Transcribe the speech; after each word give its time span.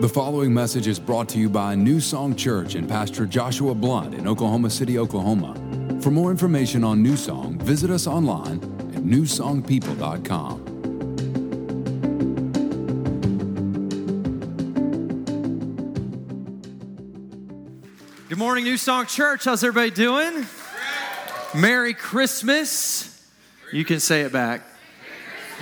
The 0.00 0.08
following 0.08 0.54
message 0.54 0.86
is 0.86 1.00
brought 1.00 1.28
to 1.30 1.40
you 1.40 1.48
by 1.48 1.74
New 1.74 1.98
Song 1.98 2.36
Church 2.36 2.76
and 2.76 2.88
Pastor 2.88 3.26
Joshua 3.26 3.74
Blunt 3.74 4.14
in 4.14 4.28
Oklahoma 4.28 4.70
City, 4.70 4.96
Oklahoma. 4.96 5.56
For 6.00 6.12
more 6.12 6.30
information 6.30 6.84
on 6.84 7.02
New 7.02 7.16
Song, 7.16 7.58
visit 7.58 7.90
us 7.90 8.06
online 8.06 8.58
at 8.94 9.02
newsongpeople.com. 9.02 10.64
Good 18.28 18.38
morning, 18.38 18.62
New 18.62 18.76
Song 18.76 19.06
Church. 19.06 19.46
How's 19.46 19.64
everybody 19.64 19.90
doing? 19.90 20.46
Merry 21.56 21.92
Christmas. 21.92 23.28
You 23.72 23.84
can 23.84 23.98
say 23.98 24.20
it 24.20 24.32
back. 24.32 24.62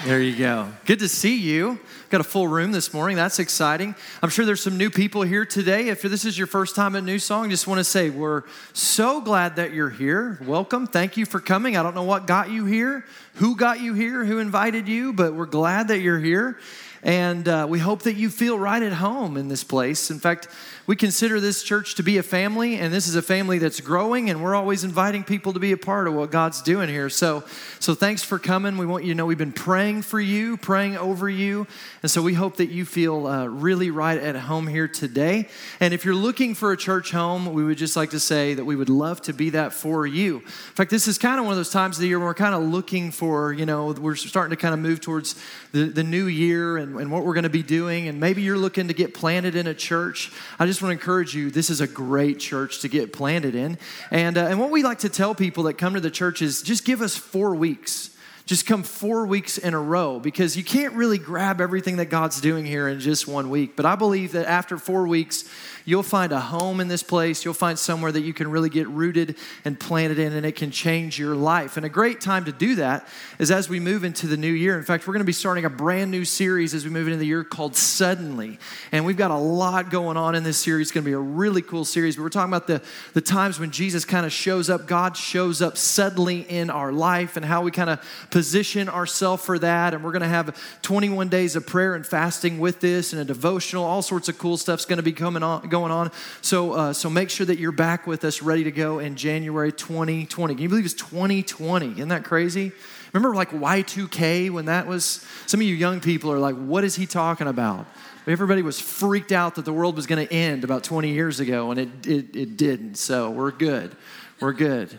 There 0.05 0.21
you 0.21 0.37
go. 0.37 0.69
Good 0.85 0.99
to 0.99 1.09
see 1.09 1.37
you. 1.37 1.81
Got 2.11 2.21
a 2.21 2.25
full 2.25 2.47
room 2.47 2.71
this 2.71 2.93
morning. 2.93 3.17
That's 3.17 3.39
exciting. 3.39 3.95
I'm 4.23 4.29
sure 4.29 4.45
there's 4.45 4.63
some 4.63 4.77
new 4.77 4.91
people 4.91 5.23
here 5.23 5.47
today. 5.47 5.89
If 5.89 6.03
this 6.03 6.25
is 6.25 6.37
your 6.37 6.47
first 6.47 6.77
time 6.77 6.95
at 6.97 7.03
New 7.03 7.19
Song, 7.19 7.49
just 7.49 7.67
want 7.67 7.79
to 7.79 7.85
say 7.85 8.11
we're 8.11 8.43
so 8.75 9.21
glad 9.21 9.57
that 9.57 9.73
you're 9.73 9.91
here. 9.91 10.39
Welcome. 10.45 10.87
Thank 10.87 11.17
you 11.17 11.25
for 11.25 11.41
coming. 11.41 11.77
I 11.77 11.83
don't 11.83 11.95
know 11.95 12.05
what 12.05 12.27
got 12.27 12.51
you 12.51 12.67
here, 12.67 13.05
who 13.35 13.57
got 13.57 13.81
you 13.81 13.95
here, 13.95 14.25
who 14.25 14.39
invited 14.39 14.87
you, 14.87 15.13
but 15.13 15.35
we're 15.35 15.47
glad 15.47 15.89
that 15.89 16.01
you're 16.01 16.21
here. 16.21 16.59
And 17.07 17.47
uh, 17.47 17.69
we 17.71 17.79
hope 17.79 18.03
that 18.03 18.17
you 18.17 18.29
feel 18.31 18.59
right 18.59 18.83
at 18.83 18.95
home 18.95 19.37
in 19.37 19.47
this 19.47 19.63
place. 19.63 20.11
In 20.11 20.19
fact, 20.19 20.49
we 20.89 20.97
consider 20.97 21.39
this 21.39 21.63
church 21.63 21.95
to 21.97 22.03
be 22.03 22.19
a 22.19 22.23
family, 22.23 22.77
and 22.77 22.93
this 22.93 23.07
is 23.07 23.15
a 23.15 23.23
family 23.23 23.59
that's 23.59 23.81
growing, 23.81 24.29
and 24.29 24.43
we're 24.43 24.57
always 24.57 24.83
inviting 24.83 25.23
people 25.23 25.53
to 25.53 25.61
be 25.61 25.71
a 25.71 25.77
part 25.77 26.09
of 26.09 26.15
what 26.15 26.33
God's 26.33 26.63
doing 26.63 26.89
here. 26.89 27.09
So, 27.09 27.45
so 27.79 27.95
thanks 27.95 28.25
for 28.25 28.41
coming. 28.41 28.77
We 28.77 28.87
want 28.87 29.05
you 29.05 29.13
to 29.13 29.17
know 29.17 29.25
we've 29.25 29.39
been 29.39 29.53
praying 29.53 30.03
for 30.03 30.21
you, 30.21 30.57
praying 30.57 30.97
over 30.97 31.29
you, 31.31 31.69
and 32.03 32.11
so 32.11 32.23
we 32.23 32.35
hope 32.35 32.57
that 32.57 32.71
you 32.71 32.85
feel 32.85 33.29
uh, 33.29 33.47
really 33.47 33.91
right 33.91 34.19
at 34.19 34.35
home 34.35 34.67
here 34.67 34.89
today. 34.89 35.49
And 35.79 35.95
if 35.95 36.05
you're 36.05 36.15
looking 36.15 36.57
for 36.57 36.73
a 36.73 36.77
church 36.77 37.13
home, 37.13 37.53
we 37.53 37.63
would 37.65 37.79
just 37.79 37.97
like 37.97 38.11
to 38.11 38.21
say 38.21 38.55
that 38.55 38.65
we 38.65 38.75
would 38.75 38.89
love 38.89 39.23
to 39.23 39.33
be 39.33 39.51
that 39.51 39.73
for 39.73 40.09
you. 40.09 40.39
In 40.39 40.75
fact, 40.75 40.91
this 40.91 41.07
is 41.07 41.19
kind 41.19 41.39
of 41.39 41.45
one 41.45 41.53
of 41.53 41.59
those 41.59 41.71
times 41.71 41.99
of 41.99 42.01
the 42.01 42.09
year 42.09 42.19
where 42.19 42.29
we're 42.29 42.35
kind 42.35 42.55
of 42.55 42.63
looking 42.63 43.13
for, 43.13 43.53
you 43.53 43.67
know, 43.67 43.93
we're 43.93 44.17
starting 44.17 44.51
to 44.51 44.61
kind 44.61 44.75
of 44.75 44.81
move 44.81 45.01
towards 45.01 45.37
the, 45.71 45.85
the 45.85 46.03
new 46.05 46.27
year 46.27 46.77
and, 46.77 46.96
and 46.99 47.11
what 47.11 47.25
we're 47.25 47.35
going 47.35 47.45
to 47.45 47.51
be 47.51 47.63
doing, 47.63 48.09
and 48.09 48.21
maybe 48.21 48.43
you're 48.43 48.59
looking 48.59 48.89
to 48.89 48.95
get 48.95 49.15
planted 49.15 49.55
in 49.55 49.67
a 49.67 49.75
church. 49.75 50.33
I 50.59 50.67
just 50.67 50.83
want 50.83 50.91
to 50.91 51.01
encourage 51.01 51.35
you 51.35 51.51
this 51.51 51.71
is 51.71 51.81
a 51.81 51.87
great 51.87 52.39
church 52.39 52.81
to 52.81 52.89
get 52.89 53.13
planted 53.13 53.55
in. 53.55 53.79
And, 54.11 54.39
uh, 54.39 54.47
and 54.47 54.61
what 54.61 54.71
we 54.71 54.83
like 54.83 55.01
to 55.01 55.09
tell 55.09 55.35
people 55.35 55.65
that 55.65 55.75
come 55.75 55.95
to 55.95 56.01
the 56.01 56.11
church 56.11 56.43
is 56.43 56.63
just 56.63 56.85
give 56.85 57.01
us 57.01 57.17
four 57.17 57.55
weeks 57.55 58.11
just 58.47 58.65
come 58.65 58.85
four 58.85 59.27
weeks 59.27 59.59
in 59.59 59.75
a 59.75 59.81
row 59.81 60.21
because 60.21 60.57
you 60.57 60.63
can't 60.63 60.95
really 60.95 61.19
grab 61.19 61.61
everything 61.61 61.97
that 61.97 62.07
God's 62.07 62.41
doing 62.41 62.65
here 62.65 62.87
in 62.87 63.01
just 63.01 63.27
one 63.27 63.51
week. 63.51 63.75
But 63.75 63.87
I 63.87 63.97
believe 63.97 64.33
that 64.33 64.47
after 64.47 64.79
four 64.79 65.09
weeks, 65.09 65.45
you'll 65.87 66.03
find 66.03 66.33
a 66.33 66.41
home 66.41 66.81
in 66.81 66.89
this 66.89 67.03
place. 67.03 67.45
You'll 67.45 67.55
find 67.55 67.79
somewhere 67.79 68.13
that 68.13 68.21
you 68.21 68.35
can 68.35 68.51
really 68.51 68.69
get 68.69 68.89
rooted 68.89 69.37
and 69.65 69.79
planted 69.79 70.19
in, 70.19 70.35
and 70.35 70.45
it 70.45 70.57
can 70.57 70.71
change 70.71 71.19
your 71.19 71.35
life. 71.35 71.77
And 71.77 71.87
a 71.87 71.89
great 71.89 72.21
time 72.21 72.45
to 72.45 72.53
do 72.53 72.75
that 72.75 73.09
is 73.39 73.51
as 73.51 73.69
we 73.69 73.79
move 73.81 74.05
into 74.05 74.27
the 74.27 74.37
new 74.37 74.53
year. 74.53 74.77
In 74.77 74.85
fact, 74.85 75.07
we're 75.07 75.15
going 75.15 75.21
to 75.21 75.25
be 75.25 75.33
starting 75.33 75.65
a 75.65 75.71
brand 75.71 76.11
new 76.11 76.25
series 76.25 76.75
as 76.75 76.85
we 76.85 76.91
move 76.91 77.07
into 77.07 77.19
the 77.19 77.27
year 77.27 77.45
called 77.45 77.77
Suddenly. 77.77 78.59
And 78.91 79.07
we've 79.07 79.17
got 79.17 79.31
a 79.31 79.37
lot 79.37 79.91
going 79.91 80.17
on 80.17 80.35
in 80.35 80.43
this 80.43 80.59
series. 80.59 80.89
It's 80.89 80.93
going 80.93 81.05
to 81.05 81.09
be 81.09 81.15
a 81.15 81.19
really 81.19 81.63
cool 81.63 81.85
series. 81.85 82.17
But 82.17 82.23
we're 82.23 82.31
talking 82.31 82.53
about 82.53 82.67
the, 82.67 82.83
the 83.15 83.21
times 83.21 83.61
when 83.61 83.71
Jesus 83.71 84.05
kind 84.05 84.27
of 84.27 84.33
shows 84.33 84.69
up, 84.69 84.89
God 84.89 85.17
shows 85.17 85.63
up 85.63 85.77
suddenly 85.77 86.41
in 86.41 86.69
our 86.69 86.91
life, 86.91 87.37
and 87.37 87.47
how 87.47 87.63
we 87.63 87.71
kind 87.71 87.91
of 87.91 88.05
position 88.31 88.89
ourselves 88.89 89.45
for 89.45 89.57
that. 89.61 89.95
And 89.95 90.03
we're 90.03 90.13
going 90.13 90.23
to 90.23 90.29
have 90.29 90.61
21 90.83 91.29
days 91.29 91.55
of 91.55 91.65
prayer 91.65 91.95
and 91.95 92.05
fasting 92.05 92.59
with 92.59 92.81
this 92.81 93.13
and 93.13 93.23
a 93.23 93.25
devotional. 93.25 93.85
All 93.85 94.03
sorts 94.03 94.29
of 94.29 94.37
cool 94.37 94.57
stuff's 94.57 94.85
going 94.85 94.97
to 94.97 95.05
be 95.05 95.13
coming 95.13 95.45
on 95.45 95.76
going 95.81 95.93
on. 95.93 96.11
So, 96.41 96.73
uh, 96.73 96.93
so 96.95 97.11
make 97.11 97.29
sure 97.29 97.45
that 97.45 97.59
you're 97.59 97.71
back 97.71 98.07
with 98.07 98.25
us, 98.25 98.41
ready 98.41 98.65
to 98.65 98.71
go 98.71 98.99
in 98.99 99.15
January 99.15 99.73
2020. 99.73 100.55
Can 100.55 100.63
you 100.63 100.69
believe 100.71 100.87
it's 100.87 100.95
2020? 100.95 101.93
Isn't 101.93 102.09
that 102.09 102.25
crazy? 102.25 102.73
Remember 103.13 103.35
like 103.37 103.51
Y2K 103.51 104.51
when 104.51 104.65
that 104.67 104.87
was? 104.87 105.27
Some 105.45 105.61
of 105.61 105.67
you 105.67 105.75
young 105.75 106.01
people 106.01 106.33
are 106.33 106.39
like, 106.39 106.57
what 106.57 106.83
is 106.83 106.97
he 106.97 107.05
talking 107.07 107.47
about? 107.47 107.87
Everybody 108.27 108.63
was 108.63 108.81
freaked 108.81 109.33
out 109.33 109.57
that 109.57 109.67
the 109.67 109.73
world 109.73 109.97
was 109.97 110.07
going 110.07 110.27
to 110.27 110.33
end 110.33 110.65
about 110.65 110.83
20 110.83 111.13
years 111.13 111.41
ago, 111.41 111.71
and 111.71 111.79
it, 111.79 112.07
it, 112.07 112.37
it 112.37 112.57
didn't. 112.57 112.97
So 112.97 113.31
we're 113.31 113.53
good. 113.53 113.95
We're 114.41 114.55
good. 114.55 114.99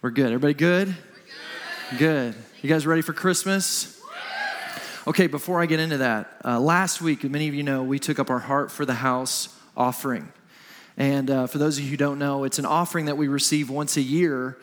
We're 0.00 0.10
good. 0.10 0.26
Everybody 0.26 0.54
good? 0.54 0.96
Good. 1.98 2.34
You 2.62 2.68
guys 2.70 2.86
ready 2.86 3.02
for 3.02 3.12
Christmas? 3.12 4.02
Okay, 5.06 5.26
before 5.26 5.62
I 5.62 5.66
get 5.66 5.78
into 5.78 5.98
that, 5.98 6.40
uh, 6.44 6.58
last 6.58 7.00
week, 7.00 7.22
many 7.22 7.46
of 7.48 7.54
you 7.54 7.62
know, 7.62 7.84
we 7.84 7.98
took 7.98 8.18
up 8.18 8.30
our 8.30 8.40
Heart 8.40 8.72
for 8.72 8.84
the 8.84 8.94
House 8.94 9.56
offering. 9.76 10.32
And 10.96 11.30
uh, 11.30 11.46
for 11.46 11.58
those 11.58 11.78
of 11.78 11.84
you 11.84 11.90
who 11.90 11.96
don't 11.96 12.18
know, 12.18 12.44
it's 12.44 12.58
an 12.58 12.66
offering 12.66 13.06
that 13.06 13.16
we 13.16 13.28
receive 13.28 13.68
once 13.68 13.96
a 13.96 14.02
year 14.02 14.56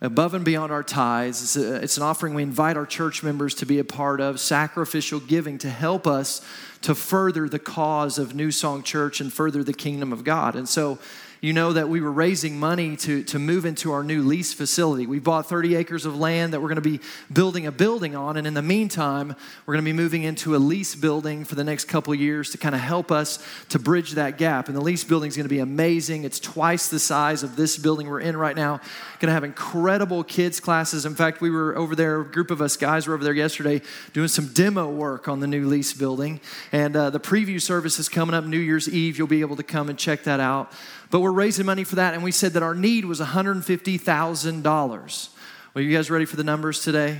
above 0.00 0.34
and 0.34 0.44
beyond 0.44 0.72
our 0.72 0.82
tithes. 0.82 1.42
It's, 1.42 1.56
a, 1.56 1.74
it's, 1.76 1.96
an 1.96 2.02
offering 2.02 2.32
we 2.32 2.42
invite 2.42 2.76
our 2.76 2.86
church 2.86 3.22
members 3.22 3.54
to 3.56 3.66
be 3.66 3.78
a 3.78 3.84
part 3.84 4.20
of, 4.20 4.40
sacrificial 4.40 5.20
giving 5.20 5.58
to 5.58 5.68
help 5.68 6.06
us 6.06 6.40
to 6.82 6.94
further 6.94 7.48
the 7.48 7.58
cause 7.58 8.18
of 8.18 8.34
New 8.34 8.50
Song 8.50 8.82
Church 8.82 9.20
and 9.20 9.32
further 9.32 9.62
the 9.62 9.74
kingdom 9.74 10.12
of 10.12 10.24
God. 10.24 10.56
And 10.56 10.68
so 10.68 10.98
you 11.40 11.54
know 11.54 11.72
that 11.72 11.88
we 11.88 12.02
were 12.02 12.12
raising 12.12 12.58
money 12.58 12.96
to, 12.96 13.22
to 13.24 13.38
move 13.38 13.64
into 13.64 13.92
our 13.92 14.04
new 14.04 14.22
lease 14.22 14.52
facility. 14.52 15.06
We 15.06 15.20
bought 15.20 15.48
30 15.48 15.74
acres 15.74 16.04
of 16.04 16.18
land 16.18 16.52
that 16.52 16.60
we're 16.60 16.68
going 16.68 16.82
to 16.82 16.82
be 16.82 17.00
building 17.32 17.66
a 17.66 17.72
building 17.72 18.14
on. 18.14 18.36
And 18.36 18.46
in 18.46 18.52
the 18.52 18.62
meantime, 18.62 19.34
we're 19.64 19.74
going 19.74 19.84
to 19.84 19.88
be 19.88 19.96
moving 19.96 20.22
into 20.22 20.54
a 20.54 20.58
lease 20.58 20.94
building 20.94 21.46
for 21.46 21.54
the 21.54 21.64
next 21.64 21.86
couple 21.86 22.14
years 22.14 22.50
to 22.50 22.58
kind 22.58 22.74
of 22.74 22.82
help 22.82 23.10
us 23.10 23.42
to 23.70 23.78
bridge 23.78 24.12
that 24.12 24.36
gap. 24.36 24.68
And 24.68 24.76
the 24.76 24.82
lease 24.82 25.02
building 25.02 25.28
is 25.28 25.36
going 25.36 25.46
to 25.46 25.54
be 25.54 25.60
amazing. 25.60 26.24
It's 26.24 26.40
twice 26.40 26.88
the 26.88 26.98
size 26.98 27.42
of 27.42 27.56
this 27.56 27.78
building 27.78 28.08
we're 28.08 28.20
in 28.20 28.36
right 28.36 28.54
now. 28.56 28.76
Going 29.18 29.28
to 29.28 29.32
have 29.32 29.44
incredible 29.44 30.22
kids' 30.24 30.60
classes. 30.60 31.06
In 31.06 31.14
fact, 31.14 31.40
we 31.40 31.50
were 31.50 31.74
over 31.76 31.96
there, 31.96 32.20
a 32.20 32.24
group 32.24 32.50
of 32.50 32.60
us 32.60 32.76
guys 32.76 33.06
were 33.06 33.14
over 33.14 33.24
there 33.24 33.32
yesterday 33.32 33.80
doing 34.12 34.28
some 34.28 34.48
demo 34.48 34.90
work 34.90 35.26
on 35.26 35.40
the 35.40 35.46
new 35.46 35.66
lease 35.66 35.94
building. 35.94 36.40
And 36.70 36.94
uh, 36.94 37.08
the 37.08 37.20
preview 37.20 37.62
service 37.62 37.98
is 37.98 38.10
coming 38.10 38.34
up 38.34 38.44
New 38.44 38.58
Year's 38.58 38.90
Eve. 38.90 39.16
You'll 39.16 39.26
be 39.26 39.40
able 39.40 39.56
to 39.56 39.62
come 39.62 39.88
and 39.88 39.98
check 39.98 40.24
that 40.24 40.40
out. 40.40 40.70
But 41.10 41.20
we're 41.20 41.32
raising 41.32 41.66
money 41.66 41.84
for 41.84 41.96
that, 41.96 42.14
and 42.14 42.22
we 42.22 42.30
said 42.30 42.52
that 42.52 42.62
our 42.62 42.74
need 42.74 43.04
was 43.04 43.20
$150,000. 43.20 45.28
Are 45.74 45.80
you 45.80 45.96
guys 45.96 46.10
ready 46.10 46.24
for 46.24 46.36
the 46.36 46.44
numbers 46.44 46.82
today? 46.82 47.18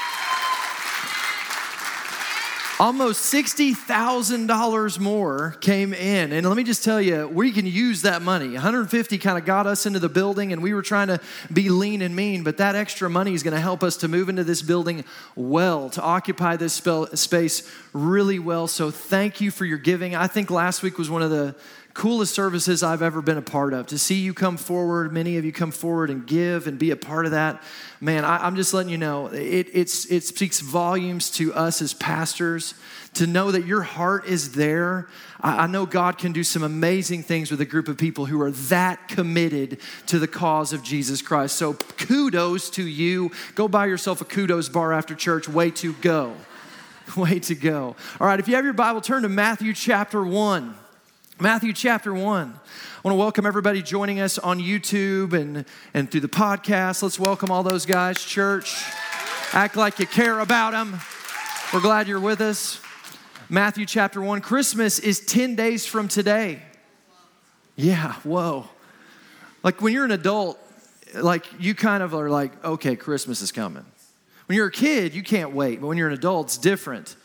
almost 2.80 3.32
$60,000 3.32 4.98
more 4.98 5.52
came 5.60 5.94
in. 5.94 6.32
And 6.32 6.46
let 6.46 6.56
me 6.56 6.64
just 6.64 6.82
tell 6.82 7.00
you, 7.00 7.28
we 7.28 7.52
can 7.52 7.66
use 7.66 8.02
that 8.02 8.20
money. 8.20 8.48
150 8.52 9.18
kind 9.18 9.38
of 9.38 9.44
got 9.44 9.66
us 9.66 9.86
into 9.86 10.00
the 10.00 10.08
building 10.08 10.52
and 10.52 10.62
we 10.62 10.74
were 10.74 10.82
trying 10.82 11.06
to 11.08 11.20
be 11.52 11.68
lean 11.68 12.02
and 12.02 12.16
mean, 12.16 12.42
but 12.42 12.56
that 12.56 12.74
extra 12.74 13.08
money 13.08 13.32
is 13.32 13.42
going 13.42 13.54
to 13.54 13.60
help 13.60 13.84
us 13.84 13.96
to 13.98 14.08
move 14.08 14.28
into 14.28 14.42
this 14.42 14.60
building 14.60 15.04
well, 15.36 15.88
to 15.90 16.02
occupy 16.02 16.56
this 16.56 16.74
space 16.74 17.70
really 17.92 18.38
well. 18.40 18.66
So 18.66 18.90
thank 18.90 19.40
you 19.40 19.50
for 19.50 19.64
your 19.64 19.78
giving. 19.78 20.16
I 20.16 20.26
think 20.26 20.50
last 20.50 20.82
week 20.82 20.98
was 20.98 21.08
one 21.08 21.22
of 21.22 21.30
the 21.30 21.54
coolest 21.94 22.34
services 22.34 22.82
I've 22.82 23.02
ever 23.02 23.22
been 23.22 23.38
a 23.38 23.42
part 23.42 23.72
of. 23.72 23.86
To 23.86 23.98
see 23.98 24.16
you 24.16 24.34
come 24.34 24.56
forward, 24.56 25.12
many 25.12 25.36
of 25.36 25.44
you 25.44 25.52
come 25.52 25.70
forward 25.70 26.10
and 26.10 26.26
give 26.26 26.66
and 26.66 26.76
be 26.76 26.90
a 26.90 26.96
part 26.96 27.24
of 27.24 27.32
that, 27.32 27.62
man, 28.00 28.24
I, 28.24 28.46
am 28.46 28.56
just 28.56 28.74
letting 28.74 28.90
you 28.90 28.98
know 28.98 29.28
it, 29.28 29.68
it 29.72 29.88
speaks 29.88 30.58
volumes 30.58 31.30
to 31.32 31.54
us 31.54 31.80
as 31.80 31.94
pastors 31.94 32.74
to 33.14 33.28
know 33.28 33.52
that 33.52 33.64
your 33.64 33.82
heart 33.82 34.26
is 34.26 34.52
there. 34.52 35.08
I, 35.40 35.64
I 35.64 35.66
know 35.68 35.86
God 35.86 36.18
can 36.18 36.32
do 36.32 36.42
some 36.42 36.64
amazing 36.64 37.22
things 37.22 37.52
with 37.52 37.60
a 37.60 37.64
group 37.64 37.86
of 37.86 37.96
people 37.96 38.26
who 38.26 38.42
are 38.42 38.50
that 38.50 39.06
committed 39.06 39.78
to 40.06 40.18
the 40.18 40.28
cause 40.28 40.72
of 40.72 40.82
Jesus 40.82 41.22
Christ. 41.22 41.54
So 41.54 41.74
kudos 41.74 42.70
to 42.70 42.82
you. 42.84 43.30
Go 43.54 43.68
buy 43.68 43.86
yourself 43.86 44.20
a 44.20 44.24
kudos 44.24 44.68
bar 44.68 44.92
after 44.92 45.14
church. 45.14 45.48
Way 45.48 45.70
to 45.72 45.92
go. 45.94 46.34
Way 47.16 47.38
to 47.38 47.54
go. 47.54 47.94
All 48.18 48.26
right, 48.26 48.40
if 48.40 48.48
you 48.48 48.56
have 48.56 48.64
your 48.64 48.74
Bible, 48.74 49.00
turn 49.00 49.22
to 49.22 49.28
Matthew 49.28 49.74
chapter 49.74 50.24
1. 50.24 50.74
Matthew 51.40 51.72
chapter 51.72 52.14
1. 52.14 52.22
I 52.22 53.00
want 53.02 53.12
to 53.12 53.18
welcome 53.18 53.44
everybody 53.44 53.82
joining 53.82 54.20
us 54.20 54.38
on 54.38 54.60
YouTube 54.60 55.32
and, 55.32 55.64
and 55.92 56.08
through 56.08 56.20
the 56.20 56.28
podcast. 56.28 57.02
Let's 57.02 57.18
welcome 57.18 57.50
all 57.50 57.64
those 57.64 57.86
guys, 57.86 58.22
church. 58.22 58.84
Act 59.52 59.74
like 59.74 59.98
you 59.98 60.06
care 60.06 60.38
about 60.38 60.70
them. 60.70 61.00
We're 61.72 61.80
glad 61.80 62.06
you're 62.06 62.20
with 62.20 62.40
us. 62.40 62.80
Matthew 63.50 63.84
chapter 63.84 64.20
1. 64.20 64.42
Christmas 64.42 65.00
is 65.00 65.26
10 65.26 65.56
days 65.56 65.84
from 65.84 66.06
today. 66.06 66.62
Yeah, 67.74 68.12
whoa. 68.22 68.68
Like 69.64 69.82
when 69.82 69.92
you're 69.92 70.04
an 70.04 70.12
adult, 70.12 70.56
like 71.14 71.46
you 71.58 71.74
kind 71.74 72.04
of 72.04 72.14
are 72.14 72.30
like, 72.30 72.64
okay, 72.64 72.94
Christmas 72.94 73.42
is 73.42 73.50
coming. 73.50 73.84
When 74.46 74.54
you're 74.54 74.68
a 74.68 74.72
kid, 74.72 75.14
you 75.14 75.24
can't 75.24 75.52
wait, 75.52 75.80
but 75.80 75.88
when 75.88 75.98
you're 75.98 76.08
an 76.08 76.14
adult, 76.14 76.46
it's 76.46 76.58
different. 76.58 77.16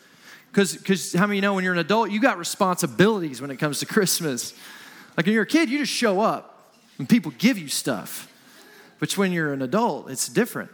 Because 0.52 1.12
how 1.12 1.26
many 1.26 1.36
you 1.36 1.42
know 1.42 1.54
when 1.54 1.64
you're 1.64 1.72
an 1.72 1.78
adult, 1.78 2.10
you 2.10 2.20
got 2.20 2.38
responsibilities 2.38 3.40
when 3.40 3.50
it 3.50 3.56
comes 3.56 3.78
to 3.80 3.86
Christmas. 3.94 4.54
Like 5.16 5.26
when 5.26 5.34
you're 5.34 5.44
a 5.44 5.46
kid, 5.46 5.70
you 5.70 5.78
just 5.78 5.92
show 5.92 6.20
up 6.20 6.74
and 6.98 7.08
people 7.08 7.32
give 7.38 7.58
you 7.58 7.68
stuff. 7.68 8.26
But 8.98 9.16
when 9.16 9.32
you're 9.32 9.52
an 9.52 9.62
adult, 9.62 10.10
it's 10.10 10.28
different. 10.28 10.70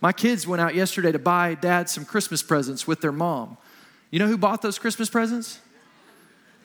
My 0.00 0.12
kids 0.12 0.46
went 0.46 0.60
out 0.60 0.74
yesterday 0.74 1.12
to 1.12 1.18
buy 1.18 1.54
dad 1.54 1.88
some 1.88 2.04
Christmas 2.04 2.42
presents 2.42 2.86
with 2.86 3.00
their 3.00 3.12
mom. 3.12 3.56
You 4.10 4.18
know 4.18 4.26
who 4.26 4.36
bought 4.36 4.60
those 4.60 4.78
Christmas 4.78 5.08
presents? 5.08 5.60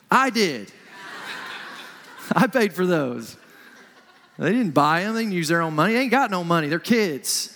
I 0.09 0.29
did. 0.31 0.71
I 2.35 2.47
paid 2.47 2.73
for 2.73 2.85
those. 2.85 3.37
They 4.39 4.51
didn't 4.51 4.71
buy 4.71 5.03
them, 5.03 5.15
they 5.15 5.21
didn't 5.21 5.33
use 5.33 5.47
their 5.47 5.61
own 5.61 5.75
money. 5.75 5.93
They 5.93 6.01
ain't 6.01 6.11
got 6.11 6.31
no 6.31 6.43
money, 6.43 6.67
they're 6.67 6.79
kids. 6.79 7.53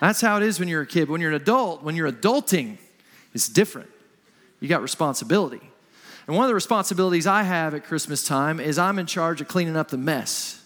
That's 0.00 0.20
how 0.20 0.36
it 0.36 0.42
is 0.42 0.60
when 0.60 0.68
you're 0.68 0.82
a 0.82 0.86
kid. 0.86 1.08
When 1.08 1.20
you're 1.20 1.30
an 1.30 1.40
adult, 1.40 1.82
when 1.82 1.96
you're 1.96 2.10
adulting, 2.10 2.78
it's 3.34 3.48
different. 3.48 3.90
You 4.60 4.68
got 4.68 4.82
responsibility. 4.82 5.60
And 6.26 6.36
one 6.36 6.44
of 6.44 6.48
the 6.48 6.54
responsibilities 6.54 7.26
I 7.26 7.42
have 7.42 7.74
at 7.74 7.84
Christmas 7.84 8.24
time 8.24 8.60
is 8.60 8.78
I'm 8.78 8.98
in 8.98 9.06
charge 9.06 9.40
of 9.40 9.48
cleaning 9.48 9.76
up 9.76 9.88
the 9.88 9.96
mess. 9.96 10.62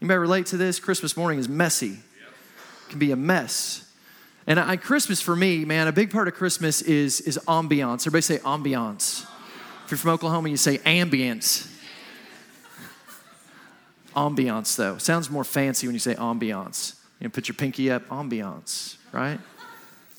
You 0.00 0.06
may 0.06 0.16
relate 0.16 0.46
to 0.46 0.56
this? 0.56 0.78
Christmas 0.80 1.16
morning 1.16 1.38
is 1.38 1.48
messy. 1.48 1.92
It 1.92 2.90
can 2.90 2.98
be 2.98 3.12
a 3.12 3.16
mess. 3.16 3.92
And 4.46 4.60
I, 4.60 4.76
Christmas 4.76 5.20
for 5.20 5.34
me, 5.34 5.64
man, 5.64 5.88
a 5.88 5.92
big 5.92 6.10
part 6.10 6.28
of 6.28 6.34
Christmas 6.34 6.80
is, 6.82 7.20
is 7.22 7.38
ambiance. 7.48 8.02
Everybody 8.06 8.22
say 8.22 8.38
ambiance. 8.38 9.26
If 9.84 9.90
you're 9.90 9.98
from 9.98 10.10
Oklahoma, 10.12 10.48
you 10.48 10.56
say 10.56 10.78
ambience. 10.78 11.70
Ambiance, 14.14 14.76
though. 14.76 14.98
Sounds 14.98 15.30
more 15.30 15.44
fancy 15.44 15.86
when 15.86 15.94
you 15.94 16.00
say 16.00 16.14
ambiance. 16.14 16.94
You 17.20 17.26
know, 17.26 17.30
put 17.30 17.48
your 17.48 17.54
pinky 17.54 17.90
up, 17.90 18.08
ambiance, 18.08 18.96
right? 19.12 19.40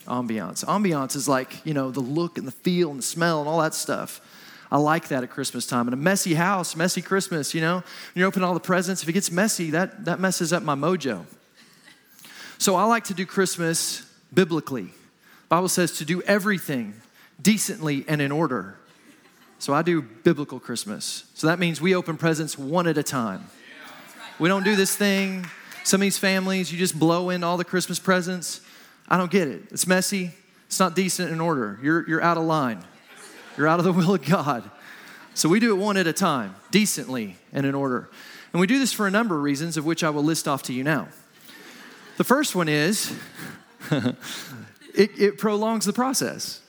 Ambiance. 0.08 0.66
Ambiance 0.66 1.16
is 1.16 1.28
like, 1.28 1.66
you 1.66 1.74
know, 1.74 1.92
the 1.92 2.00
look 2.00 2.38
and 2.38 2.48
the 2.48 2.52
feel 2.52 2.90
and 2.90 3.00
the 3.00 3.04
smell 3.04 3.40
and 3.40 3.50
all 3.50 3.62
that 3.62 3.74
stuff. 3.74 4.22
I 4.72 4.78
like 4.78 5.08
that 5.10 5.24
at 5.24 5.30
Christmas 5.30 5.66
time. 5.66 5.88
And 5.88 5.94
a 5.94 5.98
messy 5.98 6.34
house, 6.34 6.76
messy 6.76 7.02
Christmas, 7.02 7.54
you 7.54 7.62
know, 7.62 7.76
when 7.76 7.84
you're 8.16 8.28
opening 8.28 8.46
all 8.46 8.54
the 8.54 8.60
presents, 8.60 9.04
if 9.04 9.10
it 9.10 9.14
gets 9.14 9.32
messy, 9.32 9.72
that, 9.72 10.06
that 10.06 10.20
messes 10.20 10.52
up 10.52 10.64
my 10.64 10.76
mojo. 10.76 11.26
So 12.58 12.76
I 12.76 12.84
like 12.86 13.06
to 13.06 13.14
do 13.14 13.26
Christmas 13.26 14.02
biblically. 14.34 14.90
Bible 15.48 15.70
says 15.70 15.98
to 16.00 16.06
do 16.06 16.22
everything 16.24 16.96
decently 17.42 18.04
and 18.08 18.22
in 18.22 18.32
order. 18.32 18.76
So 19.60 19.74
I 19.74 19.82
do 19.82 20.02
biblical 20.02 20.60
Christmas. 20.60 21.24
So 21.34 21.48
that 21.48 21.60
means 21.60 21.80
we 21.80 21.96
open 21.96 22.18
presents 22.18 22.58
one 22.58 22.88
at 22.88 22.98
a 22.98 23.04
time. 23.04 23.48
We 24.40 24.50
don't 24.50 24.64
do 24.64 24.76
this 24.76 24.96
thing. 24.96 25.48
Some 25.84 26.02
of 26.02 26.04
these 26.04 26.18
families, 26.18 26.72
you 26.72 26.78
just 26.78 27.00
blow 27.00 27.30
in 27.30 27.44
all 27.44 27.58
the 27.58 27.64
Christmas 27.64 27.98
presents. 27.98 28.62
I 29.08 29.18
don't 29.18 29.32
get 29.32 29.48
it. 29.48 29.64
It's 29.72 29.88
messy. 29.88 30.32
It's 30.68 30.80
not 30.80 30.96
decent 30.96 31.32
in 31.32 31.40
order. 31.40 31.80
You're, 31.82 32.08
you're 32.08 32.22
out 32.22 32.38
of 32.38 32.44
line. 32.44 32.84
You're 33.58 33.68
out 33.68 33.80
of 33.80 33.86
the 33.86 33.94
will 33.94 34.16
of 34.16 34.26
God. 34.26 34.70
So 35.34 35.50
we 35.50 35.60
do 35.60 35.72
it 35.76 35.78
one 35.78 35.98
at 35.98 36.08
a 36.08 36.14
time, 36.14 36.56
decently 36.72 37.36
and 37.54 37.66
in 37.66 37.76
order. 37.76 38.10
And 38.54 38.60
we 38.60 38.68
do 38.68 38.80
this 38.80 38.92
for 38.92 39.08
a 39.08 39.12
number 39.12 39.36
of 39.36 39.44
reasons, 39.44 39.78
of 39.78 39.86
which 39.86 40.04
I 40.04 40.10
will 40.10 40.24
list 40.24 40.48
off 40.48 40.64
to 40.64 40.74
you 40.74 40.84
now. 40.84 41.08
The 42.18 42.24
first 42.24 42.56
one 42.56 42.68
is 42.68 43.16
it, 43.92 44.16
it, 44.96 45.38
prolongs 45.38 45.86
the 45.86 45.94
process. 45.94 46.62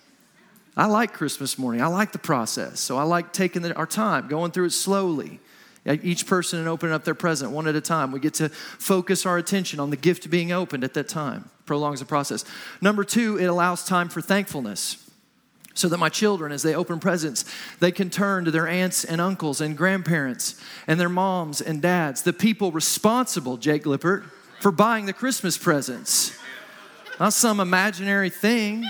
I 0.76 0.87
like 0.87 1.14
Christmas 1.14 1.58
morning. 1.58 1.81
I 1.81 1.87
like 1.87 2.12
the 2.12 2.19
process. 2.19 2.79
So 2.79 2.99
I 2.99 3.02
like 3.02 3.32
taking 3.32 3.62
the, 3.62 3.75
our 3.75 3.87
time, 3.87 4.29
going 4.29 4.52
through 4.52 4.67
it 4.67 4.73
slowly. 4.73 5.41
Each 5.87 6.26
person 6.26 6.58
and 6.58 6.69
opening 6.69 6.94
up 6.94 7.05
their 7.05 7.14
present 7.14 7.50
one 7.50 7.67
at 7.67 7.75
a 7.75 7.81
time. 7.81 8.12
We 8.12 8.20
get 8.20 8.34
to 8.34 8.50
focus 8.50 9.25
our 9.25 9.38
attention 9.38 9.81
on 9.81 9.88
the 9.88 9.96
gift 9.96 10.29
being 10.29 10.52
opened 10.52 10.84
at 10.84 10.93
that 10.94 11.08
time. 11.08 11.49
Prolongs 11.69 12.00
the 12.00 12.06
process. 12.06 12.44
Number 12.81 13.05
two, 13.05 13.38
it 13.38 13.44
allows 13.44 13.85
time 13.85 14.09
for 14.09 14.20
thankfulness 14.20 15.09
so 15.75 15.88
that 15.88 15.99
my 15.99 16.09
children, 16.09 16.50
as 16.50 16.65
they 16.65 16.75
open 16.75 16.99
presents, 16.99 17.44
they 17.79 17.93
can 17.93 18.11
turn 18.11 18.44
to 18.44 18.50
their 18.50 18.67
aunts 18.67 19.05
and 19.05 19.20
uncles 19.20 19.61
and 19.61 19.76
grandparents 19.76 20.61
and 20.88 20.99
their 20.99 21.09
moms 21.09 21.61
and 21.61 21.81
dads, 21.81 22.23
the 22.23 22.32
people 22.32 22.73
responsible, 22.73 23.56
Jake 23.56 23.87
Lippert, 23.87 24.25
for 24.61 24.73
buying 24.73 25.06
the 25.06 25.12
Christmas 25.12 25.56
presents. 25.56 26.37
Not 27.20 27.32
some 27.32 27.61
imaginary 27.61 28.31
thing. 28.31 28.85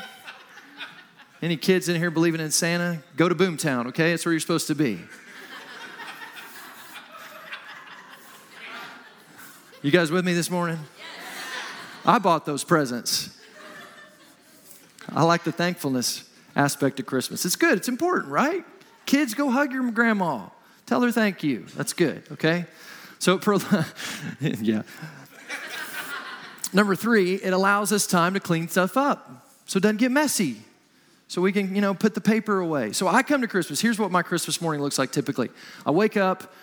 Any 1.43 1.59
kids 1.59 1.91
in 1.91 1.97
here 1.97 2.11
believing 2.11 2.41
in 2.41 2.51
Santa? 2.51 3.03
Go 3.17 3.29
to 3.29 3.35
Boomtown, 3.35 3.89
okay? 3.89 4.11
That's 4.11 4.25
where 4.25 4.33
you're 4.33 4.41
supposed 4.41 4.69
to 4.69 4.75
be. 4.75 4.99
You 9.83 9.91
guys 9.91 10.11
with 10.11 10.25
me 10.25 10.33
this 10.33 10.51
morning? 10.51 10.79
I 12.08 12.19
bought 12.19 12.46
those 12.46 12.64
presents. 12.64 13.38
I 15.12 15.25
like 15.25 15.44
the 15.44 15.52
thankfulness 15.52 16.25
aspect 16.56 16.99
of 17.00 17.05
Christmas. 17.05 17.44
It's 17.44 17.55
good, 17.55 17.76
it's 17.76 17.88
important, 17.88 18.32
right? 18.32 18.64
Kids, 19.05 19.34
go 19.34 19.50
hug 19.50 19.72
your 19.72 19.90
grandma. 19.90 20.46
Tell 20.87 21.02
her 21.02 21.12
thank 21.12 21.43
you. 21.43 21.66
That's 21.76 21.93
good, 21.93 22.22
okay? 22.32 22.64
So, 23.19 23.38
for, 23.38 23.56
yeah. 24.40 24.82
Number 26.72 26.96
three, 26.96 27.34
it 27.34 27.52
allows 27.52 27.93
us 27.93 28.06
time 28.06 28.32
to 28.32 28.40
clean 28.40 28.69
stuff 28.69 28.96
up 28.96 29.46
so 29.66 29.76
it 29.76 29.82
doesn't 29.82 29.99
get 29.99 30.10
messy. 30.10 30.62
So 31.28 31.43
we 31.43 31.52
can, 31.52 31.75
you 31.75 31.82
know, 31.82 31.93
put 31.93 32.14
the 32.14 32.22
paper 32.22 32.58
away. 32.58 32.93
So 32.93 33.06
I 33.06 33.22
come 33.22 33.43
to 33.43 33.49
Christmas. 33.49 33.82
Here's 33.82 33.99
what 33.99 34.10
my 34.10 34.22
Christmas 34.22 34.62
morning 34.62 34.81
looks 34.81 34.99
like 34.99 35.12
typically. 35.12 35.50
I 35.84 35.90
wake 35.90 36.16
up, 36.16 36.55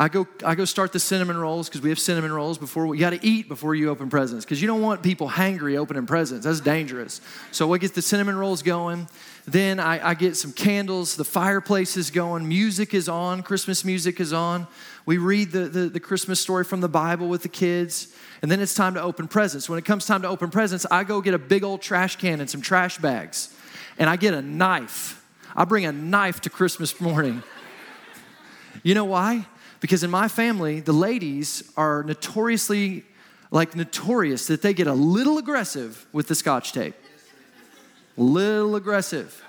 I 0.00 0.08
go, 0.08 0.26
I 0.46 0.54
go 0.54 0.64
start 0.64 0.94
the 0.94 0.98
cinnamon 0.98 1.36
rolls 1.36 1.68
because 1.68 1.82
we 1.82 1.90
have 1.90 1.98
cinnamon 1.98 2.32
rolls 2.32 2.56
before 2.56 2.86
we, 2.86 2.96
you 2.96 3.04
got 3.04 3.10
to 3.10 3.22
eat 3.22 3.48
before 3.48 3.74
you 3.74 3.90
open 3.90 4.08
presents 4.08 4.46
because 4.46 4.62
you 4.62 4.66
don't 4.66 4.80
want 4.80 5.02
people 5.02 5.28
hangry 5.28 5.76
opening 5.76 6.06
presents. 6.06 6.46
That's 6.46 6.60
dangerous. 6.60 7.20
So 7.52 7.66
we 7.66 7.78
get 7.78 7.94
the 7.94 8.00
cinnamon 8.00 8.36
rolls 8.36 8.62
going. 8.62 9.08
Then 9.46 9.78
I, 9.78 10.08
I 10.08 10.14
get 10.14 10.38
some 10.38 10.54
candles. 10.54 11.16
The 11.16 11.24
fireplace 11.26 11.98
is 11.98 12.10
going. 12.10 12.48
Music 12.48 12.94
is 12.94 13.10
on. 13.10 13.42
Christmas 13.42 13.84
music 13.84 14.20
is 14.20 14.32
on. 14.32 14.66
We 15.04 15.18
read 15.18 15.52
the, 15.52 15.68
the, 15.68 15.80
the 15.90 16.00
Christmas 16.00 16.40
story 16.40 16.64
from 16.64 16.80
the 16.80 16.88
Bible 16.88 17.28
with 17.28 17.42
the 17.42 17.50
kids. 17.50 18.08
And 18.40 18.50
then 18.50 18.60
it's 18.60 18.74
time 18.74 18.94
to 18.94 19.02
open 19.02 19.28
presents. 19.28 19.68
When 19.68 19.78
it 19.78 19.84
comes 19.84 20.06
time 20.06 20.22
to 20.22 20.28
open 20.28 20.48
presents, 20.48 20.86
I 20.90 21.04
go 21.04 21.20
get 21.20 21.34
a 21.34 21.38
big 21.38 21.62
old 21.62 21.82
trash 21.82 22.16
can 22.16 22.40
and 22.40 22.48
some 22.48 22.62
trash 22.62 22.96
bags. 22.96 23.54
And 23.98 24.08
I 24.08 24.16
get 24.16 24.32
a 24.32 24.40
knife. 24.40 25.22
I 25.54 25.66
bring 25.66 25.84
a 25.84 25.92
knife 25.92 26.40
to 26.40 26.48
Christmas 26.48 26.98
morning. 27.02 27.42
You 28.82 28.94
know 28.94 29.04
why? 29.04 29.44
Because 29.80 30.04
in 30.04 30.10
my 30.10 30.28
family, 30.28 30.80
the 30.80 30.92
ladies 30.92 31.70
are 31.76 32.02
notoriously, 32.02 33.04
like 33.50 33.74
notorious 33.74 34.46
that 34.46 34.62
they 34.62 34.74
get 34.74 34.86
a 34.86 34.94
little 34.94 35.38
aggressive 35.38 36.06
with 36.12 36.28
the 36.28 36.34
scotch 36.34 36.72
tape. 36.72 36.94
Little 38.16 38.76
aggressive. 38.76 39.42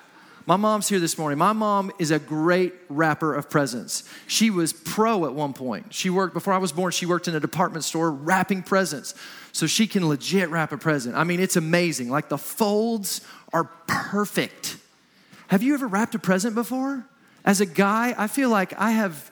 My 0.47 0.55
mom's 0.55 0.89
here 0.89 0.99
this 0.99 1.17
morning. 1.17 1.37
My 1.37 1.53
mom 1.53 1.91
is 1.99 2.09
a 2.09 2.17
great 2.17 2.73
wrapper 2.89 3.35
of 3.35 3.49
presents. 3.49 4.03
She 4.27 4.49
was 4.49 4.73
pro 4.73 5.25
at 5.25 5.33
one 5.33 5.53
point. 5.53 5.93
She 5.93 6.09
worked, 6.09 6.33
before 6.33 6.53
I 6.53 6.57
was 6.57 6.71
born, 6.71 6.91
she 6.91 7.05
worked 7.05 7.27
in 7.27 7.35
a 7.35 7.39
department 7.39 7.83
store 7.83 8.11
wrapping 8.11 8.63
presents. 8.63 9.13
So 9.51 9.67
she 9.67 9.85
can 9.85 10.07
legit 10.07 10.49
wrap 10.49 10.71
a 10.71 10.77
present. 10.77 11.15
I 11.15 11.25
mean, 11.25 11.39
it's 11.39 11.57
amazing. 11.57 12.09
Like 12.09 12.29
the 12.29 12.37
folds 12.37 13.21
are 13.53 13.65
perfect. 13.87 14.77
Have 15.47 15.61
you 15.61 15.73
ever 15.73 15.87
wrapped 15.87 16.15
a 16.15 16.19
present 16.19 16.55
before? 16.55 17.05
As 17.43 17.59
a 17.59 17.65
guy, 17.65 18.15
I 18.17 18.27
feel 18.27 18.49
like 18.49 18.73
I 18.79 18.91
have, 18.91 19.30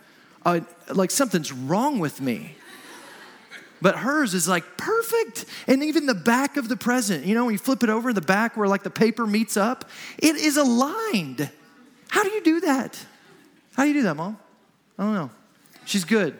a, 0.55 0.93
like 0.93 1.11
something's 1.11 1.51
wrong 1.51 1.99
with 1.99 2.21
me 2.21 2.55
but 3.81 3.97
hers 3.97 4.33
is 4.33 4.47
like 4.47 4.77
perfect. 4.77 5.45
And 5.67 5.83
even 5.83 6.05
the 6.05 6.13
back 6.13 6.57
of 6.57 6.69
the 6.69 6.77
present, 6.77 7.25
you 7.25 7.35
know, 7.35 7.45
when 7.45 7.53
you 7.53 7.59
flip 7.59 7.83
it 7.83 7.89
over, 7.89 8.11
the 8.13 8.21
back 8.21 8.57
where 8.57 8.67
like 8.67 8.83
the 8.83 8.89
paper 8.89 9.25
meets 9.25 9.57
up, 9.57 9.89
it 10.17 10.35
is 10.35 10.57
aligned. 10.57 11.49
How 12.09 12.23
do 12.23 12.29
you 12.29 12.43
do 12.43 12.61
that? 12.61 13.03
How 13.75 13.83
do 13.83 13.89
you 13.89 13.95
do 13.95 14.03
that, 14.03 14.15
mom? 14.15 14.37
I 14.97 15.03
don't 15.03 15.13
know. 15.13 15.29
She's 15.85 16.03
good. 16.03 16.37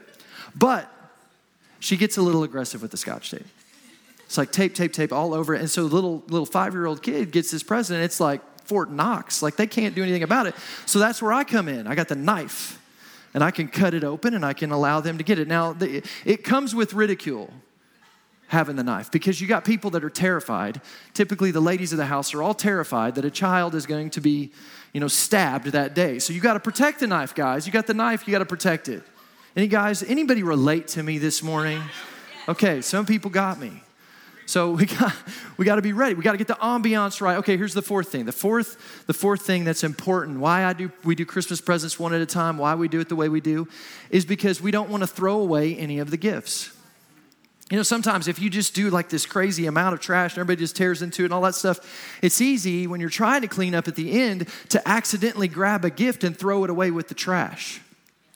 But 0.56 0.92
she 1.80 1.96
gets 1.96 2.18
a 2.18 2.22
little 2.22 2.44
aggressive 2.44 2.82
with 2.82 2.92
the 2.92 2.98
scotch 2.98 3.32
tape. 3.32 3.46
It's 4.26 4.38
like 4.38 4.52
tape, 4.52 4.76
tape, 4.76 4.94
tape 4.94 5.14
all 5.14 5.34
over 5.34 5.56
it. 5.56 5.62
And 5.62 5.70
so 5.70 5.84
little 5.84 6.24
little 6.28 6.46
five 6.46 6.74
year 6.74 6.86
old 6.86 7.02
kid 7.02 7.32
gets 7.32 7.52
this 7.52 7.64
present. 7.64 8.04
It's 8.04 8.20
like 8.20 8.42
Fort 8.66 8.92
Knox. 8.92 9.42
Like 9.42 9.56
they 9.56 9.66
can't 9.66 9.96
do 9.96 10.04
anything 10.04 10.24
about 10.24 10.46
it. 10.46 10.56
So 10.86 11.00
that's 11.00 11.22
where 11.22 11.34
I 11.34 11.44
come 11.44 11.68
in. 11.68 11.88
I 11.88 11.96
got 11.96 12.10
the 12.10 12.16
knife 12.16 12.80
and 13.34 13.44
I 13.44 13.52
can 13.52 13.68
cut 13.68 13.94
it 13.94 14.04
open 14.04 14.34
and 14.34 14.46
I 14.46 14.54
can 14.54 14.72
allow 14.72 15.00
them 15.00 15.18
to 15.18 15.24
get 15.24 15.40
it. 15.40 15.48
Now, 15.48 15.74
the, 15.74 16.04
it 16.26 16.44
comes 16.44 16.74
with 16.74 16.94
ridicule 16.94 17.54
having 18.48 18.76
the 18.76 18.84
knife 18.84 19.12
because 19.12 19.40
you 19.40 19.48
got 19.48 19.64
people 19.64 19.92
that 19.92 20.04
are 20.04 20.10
terrified. 20.10 20.82
Typically, 21.14 21.52
the 21.52 21.60
ladies 21.60 21.92
of 21.92 21.98
the 21.98 22.06
house 22.06 22.34
are 22.34 22.42
all 22.42 22.56
terrified 22.56 23.16
that 23.16 23.26
a 23.26 23.32
child 23.32 23.76
is 23.76 23.86
going 23.86 24.10
to 24.10 24.22
be, 24.22 24.52
you 24.92 25.00
know, 25.00 25.08
stabbed 25.08 25.68
that 25.68 25.94
day. 25.94 26.18
So 26.20 26.34
you 26.34 26.42
got 26.42 26.54
to 26.54 26.60
protect 26.60 27.00
the 27.00 27.08
knife, 27.08 27.36
guys. 27.36 27.68
You 27.68 27.74
got 27.74 27.86
the 27.86 27.94
knife, 27.94 28.28
you 28.28 28.32
got 28.32 28.40
to 28.40 28.46
protect 28.46 28.90
it. 28.90 29.04
Any 29.56 29.68
guys, 29.68 30.04
anybody 30.04 30.42
relate 30.42 30.88
to 30.90 31.04
me 31.04 31.18
this 31.18 31.44
morning? 31.44 31.82
Okay, 32.48 32.82
some 32.82 33.06
people 33.06 33.30
got 33.30 33.60
me. 33.60 33.84
So 34.50 34.72
we 34.72 34.88
got 34.88 35.14
we 35.58 35.66
got 35.66 35.76
to 35.76 35.84
be 35.84 35.94
ready. 35.94 36.16
We 36.16 36.24
got 36.24 36.32
to 36.32 36.40
get 36.40 36.48
the 36.48 36.56
ambiance 36.56 37.22
right. 37.22 37.38
Okay, 37.38 37.56
here's 37.56 37.76
the 37.76 37.84
fourth 37.84 38.12
thing. 38.12 38.26
The 38.26 38.32
fourth 38.32 39.06
the 39.06 39.14
fourth 39.14 39.44
thing 39.44 39.64
that's 39.64 39.84
important. 39.84 40.40
Why 40.40 40.66
I 40.66 40.74
do 40.74 40.92
we 41.04 41.14
do 41.14 41.24
Christmas 41.24 41.62
presents 41.62 42.00
one 42.00 42.16
at 42.16 42.22
a 42.22 42.26
time. 42.26 42.58
Why 42.58 42.74
we 42.74 42.88
do 42.88 43.00
it 43.00 43.10
the 43.10 43.16
way 43.16 43.30
we 43.30 43.42
do, 43.42 43.68
is 44.10 44.26
because 44.26 44.60
we 44.60 44.72
don't 44.72 44.90
want 44.90 45.04
to 45.04 45.08
throw 45.08 45.40
away 45.40 45.76
any 45.76 46.00
of 46.00 46.10
the 46.10 46.18
gifts. 46.18 46.76
You 47.70 47.78
know, 47.78 47.84
sometimes 47.84 48.28
if 48.28 48.42
you 48.42 48.50
just 48.50 48.74
do 48.74 48.90
like 48.90 49.10
this 49.10 49.28
crazy 49.28 49.68
amount 49.68 49.94
of 49.94 50.00
trash 50.00 50.32
and 50.34 50.40
everybody 50.40 50.64
just 50.64 50.76
tears 50.76 51.04
into 51.04 51.22
it 51.22 51.26
and 51.26 51.34
all 51.36 51.42
that 51.42 51.54
stuff, 51.54 52.18
it's 52.24 52.42
easy 52.42 52.88
when 52.88 53.00
you're 53.00 53.12
trying 53.12 53.44
to 53.44 53.48
clean 53.48 53.76
up 53.76 53.88
at 53.88 53.94
the 53.94 54.20
end 54.20 54.48
to 54.70 54.88
accidentally 54.88 55.48
grab 55.48 55.86
a 55.86 55.92
gift 55.92 56.24
and 56.24 56.36
throw 56.36 56.64
it 56.64 56.72
away 56.72 56.90
with 56.90 57.08
the 57.08 57.14
trash. 57.14 57.82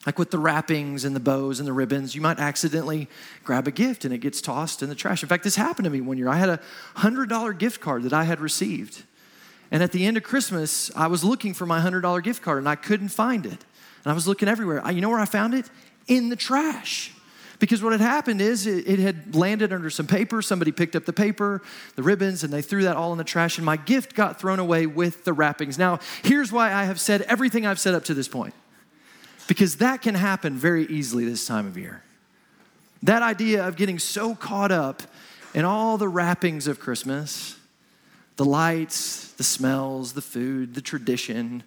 Like 0.06 0.20
with 0.20 0.32
the 0.32 0.38
wrappings 0.38 1.06
and 1.06 1.16
the 1.16 1.22
bows 1.22 1.60
and 1.60 1.68
the 1.68 1.74
ribbons, 1.74 2.14
you 2.14 2.22
might 2.22 2.38
accidentally 2.38 3.08
grab 3.44 3.68
a 3.68 3.72
gift 3.72 4.04
and 4.04 4.14
it 4.14 4.18
gets 4.18 4.42
tossed 4.42 4.84
in 4.84 4.90
the 4.90 4.96
trash. 4.96 5.24
In 5.24 5.30
fact, 5.30 5.44
this 5.44 5.56
happened 5.56 5.86
to 5.86 5.90
me 5.90 6.02
one 6.02 6.18
year. 6.18 6.28
I 6.28 6.36
had 6.36 6.50
a 6.50 6.60
$100 6.98 7.58
gift 7.58 7.80
card 7.80 8.04
that 8.04 8.14
I 8.14 8.24
had 8.24 8.42
received. 8.42 9.04
And 9.72 9.82
at 9.82 9.92
the 9.92 10.06
end 10.06 10.18
of 10.18 10.24
Christmas, 10.24 10.92
I 10.96 11.08
was 11.08 11.24
looking 11.24 11.54
for 11.54 11.66
my 11.66 11.80
$100 11.80 12.22
gift 12.24 12.44
card 12.44 12.60
and 12.60 12.68
I 12.68 12.76
couldn't 12.76 13.10
find 13.10 13.46
it. 13.46 13.66
And 14.04 14.12
I 14.12 14.14
was 14.14 14.28
looking 14.28 14.50
everywhere. 14.50 14.90
You 14.92 15.00
know 15.00 15.10
where 15.10 15.20
I 15.20 15.26
found 15.26 15.54
it? 15.54 15.70
In 16.08 16.28
the 16.30 16.36
trash. 16.36 17.14
Because 17.60 17.82
what 17.82 17.94
had 17.94 18.02
happened 18.02 18.42
is 18.42 18.68
it, 18.68 18.86
it, 18.88 19.00
had 19.00 19.36
landed 19.36 19.72
under 19.72 19.90
some 19.90 20.06
paper. 20.06 20.42
Somebody 20.42 20.74
picked 20.74 20.98
up 20.98 21.06
the 21.06 21.14
paper, 21.14 21.62
the 21.96 22.04
ribbons, 22.04 22.44
and 22.44 22.52
they 22.52 22.62
threw 22.62 22.84
that 22.84 22.98
all 22.98 23.14
in 23.14 23.18
the 23.18 23.24
trash, 23.24 23.58
and 23.58 23.66
my 23.66 23.78
gift 23.78 24.16
got 24.16 24.38
thrown 24.38 24.60
away 24.60 24.86
with 24.86 25.24
the 25.24 25.32
wrappings. 25.32 25.78
Now, 25.78 26.00
here's 26.24 26.52
why 26.52 26.74
I 26.74 26.84
have 26.84 27.00
said 27.00 27.22
everything 27.22 27.66
I've 27.66 27.80
said 27.80 27.94
up 27.94 28.04
to 28.06 28.14
this 28.14 28.28
point. 28.28 28.54
Because 29.48 29.78
that 29.78 30.02
can 30.02 30.16
happen 30.16 30.56
very 30.56 30.86
easily 30.86 31.26
this 31.26 31.46
time 31.46 31.68
of 31.68 31.78
year. 31.78 32.04
That 33.02 33.22
idea 33.22 33.68
of 33.68 33.76
getting 33.76 34.00
so 34.00 34.36
caught 34.36 34.72
up 34.72 35.04
in 35.54 35.66
all 35.66 35.98
the 35.98 36.08
wrappings 36.08 36.68
of 36.68 36.80
Christmas, 36.80 37.58
the 38.38 38.46
lights, 38.46 39.32
the 39.34 39.44
smells, 39.44 40.14
the 40.14 40.22
food, 40.22 40.74
the 40.74 40.82
tradition, 40.82 41.64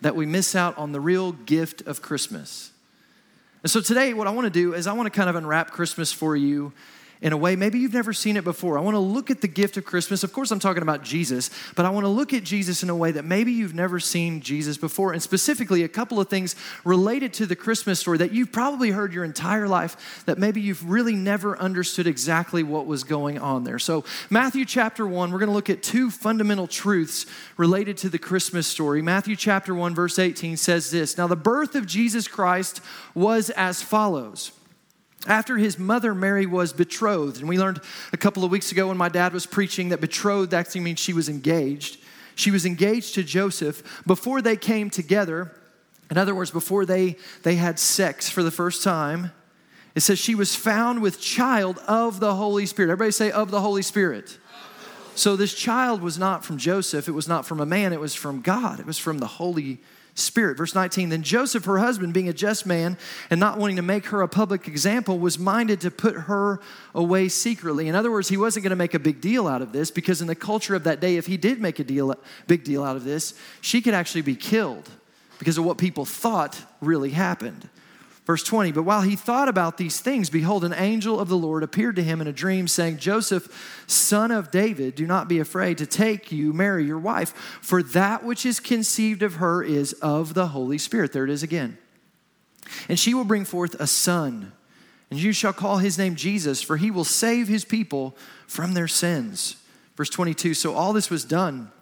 that 0.00 0.16
we 0.16 0.26
miss 0.26 0.56
out 0.56 0.76
on 0.78 0.92
the 0.92 1.00
real 1.00 1.32
gift 1.32 1.82
of 1.82 2.02
Christmas 2.02 2.72
and 3.62 3.70
so 3.70 3.80
today, 3.80 4.12
what 4.12 4.26
I 4.26 4.30
want 4.30 4.46
to 4.46 4.50
do 4.50 4.74
is 4.74 4.88
I 4.88 4.92
want 4.92 5.06
to 5.06 5.16
kind 5.16 5.30
of 5.30 5.36
unwrap 5.36 5.70
Christmas 5.70 6.12
for 6.12 6.34
you 6.34 6.72
in 7.22 7.32
a 7.32 7.36
way 7.36 7.54
maybe 7.56 7.78
you've 7.78 7.94
never 7.94 8.12
seen 8.12 8.36
it 8.36 8.44
before. 8.44 8.76
I 8.76 8.80
want 8.80 8.96
to 8.96 9.00
look 9.00 9.30
at 9.30 9.40
the 9.40 9.48
gift 9.48 9.76
of 9.76 9.84
Christmas. 9.84 10.24
Of 10.24 10.32
course, 10.32 10.50
I'm 10.50 10.58
talking 10.58 10.82
about 10.82 11.04
Jesus, 11.04 11.50
but 11.76 11.86
I 11.86 11.90
want 11.90 12.04
to 12.04 12.08
look 12.08 12.34
at 12.34 12.42
Jesus 12.42 12.82
in 12.82 12.90
a 12.90 12.96
way 12.96 13.12
that 13.12 13.24
maybe 13.24 13.52
you've 13.52 13.74
never 13.74 14.00
seen 14.00 14.40
Jesus 14.40 14.76
before, 14.76 15.12
and 15.12 15.22
specifically 15.22 15.84
a 15.84 15.88
couple 15.88 16.20
of 16.20 16.28
things 16.28 16.56
related 16.84 17.32
to 17.34 17.46
the 17.46 17.56
Christmas 17.56 18.00
story 18.00 18.18
that 18.18 18.32
you've 18.32 18.50
probably 18.50 18.90
heard 18.90 19.14
your 19.14 19.24
entire 19.24 19.68
life 19.68 20.24
that 20.26 20.38
maybe 20.38 20.60
you've 20.60 20.90
really 20.90 21.14
never 21.14 21.56
understood 21.58 22.08
exactly 22.08 22.64
what 22.64 22.86
was 22.86 23.04
going 23.04 23.38
on 23.38 23.62
there. 23.62 23.78
So, 23.78 24.04
Matthew 24.28 24.64
chapter 24.64 25.06
1, 25.06 25.30
we're 25.30 25.38
going 25.38 25.48
to 25.48 25.54
look 25.54 25.70
at 25.70 25.82
two 25.82 26.10
fundamental 26.10 26.66
truths 26.66 27.26
related 27.56 27.96
to 27.98 28.08
the 28.08 28.18
Christmas 28.18 28.66
story. 28.66 29.00
Matthew 29.00 29.36
chapter 29.36 29.74
1, 29.74 29.94
verse 29.94 30.18
18 30.18 30.56
says 30.56 30.90
this 30.90 31.16
Now, 31.16 31.28
the 31.28 31.36
birth 31.36 31.76
of 31.76 31.86
Jesus 31.86 32.26
Christ 32.26 32.80
was 33.14 33.50
as 33.50 33.80
follows 33.80 34.50
after 35.26 35.56
his 35.56 35.78
mother 35.78 36.14
Mary 36.14 36.46
was 36.46 36.72
betrothed. 36.72 37.38
And 37.38 37.48
we 37.48 37.58
learned 37.58 37.80
a 38.12 38.16
couple 38.16 38.44
of 38.44 38.50
weeks 38.50 38.72
ago 38.72 38.88
when 38.88 38.96
my 38.96 39.08
dad 39.08 39.32
was 39.32 39.46
preaching 39.46 39.90
that 39.90 40.00
betrothed 40.00 40.54
actually 40.54 40.80
means 40.80 40.98
she 40.98 41.12
was 41.12 41.28
engaged. 41.28 41.98
She 42.34 42.50
was 42.50 42.66
engaged 42.66 43.14
to 43.14 43.22
Joseph 43.22 44.02
before 44.06 44.42
they 44.42 44.56
came 44.56 44.90
together. 44.90 45.54
In 46.10 46.18
other 46.18 46.34
words, 46.34 46.50
before 46.50 46.84
they, 46.84 47.16
they 47.42 47.56
had 47.56 47.78
sex 47.78 48.28
for 48.28 48.42
the 48.42 48.50
first 48.50 48.82
time. 48.82 49.32
It 49.94 50.00
says 50.00 50.18
she 50.18 50.34
was 50.34 50.54
found 50.54 51.02
with 51.02 51.20
child 51.20 51.78
of 51.86 52.18
the 52.18 52.34
Holy 52.34 52.66
Spirit. 52.66 52.90
Everybody 52.90 53.12
say, 53.12 53.30
of 53.30 53.50
the 53.50 53.60
Holy 53.60 53.82
Spirit. 53.82 54.38
So 55.14 55.36
this 55.36 55.52
child 55.54 56.00
was 56.00 56.18
not 56.18 56.42
from 56.42 56.56
Joseph, 56.56 57.06
it 57.06 57.12
was 57.12 57.28
not 57.28 57.44
from 57.44 57.60
a 57.60 57.66
man, 57.66 57.92
it 57.92 58.00
was 58.00 58.14
from 58.14 58.40
God. 58.40 58.80
It 58.80 58.86
was 58.86 58.98
from 58.98 59.18
the 59.18 59.26
Holy 59.26 59.74
Spirit. 59.74 59.86
Verse 60.14 60.74
19 60.74 61.08
Then 61.08 61.22
Joseph, 61.22 61.64
her 61.64 61.78
husband, 61.78 62.12
being 62.12 62.28
a 62.28 62.32
just 62.32 62.66
man 62.66 62.98
and 63.30 63.40
not 63.40 63.58
wanting 63.58 63.76
to 63.76 63.82
make 63.82 64.06
her 64.06 64.22
a 64.22 64.28
public 64.28 64.68
example, 64.68 65.18
was 65.18 65.38
minded 65.38 65.80
to 65.82 65.90
put 65.90 66.14
her 66.14 66.60
away 66.94 67.28
secretly. 67.28 67.88
In 67.88 67.94
other 67.94 68.10
words, 68.10 68.28
he 68.28 68.36
wasn't 68.36 68.64
going 68.64 68.70
to 68.70 68.76
make 68.76 68.94
a 68.94 68.98
big 68.98 69.20
deal 69.20 69.48
out 69.48 69.62
of 69.62 69.72
this 69.72 69.90
because, 69.90 70.20
in 70.20 70.26
the 70.26 70.34
culture 70.34 70.74
of 70.74 70.84
that 70.84 71.00
day, 71.00 71.16
if 71.16 71.26
he 71.26 71.36
did 71.36 71.60
make 71.60 71.78
a 71.78 71.84
deal, 71.84 72.14
big 72.46 72.64
deal 72.64 72.84
out 72.84 72.96
of 72.96 73.04
this, 73.04 73.34
she 73.60 73.80
could 73.80 73.94
actually 73.94 74.22
be 74.22 74.36
killed 74.36 74.88
because 75.38 75.58
of 75.58 75.64
what 75.64 75.78
people 75.78 76.04
thought 76.04 76.60
really 76.80 77.10
happened. 77.10 77.68
Verse 78.24 78.44
20, 78.44 78.70
but 78.70 78.84
while 78.84 79.00
he 79.00 79.16
thought 79.16 79.48
about 79.48 79.78
these 79.78 79.98
things, 79.98 80.30
behold, 80.30 80.62
an 80.62 80.72
angel 80.72 81.18
of 81.18 81.28
the 81.28 81.36
Lord 81.36 81.64
appeared 81.64 81.96
to 81.96 82.04
him 82.04 82.20
in 82.20 82.28
a 82.28 82.32
dream, 82.32 82.68
saying, 82.68 82.98
Joseph, 82.98 83.84
son 83.88 84.30
of 84.30 84.52
David, 84.52 84.94
do 84.94 85.08
not 85.08 85.26
be 85.26 85.40
afraid 85.40 85.78
to 85.78 85.86
take 85.86 86.30
you, 86.30 86.52
Mary, 86.52 86.84
your 86.84 87.00
wife, 87.00 87.30
for 87.60 87.82
that 87.82 88.22
which 88.22 88.46
is 88.46 88.60
conceived 88.60 89.24
of 89.24 89.34
her 89.34 89.60
is 89.64 89.92
of 89.94 90.34
the 90.34 90.48
Holy 90.48 90.78
Spirit. 90.78 91.12
There 91.12 91.24
it 91.24 91.30
is 91.30 91.42
again. 91.42 91.78
And 92.88 92.96
she 92.96 93.12
will 93.12 93.24
bring 93.24 93.44
forth 93.44 93.74
a 93.80 93.88
son, 93.88 94.52
and 95.10 95.18
you 95.20 95.32
shall 95.32 95.52
call 95.52 95.78
his 95.78 95.98
name 95.98 96.14
Jesus, 96.14 96.62
for 96.62 96.76
he 96.76 96.92
will 96.92 97.04
save 97.04 97.48
his 97.48 97.64
people 97.64 98.16
from 98.46 98.74
their 98.74 98.88
sins. 98.88 99.56
Verse 99.96 100.10
22, 100.10 100.54
so 100.54 100.74
all 100.74 100.92
this 100.92 101.10
was 101.10 101.24
done 101.24 101.72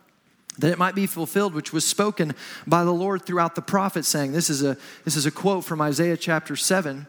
that 0.61 0.73
it 0.73 0.79
might 0.79 0.95
be 0.95 1.07
fulfilled 1.07 1.55
which 1.55 1.73
was 1.73 1.85
spoken 1.85 2.35
by 2.67 2.85
the 2.85 2.93
lord 2.93 3.23
throughout 3.23 3.55
the 3.55 3.63
prophets 3.63 4.09
saying 4.09 4.33
this 4.33 4.51
is 4.51 4.63
a 4.63 4.77
this 5.05 5.17
is 5.17 5.27
a 5.27 5.31
quote 5.31 5.65
from 5.65 5.81
isaiah 5.81 6.17
chapter 6.17 6.57
7 6.57 7.07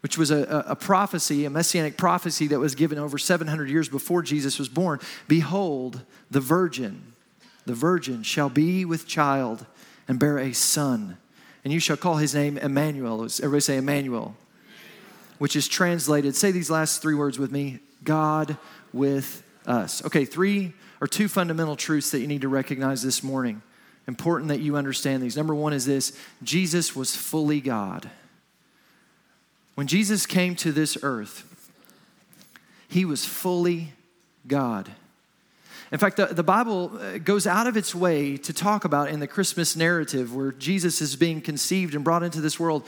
which 0.00 0.16
was 0.16 0.30
a, 0.30 0.64
a, 0.68 0.76
prophecy 0.76 1.44
a 1.44 1.50
messianic 1.50 1.96
prophecy 1.96 2.46
that 2.46 2.60
was 2.60 2.74
given 2.74 2.98
over 2.98 3.18
700 3.18 3.68
years 3.68 3.88
before 3.88 4.22
jesus 4.22 4.58
was 4.58 4.68
born. 4.68 5.00
Behold 5.26 6.02
the 6.30 6.40
virgin 6.40 7.12
the 7.64 7.74
virgin 7.74 8.22
shall 8.22 8.48
be 8.48 8.84
with 8.84 9.06
child 9.06 9.66
and 10.06 10.20
bear 10.20 10.38
a 10.38 10.52
son 10.52 11.16
and 11.64 11.72
you 11.72 11.80
shall 11.80 11.96
call 11.96 12.18
his 12.18 12.32
name 12.32 12.56
emmanuel. 12.58 13.24
Everybody 13.24 13.60
say 13.60 13.76
emmanuel 13.78 14.36
which 15.38 15.56
is 15.56 15.66
translated 15.66 16.36
say 16.36 16.50
these 16.52 16.70
last 16.70 17.02
three 17.02 17.14
words 17.14 17.38
with 17.38 17.50
me 17.50 17.80
god 18.04 18.56
with 18.92 19.42
us 19.66 20.04
okay 20.04 20.24
three 20.24 20.72
or 21.00 21.06
two 21.06 21.28
fundamental 21.28 21.76
truths 21.76 22.10
that 22.10 22.20
you 22.20 22.26
need 22.26 22.42
to 22.42 22.48
recognize 22.48 23.02
this 23.02 23.22
morning. 23.22 23.62
Important 24.08 24.48
that 24.48 24.60
you 24.60 24.76
understand 24.76 25.22
these. 25.22 25.36
Number 25.36 25.54
one 25.54 25.72
is 25.72 25.84
this 25.84 26.16
Jesus 26.42 26.94
was 26.94 27.14
fully 27.16 27.60
God. 27.60 28.10
When 29.74 29.86
Jesus 29.86 30.26
came 30.26 30.56
to 30.56 30.72
this 30.72 30.96
earth, 31.02 31.44
he 32.88 33.04
was 33.04 33.24
fully 33.24 33.92
God. 34.46 34.90
In 35.92 35.98
fact, 35.98 36.16
the, 36.16 36.26
the 36.26 36.42
Bible 36.42 36.98
uh, 36.98 37.18
goes 37.18 37.46
out 37.46 37.66
of 37.66 37.76
its 37.76 37.94
way 37.94 38.36
to 38.38 38.52
talk 38.52 38.84
about 38.84 39.08
in 39.08 39.20
the 39.20 39.26
Christmas 39.26 39.76
narrative 39.76 40.34
where 40.34 40.52
Jesus 40.52 41.00
is 41.00 41.14
being 41.14 41.40
conceived 41.40 41.94
and 41.94 42.02
brought 42.02 42.22
into 42.22 42.40
this 42.40 42.58
world. 42.58 42.86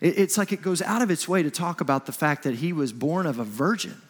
It, 0.00 0.18
it's 0.18 0.38
like 0.38 0.52
it 0.52 0.62
goes 0.62 0.82
out 0.82 1.02
of 1.02 1.10
its 1.10 1.28
way 1.28 1.42
to 1.42 1.50
talk 1.50 1.80
about 1.80 2.06
the 2.06 2.12
fact 2.12 2.42
that 2.44 2.56
he 2.56 2.72
was 2.72 2.92
born 2.92 3.26
of 3.26 3.38
a 3.38 3.44
virgin. 3.44 4.00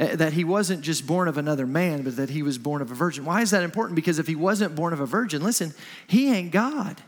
Uh, 0.00 0.16
that 0.16 0.32
he 0.32 0.44
wasn't 0.44 0.80
just 0.80 1.06
born 1.06 1.28
of 1.28 1.36
another 1.36 1.66
man, 1.66 2.02
but 2.02 2.16
that 2.16 2.30
he 2.30 2.42
was 2.42 2.56
born 2.56 2.80
of 2.80 2.90
a 2.90 2.94
virgin. 2.94 3.22
Why 3.22 3.42
is 3.42 3.50
that 3.50 3.62
important? 3.62 3.96
Because 3.96 4.18
if 4.18 4.26
he 4.26 4.34
wasn't 4.34 4.74
born 4.74 4.94
of 4.94 5.00
a 5.00 5.06
virgin, 5.06 5.42
listen, 5.42 5.74
he 6.06 6.32
ain't 6.32 6.52
God. 6.52 7.02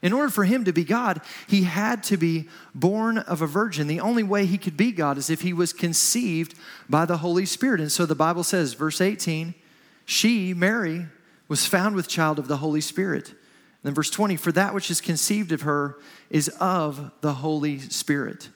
In 0.00 0.14
order 0.14 0.30
for 0.30 0.44
him 0.44 0.64
to 0.64 0.72
be 0.72 0.84
God, 0.84 1.20
he 1.48 1.64
had 1.64 2.02
to 2.04 2.16
be 2.16 2.48
born 2.74 3.18
of 3.18 3.42
a 3.42 3.46
virgin. 3.46 3.88
The 3.88 4.00
only 4.00 4.22
way 4.22 4.46
he 4.46 4.56
could 4.56 4.76
be 4.76 4.90
God 4.90 5.18
is 5.18 5.28
if 5.28 5.42
he 5.42 5.52
was 5.52 5.74
conceived 5.74 6.54
by 6.88 7.04
the 7.04 7.18
Holy 7.18 7.44
Spirit. 7.44 7.80
And 7.80 7.92
so 7.92 8.06
the 8.06 8.14
Bible 8.14 8.44
says, 8.44 8.72
verse 8.72 9.02
18, 9.02 9.54
she, 10.06 10.54
Mary, 10.54 11.06
was 11.48 11.66
found 11.66 11.94
with 11.94 12.08
child 12.08 12.38
of 12.38 12.48
the 12.48 12.58
Holy 12.58 12.80
Spirit. 12.80 13.28
And 13.28 13.36
then 13.82 13.94
verse 13.94 14.10
20, 14.10 14.36
for 14.36 14.52
that 14.52 14.72
which 14.72 14.90
is 14.90 15.02
conceived 15.02 15.52
of 15.52 15.62
her 15.62 15.98
is 16.30 16.48
of 16.60 17.10
the 17.20 17.34
Holy 17.34 17.80
Spirit. 17.80 18.48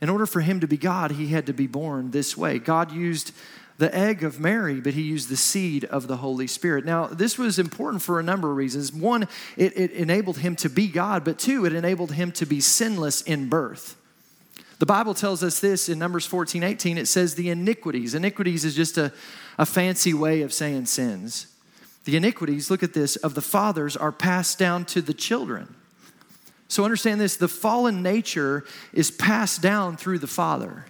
In 0.00 0.08
order 0.08 0.26
for 0.26 0.40
him 0.40 0.60
to 0.60 0.68
be 0.68 0.76
God, 0.76 1.12
he 1.12 1.28
had 1.28 1.46
to 1.46 1.52
be 1.52 1.66
born 1.66 2.10
this 2.10 2.36
way. 2.36 2.58
God 2.58 2.92
used 2.92 3.32
the 3.78 3.94
egg 3.94 4.24
of 4.24 4.40
Mary, 4.40 4.80
but 4.80 4.94
he 4.94 5.02
used 5.02 5.28
the 5.28 5.36
seed 5.36 5.84
of 5.84 6.08
the 6.08 6.16
Holy 6.16 6.48
Spirit. 6.48 6.84
Now, 6.84 7.06
this 7.06 7.38
was 7.38 7.58
important 7.58 8.02
for 8.02 8.18
a 8.18 8.22
number 8.22 8.50
of 8.50 8.56
reasons. 8.56 8.92
One, 8.92 9.28
it, 9.56 9.76
it, 9.76 9.92
enabled 9.92 10.38
him 10.38 10.56
to 10.56 10.68
be 10.68 10.88
God, 10.88 11.24
but 11.24 11.38
two, 11.38 11.64
it 11.64 11.72
enabled 11.72 12.12
him 12.12 12.32
to 12.32 12.46
be 12.46 12.60
sinless 12.60 13.22
in 13.22 13.48
birth. 13.48 13.96
The 14.80 14.86
Bible 14.86 15.14
tells 15.14 15.42
us 15.42 15.60
this 15.60 15.88
in 15.88 15.98
Numbers 15.98 16.26
14 16.26 16.62
18. 16.62 16.98
It 16.98 17.06
says, 17.06 17.34
The 17.34 17.50
iniquities. 17.50 18.14
Iniquities 18.14 18.64
is 18.64 18.74
just 18.74 18.98
a, 18.98 19.12
a 19.58 19.66
fancy 19.66 20.14
way 20.14 20.42
of 20.42 20.52
saying 20.52 20.86
sins. 20.86 21.46
The 22.04 22.16
iniquities, 22.16 22.70
look 22.70 22.82
at 22.82 22.94
this, 22.94 23.16
of 23.16 23.34
the 23.34 23.42
fathers 23.42 23.96
are 23.96 24.12
passed 24.12 24.58
down 24.58 24.84
to 24.86 25.00
the 25.00 25.14
children. 25.14 25.74
So 26.68 26.84
understand 26.84 27.20
this 27.20 27.36
the 27.36 27.48
fallen 27.48 28.02
nature 28.02 28.64
is 28.92 29.10
passed 29.10 29.62
down 29.62 29.96
through 29.96 30.18
the 30.18 30.26
Father. 30.26 30.84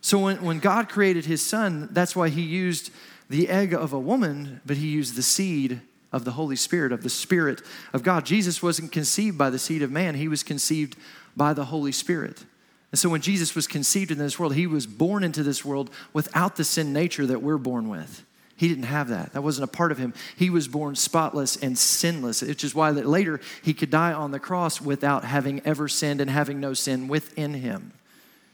So 0.00 0.18
when, 0.18 0.42
when 0.42 0.58
God 0.58 0.88
created 0.88 1.26
his 1.26 1.44
son, 1.44 1.88
that's 1.92 2.16
why 2.16 2.28
he 2.28 2.42
used 2.42 2.90
the 3.28 3.48
egg 3.48 3.74
of 3.74 3.92
a 3.92 3.98
woman, 3.98 4.60
but 4.64 4.76
he 4.76 4.88
used 4.88 5.16
the 5.16 5.22
seed 5.22 5.80
of 6.12 6.24
the 6.24 6.32
Holy 6.32 6.56
Spirit, 6.56 6.92
of 6.92 7.02
the 7.02 7.10
Spirit 7.10 7.60
of 7.92 8.02
God. 8.02 8.24
Jesus 8.24 8.62
wasn't 8.62 8.92
conceived 8.92 9.36
by 9.36 9.50
the 9.50 9.58
seed 9.58 9.82
of 9.82 9.90
man, 9.90 10.14
he 10.14 10.28
was 10.28 10.42
conceived 10.42 10.96
by 11.36 11.52
the 11.52 11.66
Holy 11.66 11.92
Spirit. 11.92 12.44
And 12.92 12.98
so 12.98 13.08
when 13.08 13.20
Jesus 13.20 13.54
was 13.54 13.66
conceived 13.66 14.10
in 14.10 14.18
this 14.18 14.38
world, 14.38 14.54
he 14.54 14.66
was 14.66 14.86
born 14.86 15.24
into 15.24 15.42
this 15.42 15.64
world 15.64 15.90
without 16.12 16.56
the 16.56 16.64
sin 16.64 16.92
nature 16.92 17.26
that 17.26 17.42
we're 17.42 17.58
born 17.58 17.88
with. 17.88 18.24
He 18.56 18.68
didn't 18.68 18.84
have 18.84 19.08
that. 19.08 19.34
That 19.34 19.42
wasn't 19.42 19.64
a 19.64 19.72
part 19.72 19.92
of 19.92 19.98
him. 19.98 20.14
He 20.34 20.48
was 20.48 20.66
born 20.66 20.94
spotless 20.96 21.56
and 21.56 21.76
sinless, 21.76 22.40
which 22.40 22.64
is 22.64 22.74
why 22.74 22.90
that 22.92 23.06
later 23.06 23.40
he 23.62 23.74
could 23.74 23.90
die 23.90 24.14
on 24.14 24.30
the 24.30 24.38
cross 24.38 24.80
without 24.80 25.24
having 25.24 25.60
ever 25.66 25.88
sinned 25.88 26.20
and 26.22 26.30
having 26.30 26.58
no 26.58 26.72
sin 26.72 27.06
within 27.06 27.54
him. 27.54 27.92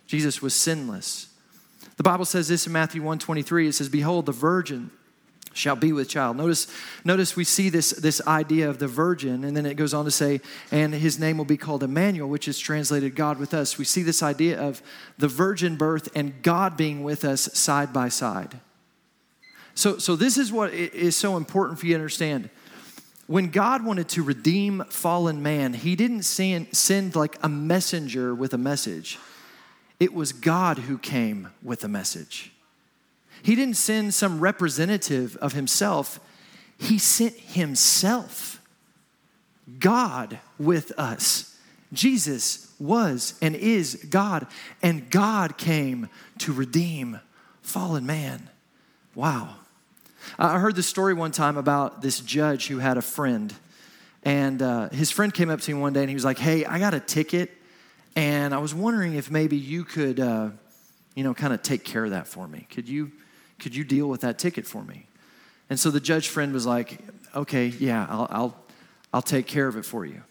Jesus 0.09 0.43
was 0.43 0.55
sinless. 0.55 1.29
The 1.97 2.03
Bible 2.03 2.25
says 2.25 2.49
this 2.49 2.67
in 2.67 2.73
Matthew 2.73 3.01
123. 3.01 3.69
It 3.69 3.75
says, 3.75 3.89
Behold, 3.89 4.27
the 4.27 4.33
virgin 4.33 4.91
shall 5.55 5.77
be 5.77 5.93
with 5.93 6.09
child. 6.09 6.37
Notice, 6.37 6.67
notice 7.05 7.37
we 7.37 7.45
see 7.45 7.69
this, 7.69 7.91
this 7.91 8.27
idea 8.27 8.69
of 8.69 8.79
the 8.79 8.89
virgin, 8.89 9.45
and 9.45 9.57
then 9.57 9.67
it 9.67 9.75
goes 9.75 9.95
on 9.95 10.05
to 10.05 10.11
say, 10.11 10.41
and 10.71 10.95
his 10.95 11.19
name 11.19 11.39
will 11.39 11.45
be 11.45 11.57
called 11.57 11.83
Emmanuel, 11.83 12.29
which 12.29 12.49
is 12.49 12.59
translated 12.59 13.15
God 13.15 13.39
with 13.39 13.55
us. 13.55 13.79
We 13.79 13.85
see 13.85 14.03
this 14.03 14.23
idea 14.23 14.61
of 14.61 14.83
the 15.19 15.29
virgin 15.29 15.77
birth 15.77 16.09
and 16.15 16.43
God 16.43 16.77
being 16.77 17.05
with 17.05 17.25
us 17.25 17.43
side 17.53 17.93
by 17.93 18.09
side. 18.09 18.59
So, 19.75 19.99
so 19.99 20.17
this 20.17 20.37
is 20.37 20.53
what 20.53 20.73
is 20.73 21.17
so 21.17 21.37
important 21.37 21.79
for 21.79 21.87
you 21.87 21.93
to 21.93 21.99
understand. 21.99 22.51
When 23.27 23.49
God 23.49 23.85
wanted 23.85 24.09
to 24.11 24.23
redeem 24.23 24.85
fallen 24.89 25.43
man, 25.43 25.73
he 25.73 25.97
didn't 25.97 26.25
send, 26.25 26.77
send 26.77 27.17
like 27.17 27.39
a 27.43 27.49
messenger 27.49 28.35
with 28.35 28.53
a 28.53 28.59
message. 28.59 29.19
It 29.99 30.13
was 30.13 30.33
God 30.33 30.79
who 30.81 30.99
came 30.99 31.49
with 31.63 31.85
a 31.85 31.89
message. 31.89 32.53
He 33.43 33.55
didn't 33.55 33.77
send 33.77 34.15
some 34.15 34.41
representative 34.41 35.37
of 35.37 35.53
himself, 35.53 36.21
he 36.79 36.99
sent 36.99 37.35
himself. 37.35 38.61
God 39.79 40.41
with 40.59 40.93
us. 40.99 41.57
Jesus 41.93 42.75
was 42.81 43.35
and 43.41 43.55
is 43.55 44.07
God, 44.11 44.47
and 44.83 45.09
God 45.11 45.57
came 45.57 46.09
to 46.39 46.53
redeem 46.53 47.21
fallen 47.63 48.05
man. 48.05 48.51
Wow. 49.15 49.57
I 50.39 50.59
heard 50.59 50.77
this 50.77 50.87
story 50.87 51.15
one 51.15 51.33
time 51.33 51.57
about 51.57 52.03
this 52.03 52.21
judge 52.21 52.69
who 52.69 52.79
had 52.79 52.97
a 52.97 53.03
friend. 53.03 53.53
And 54.23 54.63
uh, 54.63 54.89
his 54.91 55.11
friend 55.11 55.33
came 55.33 55.51
up 55.51 55.61
to 55.63 55.71
him 55.71 55.81
one 55.81 55.93
day 55.93 56.01
and 56.01 56.09
he 56.09 56.15
was 56.15 56.25
like, 56.25 56.39
Hey, 56.39 56.65
I 56.65 56.79
got 56.79 56.95
a 56.95 57.01
ticket. 57.01 57.51
And 58.15 58.55
I 58.55 58.59
was 58.59 58.75
wondering 58.75 59.15
if 59.15 59.31
maybe 59.31 59.57
you 59.57 59.85
could, 59.85 60.21
uh, 60.21 60.51
you 61.15 61.25
know, 61.25 61.35
kind 61.35 61.53
of 61.53 61.63
take 61.63 61.85
care 61.85 62.05
of 62.05 62.11
that 62.11 62.27
for 62.27 62.47
me. 62.47 62.67
Could 62.71 62.89
you, 62.89 63.11
could 63.59 63.75
you 63.75 63.85
deal 63.85 64.09
with 64.09 64.21
that 64.21 64.39
ticket 64.39 64.67
for 64.67 64.83
me? 64.83 65.07
And 65.71 65.81
so 65.81 65.91
the 65.91 66.01
judge 66.01 66.29
friend 66.29 66.53
was 66.53 66.67
like, 66.67 66.99
Okay, 67.35 67.67
yeah, 67.67 68.07
I'll, 68.09 68.29
I'll, 68.31 68.57
I'll 69.13 69.23
take 69.23 69.47
care 69.47 69.67
of 69.67 69.77
it 69.77 69.85
for 69.85 70.05
you. 70.05 70.23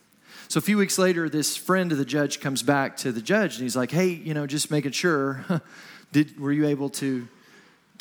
So 0.48 0.58
a 0.58 0.62
few 0.62 0.78
weeks 0.78 0.98
later, 0.98 1.30
this 1.30 1.56
friend 1.56 1.92
of 1.92 1.98
the 1.98 2.06
judge 2.06 2.40
comes 2.40 2.62
back 2.62 2.98
to 2.98 3.12
the 3.12 3.22
judge 3.22 3.56
and 3.56 3.64
he's 3.64 3.76
like, 3.76 3.92
Hey, 3.92 4.10
you 4.10 4.34
know, 4.34 4.48
just 4.48 4.72
making 4.72 4.92
sure, 4.92 5.44
did, 6.12 6.40
were 6.40 6.52
you 6.52 6.68
able 6.68 6.90
to 6.90 7.28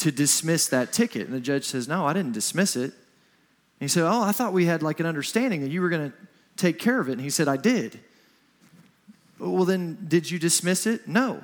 to 0.00 0.11
dismiss 0.11 0.69
that 0.69 0.92
ticket. 0.92 1.26
And 1.26 1.35
the 1.35 1.40
judge 1.40 1.64
says, 1.64 1.88
No, 1.88 2.07
I 2.07 2.12
didn't 2.12 2.33
dismiss 2.33 2.76
it. 2.76 2.92
And 2.92 2.92
he 3.80 3.88
said, 3.88 4.04
Oh, 4.04 4.23
I 4.23 4.33
thought 4.33 4.52
we 4.52 4.66
had 4.66 4.83
like 4.83 5.00
an 5.00 5.07
understanding 5.07 5.62
that 5.62 5.71
you 5.71 5.80
were 5.80 5.88
going 5.88 6.11
to 6.11 6.16
take 6.57 6.78
care 6.78 7.00
of 7.00 7.09
it. 7.09 7.12
And 7.12 7.21
he 7.21 7.30
said, 7.30 7.49
I 7.49 7.57
did. 7.57 7.99
Well, 9.38 9.64
then, 9.64 10.07
did 10.09 10.30
you 10.30 10.38
dismiss 10.38 10.87
it? 10.87 11.09
No. 11.09 11.42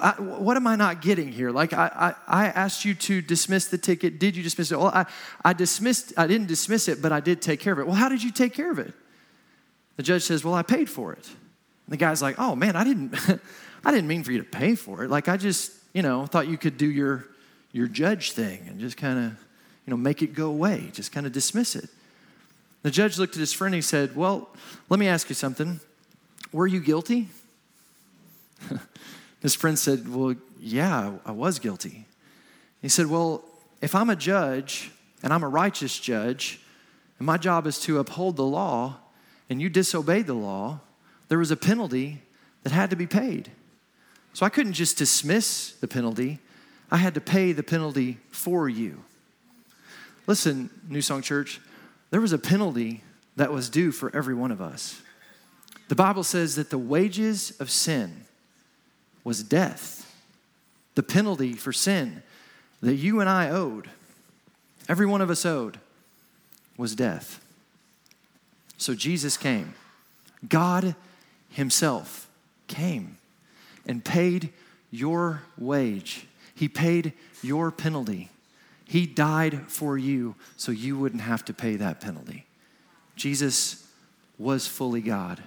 I, 0.00 0.12
what 0.20 0.56
am 0.56 0.66
I 0.66 0.76
not 0.76 1.02
getting 1.02 1.32
here? 1.32 1.50
Like, 1.50 1.72
I, 1.72 2.14
I, 2.28 2.44
I, 2.44 2.46
asked 2.48 2.84
you 2.84 2.94
to 2.94 3.20
dismiss 3.20 3.66
the 3.66 3.78
ticket. 3.78 4.18
Did 4.18 4.36
you 4.36 4.42
dismiss 4.42 4.70
it? 4.70 4.78
Well, 4.78 4.88
I, 4.88 5.06
I 5.44 5.52
dismissed, 5.54 6.12
I 6.16 6.26
didn't 6.26 6.46
dismiss 6.46 6.88
it, 6.88 7.02
but 7.02 7.10
I 7.10 7.20
did 7.20 7.42
take 7.42 7.58
care 7.60 7.72
of 7.72 7.78
it. 7.78 7.86
Well, 7.86 7.96
how 7.96 8.08
did 8.08 8.22
you 8.22 8.30
take 8.30 8.54
care 8.54 8.70
of 8.70 8.78
it? 8.78 8.92
The 9.96 10.02
judge 10.02 10.22
says, 10.22 10.44
Well, 10.44 10.54
I 10.54 10.62
paid 10.62 10.88
for 10.88 11.12
it. 11.12 11.26
And 11.26 11.92
the 11.92 11.96
guy's 11.96 12.22
like, 12.22 12.36
Oh, 12.38 12.54
man, 12.54 12.76
I 12.76 12.84
didn't, 12.84 13.14
I 13.84 13.90
didn't 13.90 14.08
mean 14.08 14.22
for 14.22 14.32
you 14.32 14.38
to 14.38 14.44
pay 14.44 14.74
for 14.74 15.04
it. 15.04 15.10
Like, 15.10 15.28
I 15.28 15.36
just, 15.36 15.72
you 15.92 16.02
know, 16.02 16.26
thought 16.26 16.48
you 16.48 16.58
could 16.58 16.76
do 16.76 16.86
your, 16.86 17.24
your 17.78 17.86
judge 17.86 18.32
thing 18.32 18.64
and 18.66 18.80
just 18.80 18.96
kind 18.96 19.18
of, 19.18 19.32
you 19.86 19.92
know, 19.92 19.96
make 19.96 20.20
it 20.20 20.34
go 20.34 20.48
away, 20.48 20.90
just 20.92 21.12
kind 21.12 21.26
of 21.26 21.32
dismiss 21.32 21.76
it. 21.76 21.88
The 22.82 22.90
judge 22.90 23.18
looked 23.18 23.34
at 23.34 23.40
his 23.40 23.52
friend 23.52 23.72
and 23.72 23.78
he 23.78 23.86
said, 23.86 24.16
Well, 24.16 24.48
let 24.88 24.98
me 24.98 25.06
ask 25.06 25.28
you 25.28 25.36
something. 25.36 25.78
Were 26.52 26.66
you 26.66 26.80
guilty? 26.80 27.28
his 29.40 29.54
friend 29.54 29.78
said, 29.78 30.12
Well, 30.12 30.34
yeah, 30.58 31.12
I 31.24 31.30
was 31.30 31.60
guilty. 31.60 32.06
He 32.82 32.88
said, 32.88 33.06
Well, 33.06 33.44
if 33.80 33.94
I'm 33.94 34.10
a 34.10 34.16
judge 34.16 34.90
and 35.22 35.32
I'm 35.32 35.44
a 35.44 35.48
righteous 35.48 36.00
judge, 36.00 36.60
and 37.20 37.26
my 37.26 37.36
job 37.36 37.64
is 37.64 37.78
to 37.82 38.00
uphold 38.00 38.34
the 38.34 38.44
law, 38.44 38.96
and 39.48 39.62
you 39.62 39.68
disobeyed 39.68 40.26
the 40.26 40.34
law, 40.34 40.80
there 41.28 41.38
was 41.38 41.52
a 41.52 41.56
penalty 41.56 42.22
that 42.64 42.72
had 42.72 42.90
to 42.90 42.96
be 42.96 43.06
paid. 43.06 43.52
So 44.32 44.44
I 44.44 44.48
couldn't 44.48 44.72
just 44.72 44.98
dismiss 44.98 45.72
the 45.80 45.86
penalty. 45.88 46.40
I 46.90 46.96
had 46.96 47.14
to 47.14 47.20
pay 47.20 47.52
the 47.52 47.62
penalty 47.62 48.18
for 48.30 48.68
you. 48.68 49.02
Listen, 50.26 50.70
New 50.88 51.02
Song 51.02 51.22
Church, 51.22 51.60
there 52.10 52.20
was 52.20 52.32
a 52.32 52.38
penalty 52.38 53.02
that 53.36 53.52
was 53.52 53.68
due 53.68 53.92
for 53.92 54.14
every 54.14 54.34
one 54.34 54.50
of 54.50 54.60
us. 54.60 55.00
The 55.88 55.94
Bible 55.94 56.24
says 56.24 56.56
that 56.56 56.70
the 56.70 56.78
wages 56.78 57.58
of 57.60 57.70
sin 57.70 58.24
was 59.24 59.42
death. 59.42 60.04
The 60.94 61.02
penalty 61.02 61.54
for 61.54 61.72
sin 61.72 62.22
that 62.82 62.94
you 62.94 63.20
and 63.20 63.28
I 63.28 63.48
owed, 63.50 63.88
every 64.88 65.06
one 65.06 65.20
of 65.20 65.30
us 65.30 65.44
owed, 65.44 65.78
was 66.76 66.94
death. 66.94 67.44
So 68.76 68.94
Jesus 68.94 69.36
came. 69.36 69.74
God 70.48 70.94
Himself 71.50 72.28
came 72.68 73.18
and 73.86 74.04
paid 74.04 74.50
your 74.90 75.42
wage 75.56 76.27
he 76.58 76.68
paid 76.68 77.12
your 77.40 77.70
penalty. 77.70 78.30
He 78.84 79.06
died 79.06 79.70
for 79.70 79.96
you 79.96 80.34
so 80.56 80.72
you 80.72 80.98
wouldn't 80.98 81.22
have 81.22 81.44
to 81.44 81.54
pay 81.54 81.76
that 81.76 82.00
penalty. 82.00 82.46
Jesus 83.14 83.86
was 84.38 84.66
fully 84.66 85.00
God. 85.00 85.40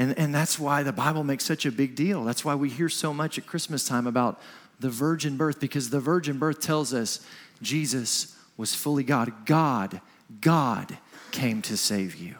And, 0.00 0.18
and 0.18 0.34
that's 0.34 0.58
why 0.58 0.82
the 0.82 0.92
Bible 0.92 1.22
makes 1.22 1.44
such 1.44 1.64
a 1.64 1.70
big 1.70 1.94
deal. 1.94 2.24
That's 2.24 2.44
why 2.44 2.56
we 2.56 2.68
hear 2.68 2.88
so 2.88 3.14
much 3.14 3.38
at 3.38 3.46
Christmas 3.46 3.86
time 3.86 4.08
about 4.08 4.40
the 4.80 4.90
virgin 4.90 5.36
birth, 5.36 5.60
because 5.60 5.90
the 5.90 6.00
virgin 6.00 6.38
birth 6.38 6.60
tells 6.60 6.92
us 6.92 7.24
Jesus 7.62 8.36
was 8.56 8.74
fully 8.74 9.04
God. 9.04 9.32
God, 9.46 10.00
God 10.40 10.98
came 11.30 11.62
to 11.62 11.76
save 11.76 12.16
you. 12.16 12.34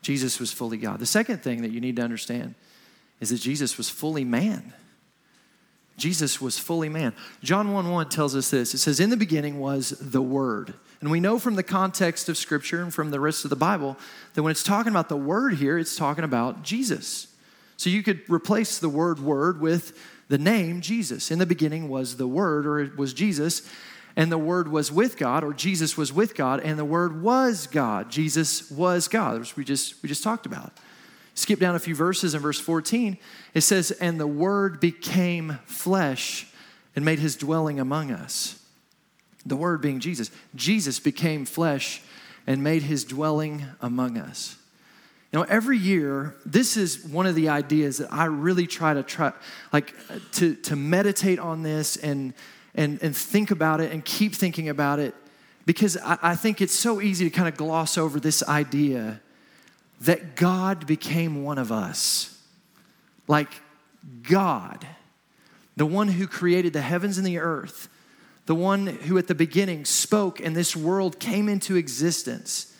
Jesus 0.00 0.38
was 0.38 0.52
fully 0.52 0.76
God. 0.76 1.00
The 1.00 1.06
second 1.06 1.42
thing 1.42 1.62
that 1.62 1.72
you 1.72 1.80
need 1.80 1.96
to 1.96 2.02
understand 2.02 2.54
is 3.20 3.30
that 3.30 3.40
Jesus 3.40 3.76
was 3.76 3.90
fully 3.90 4.24
man. 4.24 4.72
Jesus 5.96 6.40
was 6.40 6.58
fully 6.58 6.88
man. 6.88 7.14
John 7.42 7.72
1 7.72 7.90
1 7.90 8.08
tells 8.08 8.36
us 8.36 8.50
this 8.50 8.74
it 8.74 8.78
says, 8.78 9.00
In 9.00 9.10
the 9.10 9.16
beginning 9.16 9.58
was 9.58 9.90
the 9.90 10.22
Word. 10.22 10.74
And 11.00 11.10
we 11.10 11.20
know 11.20 11.38
from 11.38 11.54
the 11.54 11.62
context 11.62 12.28
of 12.28 12.36
Scripture 12.36 12.82
and 12.82 12.92
from 12.92 13.10
the 13.10 13.20
rest 13.20 13.44
of 13.44 13.50
the 13.50 13.56
Bible 13.56 13.96
that 14.34 14.42
when 14.42 14.50
it's 14.50 14.62
talking 14.62 14.90
about 14.90 15.08
the 15.08 15.16
Word 15.16 15.54
here, 15.54 15.78
it's 15.78 15.96
talking 15.96 16.24
about 16.24 16.62
Jesus. 16.62 17.28
So 17.76 17.90
you 17.90 18.02
could 18.02 18.20
replace 18.28 18.78
the 18.78 18.88
word 18.88 19.20
Word 19.20 19.60
with 19.60 19.98
the 20.28 20.38
name 20.38 20.80
Jesus. 20.80 21.30
In 21.30 21.38
the 21.38 21.46
beginning 21.46 21.88
was 21.88 22.16
the 22.16 22.26
Word, 22.26 22.66
or 22.66 22.80
it 22.80 22.96
was 22.96 23.12
Jesus, 23.12 23.70
and 24.16 24.32
the 24.32 24.38
Word 24.38 24.68
was 24.68 24.90
with 24.90 25.16
God, 25.18 25.44
or 25.44 25.52
Jesus 25.52 25.96
was 25.96 26.12
with 26.12 26.34
God, 26.34 26.60
and 26.60 26.78
the 26.78 26.84
Word 26.84 27.22
was 27.22 27.66
God. 27.66 28.10
Jesus 28.10 28.70
was 28.70 29.08
God, 29.08 29.40
which 29.40 29.56
we 29.56 29.64
just, 29.64 30.02
we 30.02 30.08
just 30.08 30.24
talked 30.24 30.46
about. 30.46 30.72
Skip 31.36 31.60
down 31.60 31.74
a 31.76 31.78
few 31.78 31.94
verses 31.94 32.34
in 32.34 32.40
verse 32.40 32.58
14. 32.58 33.18
It 33.52 33.60
says, 33.60 33.90
And 33.92 34.18
the 34.18 34.26
Word 34.26 34.80
became 34.80 35.58
flesh 35.66 36.46
and 36.96 37.04
made 37.04 37.18
his 37.18 37.36
dwelling 37.36 37.78
among 37.78 38.10
us. 38.10 38.58
The 39.44 39.54
Word 39.54 39.82
being 39.82 40.00
Jesus. 40.00 40.30
Jesus 40.54 40.98
became 40.98 41.44
flesh 41.44 42.02
and 42.46 42.64
made 42.64 42.82
his 42.82 43.04
dwelling 43.04 43.66
among 43.82 44.16
us. 44.16 44.56
You 45.30 45.40
know, 45.40 45.46
every 45.46 45.76
year, 45.76 46.34
this 46.46 46.78
is 46.78 47.04
one 47.04 47.26
of 47.26 47.34
the 47.34 47.50
ideas 47.50 47.98
that 47.98 48.10
I 48.10 48.24
really 48.24 48.66
try 48.66 48.94
to 48.94 49.02
try, 49.02 49.32
like, 49.74 49.94
to, 50.32 50.54
to 50.54 50.74
meditate 50.74 51.38
on 51.38 51.62
this 51.62 51.98
and, 51.98 52.32
and, 52.74 52.98
and 53.02 53.14
think 53.14 53.50
about 53.50 53.82
it 53.82 53.92
and 53.92 54.02
keep 54.02 54.34
thinking 54.34 54.70
about 54.70 55.00
it 55.00 55.14
because 55.66 55.98
I, 55.98 56.16
I 56.22 56.34
think 56.34 56.62
it's 56.62 56.72
so 56.72 57.02
easy 57.02 57.28
to 57.28 57.30
kind 57.30 57.46
of 57.46 57.56
gloss 57.56 57.98
over 57.98 58.18
this 58.18 58.42
idea 58.44 59.20
that 60.00 60.36
God 60.36 60.86
became 60.86 61.42
one 61.42 61.58
of 61.58 61.72
us. 61.72 62.40
Like 63.28 63.50
God, 64.22 64.86
the 65.76 65.86
one 65.86 66.08
who 66.08 66.26
created 66.26 66.72
the 66.72 66.80
heavens 66.80 67.18
and 67.18 67.26
the 67.26 67.38
earth, 67.38 67.88
the 68.46 68.54
one 68.54 68.86
who 68.86 69.18
at 69.18 69.26
the 69.26 69.34
beginning 69.34 69.84
spoke 69.84 70.40
and 70.40 70.54
this 70.54 70.76
world 70.76 71.18
came 71.18 71.48
into 71.48 71.76
existence. 71.76 72.72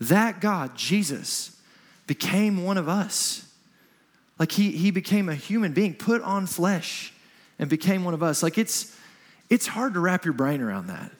That 0.00 0.40
God, 0.40 0.76
Jesus, 0.76 1.58
became 2.06 2.64
one 2.64 2.76
of 2.76 2.88
us. 2.88 3.44
Like 4.38 4.52
he, 4.52 4.70
he 4.70 4.90
became 4.90 5.28
a 5.28 5.34
human 5.34 5.72
being, 5.72 5.94
put 5.94 6.22
on 6.22 6.46
flesh, 6.46 7.12
and 7.58 7.68
became 7.68 8.04
one 8.04 8.14
of 8.14 8.22
us. 8.22 8.42
Like 8.42 8.58
it's 8.58 8.96
it's 9.50 9.66
hard 9.66 9.94
to 9.94 10.00
wrap 10.00 10.24
your 10.24 10.34
brain 10.34 10.60
around 10.60 10.88
that. 10.88 11.10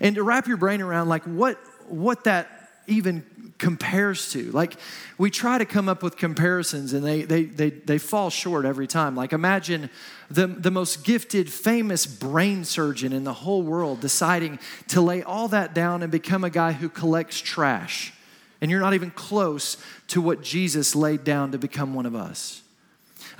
And 0.00 0.14
to 0.16 0.22
wrap 0.22 0.46
your 0.46 0.56
brain 0.56 0.80
around 0.80 1.08
like 1.08 1.24
what 1.24 1.58
what 1.88 2.24
that 2.24 2.68
even 2.86 3.24
compares 3.60 4.32
to. 4.32 4.50
Like 4.50 4.74
we 5.18 5.30
try 5.30 5.58
to 5.58 5.64
come 5.64 5.88
up 5.88 6.02
with 6.02 6.16
comparisons 6.16 6.92
and 6.92 7.04
they, 7.04 7.22
they, 7.22 7.44
they, 7.44 7.70
they 7.70 7.98
fall 7.98 8.30
short 8.30 8.64
every 8.64 8.88
time. 8.88 9.14
Like 9.14 9.32
imagine 9.32 9.90
the, 10.30 10.48
the 10.48 10.72
most 10.72 11.04
gifted, 11.04 11.52
famous 11.52 12.06
brain 12.06 12.64
surgeon 12.64 13.12
in 13.12 13.22
the 13.22 13.32
whole 13.32 13.62
world 13.62 14.00
deciding 14.00 14.58
to 14.88 15.00
lay 15.00 15.22
all 15.22 15.46
that 15.48 15.74
down 15.74 16.02
and 16.02 16.10
become 16.10 16.42
a 16.42 16.50
guy 16.50 16.72
who 16.72 16.88
collects 16.88 17.38
trash. 17.38 18.12
And 18.60 18.70
you're 18.70 18.80
not 18.80 18.94
even 18.94 19.10
close 19.10 19.76
to 20.08 20.20
what 20.20 20.42
Jesus 20.42 20.96
laid 20.96 21.22
down 21.22 21.52
to 21.52 21.58
become 21.58 21.94
one 21.94 22.06
of 22.06 22.16
us. 22.16 22.62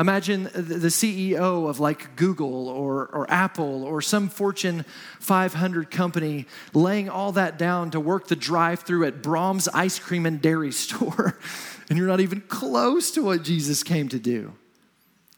Imagine 0.01 0.45
the 0.45 0.89
CEO 0.89 1.69
of 1.69 1.79
like 1.79 2.17
Google 2.17 2.69
or, 2.69 3.09
or 3.09 3.31
Apple 3.31 3.85
or 3.85 4.01
some 4.01 4.31
Fortune 4.31 4.87
500 5.19 5.91
company 5.91 6.47
laying 6.73 7.11
all 7.11 7.33
that 7.33 7.59
down 7.59 7.91
to 7.91 8.01
work 8.01 8.27
the 8.27 8.35
drive 8.35 8.81
through 8.81 9.05
at 9.05 9.21
Braum's 9.21 9.69
Ice 9.69 9.99
Cream 9.99 10.25
and 10.25 10.41
Dairy 10.41 10.73
Store, 10.73 11.39
and 11.91 11.99
you're 11.99 12.09
not 12.09 12.21
even 12.21 12.41
close 12.41 13.11
to 13.11 13.23
what 13.23 13.43
Jesus 13.43 13.83
came 13.83 14.09
to 14.09 14.19
do. 14.19 14.55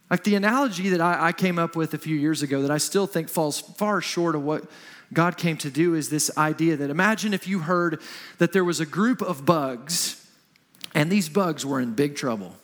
Like 0.09 0.23
the 0.23 0.37
analogy 0.37 0.91
that 0.91 1.01
I, 1.01 1.29
I 1.29 1.33
came 1.33 1.59
up 1.59 1.75
with 1.75 1.93
a 1.93 1.99
few 1.99 2.15
years 2.15 2.43
ago 2.43 2.63
that 2.63 2.71
I 2.71 2.79
still 2.79 3.09
think 3.09 3.29
falls 3.29 3.59
far 3.59 4.01
short 4.01 4.37
of 4.37 4.45
what 4.45 4.71
God 5.13 5.37
came 5.37 5.57
to 5.57 5.71
do 5.71 5.95
is 5.95 6.09
this 6.09 6.31
idea 6.39 6.77
that 6.77 6.89
imagine 6.89 7.35
if 7.35 7.49
you 7.49 7.59
heard 7.59 8.01
that 8.39 8.53
there 8.53 8.65
was 8.65 8.79
a 8.79 8.87
group 8.87 9.23
of 9.23 9.45
bugs 9.45 10.25
and 10.95 11.11
these 11.11 11.29
bugs 11.29 11.67
were 11.67 11.81
in 11.81 11.95
big 11.95 12.15
trouble 12.15 12.55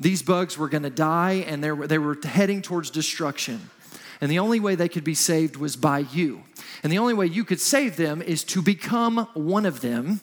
these 0.00 0.22
bugs 0.22 0.58
were 0.58 0.68
going 0.68 0.82
to 0.82 0.90
die 0.90 1.44
and 1.46 1.62
they 1.62 1.72
were, 1.72 1.86
they 1.86 1.98
were 1.98 2.18
heading 2.22 2.62
towards 2.62 2.90
destruction. 2.90 3.70
And 4.20 4.30
the 4.30 4.38
only 4.38 4.60
way 4.60 4.74
they 4.74 4.88
could 4.88 5.04
be 5.04 5.14
saved 5.14 5.56
was 5.56 5.76
by 5.76 6.00
you. 6.00 6.42
And 6.82 6.92
the 6.92 6.98
only 6.98 7.14
way 7.14 7.26
you 7.26 7.44
could 7.44 7.60
save 7.60 7.96
them 7.96 8.22
is 8.22 8.44
to 8.44 8.62
become 8.62 9.28
one 9.34 9.66
of 9.66 9.80
them, 9.80 10.20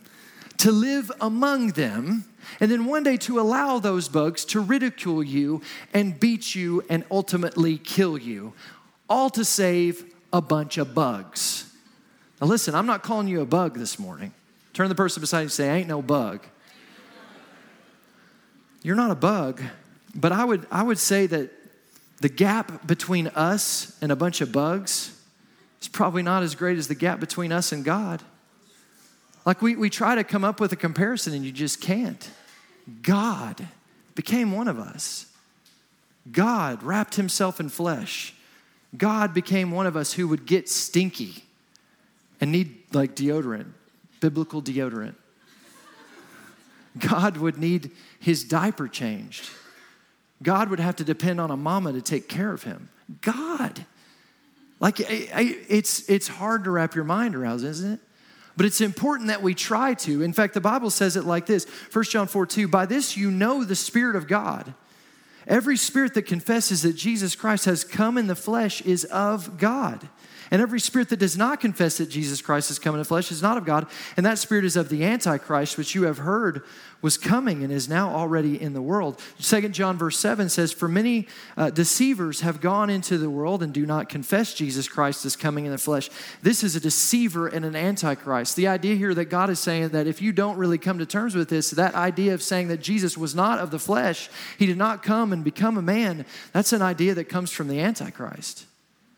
to 0.58 0.72
live 0.72 1.12
among 1.20 1.70
them, 1.70 2.26
and 2.60 2.70
then 2.70 2.86
one 2.86 3.04
day 3.04 3.18
to 3.18 3.40
allow 3.40 3.80
those 3.80 4.10
bugs 4.10 4.46
to 4.46 4.60
ridicule 4.60 5.24
you 5.24 5.62
and 5.94 6.20
beat 6.20 6.56
you 6.56 6.84
and 6.90 7.04
ultimately 7.10 7.78
kill 7.78 8.18
you, 8.18 8.54
all 9.10 9.30
to 9.32 9.46
save 9.46 10.04
a 10.34 10.42
bunch 10.42 10.78
of 10.78 10.94
bugs. 10.94 11.72
Now, 12.40 12.48
listen, 12.48 12.76
I'm 12.76 12.86
not 12.86 13.04
calling 13.04 13.28
you 13.28 13.42
a 13.42 13.46
bug 13.46 13.78
this 13.78 14.00
morning. 14.00 14.34
Turn 14.74 14.90
the 14.90 14.96
person 14.96 15.22
beside 15.22 15.40
you 15.40 15.44
and 15.44 15.52
say, 15.52 15.70
I 15.70 15.78
ain't 15.78 15.88
no 15.88 16.02
bug. 16.02 16.46
You're 18.84 18.96
not 18.96 19.12
a 19.12 19.16
bug, 19.16 19.62
but 20.16 20.32
I 20.32 20.44
would, 20.44 20.66
I 20.72 20.84
would 20.84 20.98
say 20.98 21.28
that 21.28 21.52
the 22.20 22.30
gap 22.30 22.86
between 22.88 23.28
us 23.28 23.98
and 24.02 24.12
a 24.12 24.16
bunch 24.16 24.42
of 24.42 24.52
bugs 24.52 25.18
is 25.82 25.88
probably 25.88 26.24
not 26.24 26.44
as 26.44 26.56
great 26.56 26.78
as 26.78 26.88
the 26.88 26.96
gap 26.96 27.20
between 27.20 27.52
us 27.52 27.72
and 27.72 27.84
God. 27.84 28.22
Like 29.46 29.62
we, 29.62 29.76
we 29.76 29.90
try 29.90 30.16
to 30.16 30.24
come 30.24 30.44
up 30.44 30.60
with 30.60 30.72
a 30.72 30.76
comparison 30.76 31.34
and 31.34 31.44
you 31.44 31.52
just 31.52 31.82
can't. 31.82 32.30
God 33.02 33.68
became 34.16 34.52
one 34.52 34.68
of 34.68 34.80
us. 34.80 35.26
God 36.32 36.84
wrapped 36.84 37.16
himself 37.16 37.60
in 37.60 37.70
flesh. 37.70 38.36
God 38.96 39.34
became 39.34 39.72
one 39.72 39.88
of 39.88 39.96
us 39.96 40.14
who 40.14 40.28
would 40.28 40.46
get 40.46 40.70
stinky 40.70 41.44
and 42.40 42.52
need 42.52 42.84
like 42.94 43.16
deodorant, 43.16 43.68
biblical 44.20 44.62
deodorant. 44.62 45.16
God 46.98 47.38
would 47.38 47.58
need 47.58 47.92
his 48.20 48.44
diaper 48.44 48.88
changed. 48.88 49.50
God 50.44 50.70
would 50.70 50.80
have 50.80 50.96
to 50.98 51.04
depend 51.04 51.40
on 51.40 51.52
a 51.52 51.58
mama 51.58 51.94
to 51.94 52.02
take 52.02 52.28
care 52.28 52.52
of 52.52 52.64
him. 52.64 52.90
God. 53.22 53.86
Like, 54.80 54.98
it's, 55.00 56.10
it's 56.10 56.28
hard 56.28 56.64
to 56.64 56.72
wrap 56.72 56.96
your 56.96 57.04
mind 57.04 57.36
around, 57.36 57.64
isn't 57.64 57.94
it? 57.94 58.00
But 58.58 58.66
it's 58.66 58.82
important 58.82 59.28
that 59.28 59.42
we 59.42 59.54
try 59.54 59.94
to. 59.94 60.22
In 60.22 60.34
fact, 60.34 60.54
the 60.54 60.62
Bible 60.62 60.90
says 60.90 61.16
it 61.16 61.24
like 61.24 61.46
this 61.46 61.66
1 61.94 62.04
John 62.06 62.28
4 62.28 62.46
2 62.46 62.68
By 62.68 62.86
this 62.86 63.16
you 63.16 63.32
know 63.32 63.64
the 63.64 63.76
Spirit 63.76 64.16
of 64.16 64.28
God. 64.28 64.74
Every 65.48 65.78
spirit 65.78 66.14
that 66.14 66.24
confesses 66.24 66.84
that 66.84 66.94
Jesus 66.94 67.36
Christ 67.36 67.66
has 67.66 67.84
come 67.84 68.18
in 68.18 68.28
the 68.28 68.36
flesh 68.36 68.82
is 68.82 69.06
of 69.06 69.58
God. 69.58 70.08
And 70.52 70.62
every 70.62 70.82
spirit 70.82 71.08
that 71.10 71.20
does 71.20 71.38
not 71.38 71.62
confess 71.62 71.98
that 71.98 72.10
Jesus 72.10 72.42
Christ 72.42 72.68
has 72.68 72.78
come 72.78 72.94
in 72.94 73.00
the 73.00 73.06
flesh 73.06 73.32
is 73.32 73.42
not 73.42 73.58
of 73.58 73.64
God. 73.64 73.88
And 74.18 74.26
that 74.26 74.38
spirit 74.38 74.66
is 74.66 74.76
of 74.76 74.90
the 74.90 75.06
Antichrist, 75.06 75.78
which 75.78 75.96
you 75.96 76.04
have 76.04 76.18
heard 76.18 76.64
was 77.02 77.18
coming 77.18 77.64
and 77.64 77.72
is 77.72 77.88
now 77.88 78.10
already 78.10 78.62
in 78.62 78.74
the 78.74 78.82
world. 78.82 79.20
Second 79.40 79.74
John 79.74 79.98
verse 79.98 80.20
7 80.20 80.50
says, 80.50 80.74
For 80.74 80.90
many 80.90 81.28
uh, 81.56 81.70
deceivers 81.70 82.42
have 82.42 82.60
gone 82.60 82.90
into 82.90 83.18
the 83.18 83.30
world 83.30 83.64
and 83.64 83.74
do 83.74 83.86
not 83.86 84.10
confess 84.10 84.54
Jesus 84.54 84.90
Christ 84.90 85.26
as 85.26 85.38
coming 85.38 85.66
in 85.66 85.72
the 85.72 85.78
flesh. 85.78 86.10
This 86.42 86.64
is 86.64 86.76
a 86.76 86.82
deceiver 86.82 87.48
and 87.48 87.64
an 87.64 87.76
Antichrist. 87.76 88.58
The 88.58 88.68
idea 88.68 88.96
here 88.96 89.14
that 89.14 89.26
God 89.26 89.50
is 89.50 89.60
saying 89.60 89.90
that 89.90 90.06
if 90.06 90.22
you 90.22 90.34
don't 90.34 90.58
really 90.58 90.78
come 90.78 91.00
to 91.00 91.06
terms 91.06 91.34
with 91.34 91.48
this, 91.48 91.72
that 91.72 91.96
idea 91.96 92.34
of 92.34 92.44
saying 92.44 92.68
that 92.68 92.82
Jesus 92.82 93.18
was 93.18 93.34
not 93.34 93.60
of 93.60 93.72
the 93.72 93.80
flesh, 93.80 94.30
he 94.60 94.66
did 94.66 94.78
not 94.78 95.02
come 95.02 95.32
and 95.32 95.46
become 95.46 95.78
a 95.78 95.82
man, 95.82 96.26
that's 96.52 96.74
an 96.74 96.82
idea 96.82 97.16
that 97.16 97.30
comes 97.30 97.52
from 97.52 97.70
the 97.70 97.80
Antichrist. 97.80 98.66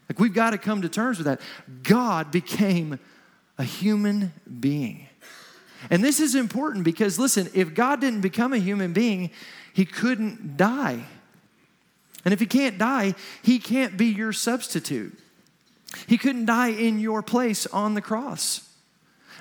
Like 0.10 0.20
we've 0.20 0.34
got 0.34 0.52
to 0.52 0.58
come 0.58 0.82
to 0.82 0.90
terms 0.90 1.18
with 1.18 1.26
that. 1.26 1.42
God 1.84 2.32
became 2.32 3.00
a 3.58 3.64
human 3.64 4.34
being. 4.60 5.08
And 5.90 6.04
this 6.04 6.20
is 6.20 6.36
important 6.36 6.84
because, 6.86 7.20
listen, 7.20 7.50
if 7.54 7.74
God 7.74 8.00
didn't 8.02 8.22
become 8.22 8.54
a 8.54 8.58
human 8.58 8.94
being, 8.94 9.32
he 9.74 9.86
couldn't 9.86 10.56
die. 10.56 11.04
And 12.26 12.34
if 12.34 12.40
he 12.40 12.46
can't 12.46 12.78
die, 12.78 13.16
he 13.42 13.60
can't 13.60 13.98
be 13.98 14.06
your 14.06 14.32
substitute. 14.32 15.18
He 16.08 16.18
couldn't 16.18 16.46
die 16.46 16.70
in 16.70 17.00
your 17.00 17.22
place 17.22 17.66
on 17.68 17.94
the 17.94 18.02
cross. 18.02 18.70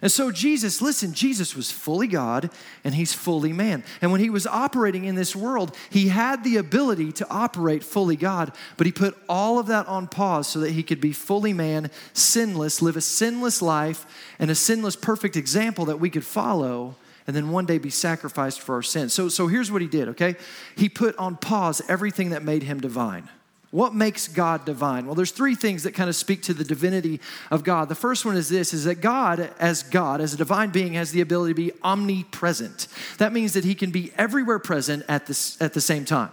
And 0.03 0.11
so, 0.11 0.33
Jesus, 0.33 0.83
listen, 0.83 1.15
Jesus 1.15 1.55
was 1.55 1.71
fully 1.71 2.09
God 2.09 2.51
and 2.83 2.93
he's 2.93 3.15
fully 3.15 3.53
man. 3.53 3.85
And 4.03 4.11
when 4.11 4.21
he 4.21 4.31
was 4.31 4.49
operating 4.49 5.05
in 5.05 5.15
this 5.15 5.37
world, 5.37 5.77
he 5.91 6.09
had 6.09 6.43
the 6.43 6.57
ability 6.57 7.13
to 7.13 7.31
operate 7.31 7.85
fully 7.85 8.17
God, 8.17 8.53
but 8.77 8.87
he 8.87 8.93
put 8.93 9.17
all 9.29 9.61
of 9.61 9.69
that 9.69 9.87
on 9.87 10.09
pause 10.09 10.49
so 10.49 10.59
that 10.59 10.73
he 10.73 10.83
could 10.83 11.01
be 11.01 11.13
fully 11.13 11.53
man, 11.53 11.89
sinless, 12.13 12.83
live 12.83 12.97
a 12.97 13.01
sinless 13.01 13.63
life, 13.63 14.05
and 14.41 14.51
a 14.51 14.57
sinless, 14.57 14.97
perfect 14.97 15.37
example 15.37 15.85
that 15.85 16.01
we 16.01 16.11
could 16.11 16.25
follow 16.25 16.97
and 17.29 17.37
then 17.37 17.51
one 17.51 17.67
day 17.67 17.79
be 17.79 17.91
sacrificed 17.91 18.61
for 18.61 18.75
our 18.75 18.83
sins. 18.83 19.13
So, 19.13 19.29
so 19.29 19.47
here's 19.47 19.71
what 19.71 19.81
he 19.81 19.87
did, 19.87 20.09
okay? 20.09 20.35
He 20.77 20.89
put 20.89 21.17
on 21.17 21.37
pause 21.37 21.81
everything 21.89 22.31
that 22.31 22.43
made 22.43 22.65
him 22.65 22.81
divine. 22.81 23.29
What 23.73 23.95
makes 23.95 24.29
God 24.29 24.67
divine? 24.67 25.07
Well, 25.07 25.15
there's 25.15 25.31
three 25.31 25.55
things 25.55 25.85
that 25.85 25.93
kind 25.93 26.11
of 26.11 26.15
speak 26.15 26.43
to 26.43 26.53
the 26.53 26.63
divinity 26.63 27.21
of 27.51 27.65
God. 27.65 27.89
The 27.89 27.95
first 27.95 28.27
one 28.27 28.37
is 28.37 28.51
this 28.51 28.75
is 28.75 28.85
that 28.85 28.97
God 28.97 29.51
as 29.59 29.83
God, 29.83 30.21
as 30.21 30.35
a 30.35 30.37
divine 30.37 30.69
being 30.69 30.93
has 30.93 31.11
the 31.11 31.23
ability 31.23 31.55
to 31.55 31.57
be 31.57 31.73
omnipresent. 31.83 32.87
That 33.17 33.33
means 33.33 33.55
that 33.55 33.65
he 33.65 33.75
can 33.75 33.91
be 33.91 34.13
everywhere 34.19 34.59
present 34.59 35.05
at 35.09 35.25
the, 35.25 35.57
at 35.59 35.73
the 35.73 35.81
same 35.81 36.05
time. 36.05 36.31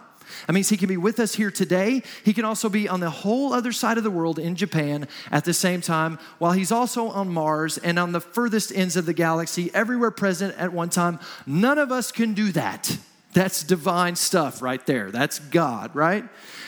That 0.48 0.54
means 0.54 0.68
he 0.68 0.76
can 0.76 0.90
be 0.90 0.98
with 0.98 1.18
us 1.18 1.34
here 1.34 1.50
today. 1.50 2.04
He 2.26 2.34
can 2.34 2.44
also 2.44 2.68
be 2.68 2.90
on 2.90 3.00
the 3.00 3.10
whole 3.10 3.54
other 3.54 3.72
side 3.72 3.98
of 3.98 4.04
the 4.04 4.12
world 4.12 4.38
in 4.38 4.56
Japan 4.56 5.08
at 5.32 5.46
the 5.46 5.54
same 5.54 5.80
time, 5.80 6.20
while 6.40 6.52
he's 6.52 6.74
also 6.74 7.08
on 7.08 7.30
Mars 7.30 7.78
and 7.78 7.98
on 7.98 8.12
the 8.12 8.22
furthest 8.22 8.76
ends 8.76 8.98
of 8.98 9.06
the 9.06 9.14
galaxy, 9.14 9.72
everywhere 9.74 10.12
present 10.12 10.58
at 10.58 10.74
one 10.74 10.90
time. 10.90 11.20
None 11.48 11.78
of 11.78 11.90
us 11.90 12.12
can 12.12 12.34
do 12.34 12.52
that. 12.52 12.98
That's 13.34 13.64
divine 13.64 14.16
stuff 14.16 14.62
right 14.62 14.84
there. 14.86 15.12
That's 15.12 15.40
God, 15.40 15.96
right? 15.96 16.26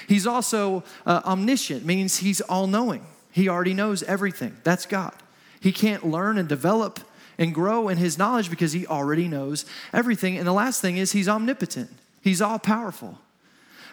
He's 0.07 0.27
also 0.27 0.83
uh, 1.05 1.21
omniscient, 1.25 1.85
means 1.85 2.17
he's 2.17 2.41
all 2.41 2.67
knowing. 2.67 3.05
He 3.31 3.49
already 3.49 3.73
knows 3.73 4.03
everything. 4.03 4.57
That's 4.63 4.85
God. 4.85 5.13
He 5.59 5.71
can't 5.71 6.05
learn 6.05 6.37
and 6.37 6.47
develop 6.47 6.99
and 7.37 7.55
grow 7.55 7.87
in 7.87 7.97
his 7.97 8.17
knowledge 8.17 8.49
because 8.49 8.73
he 8.73 8.85
already 8.85 9.27
knows 9.27 9.65
everything. 9.93 10.37
And 10.37 10.45
the 10.45 10.53
last 10.53 10.81
thing 10.81 10.97
is 10.97 11.11
he's 11.11 11.29
omnipotent, 11.29 11.89
he's 12.21 12.41
all 12.41 12.59
powerful. 12.59 13.17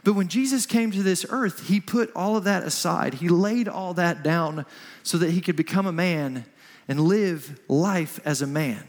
But 0.04 0.12
when 0.14 0.28
Jesus 0.28 0.64
came 0.64 0.90
to 0.92 1.02
this 1.02 1.26
earth, 1.28 1.66
he 1.68 1.80
put 1.80 2.12
all 2.14 2.36
of 2.36 2.44
that 2.44 2.62
aside. 2.62 3.14
He 3.14 3.28
laid 3.28 3.68
all 3.68 3.94
that 3.94 4.22
down 4.22 4.64
so 5.02 5.18
that 5.18 5.30
he 5.30 5.40
could 5.40 5.56
become 5.56 5.86
a 5.86 5.92
man 5.92 6.44
and 6.86 7.00
live 7.00 7.58
life 7.68 8.20
as 8.24 8.40
a 8.40 8.46
man, 8.46 8.84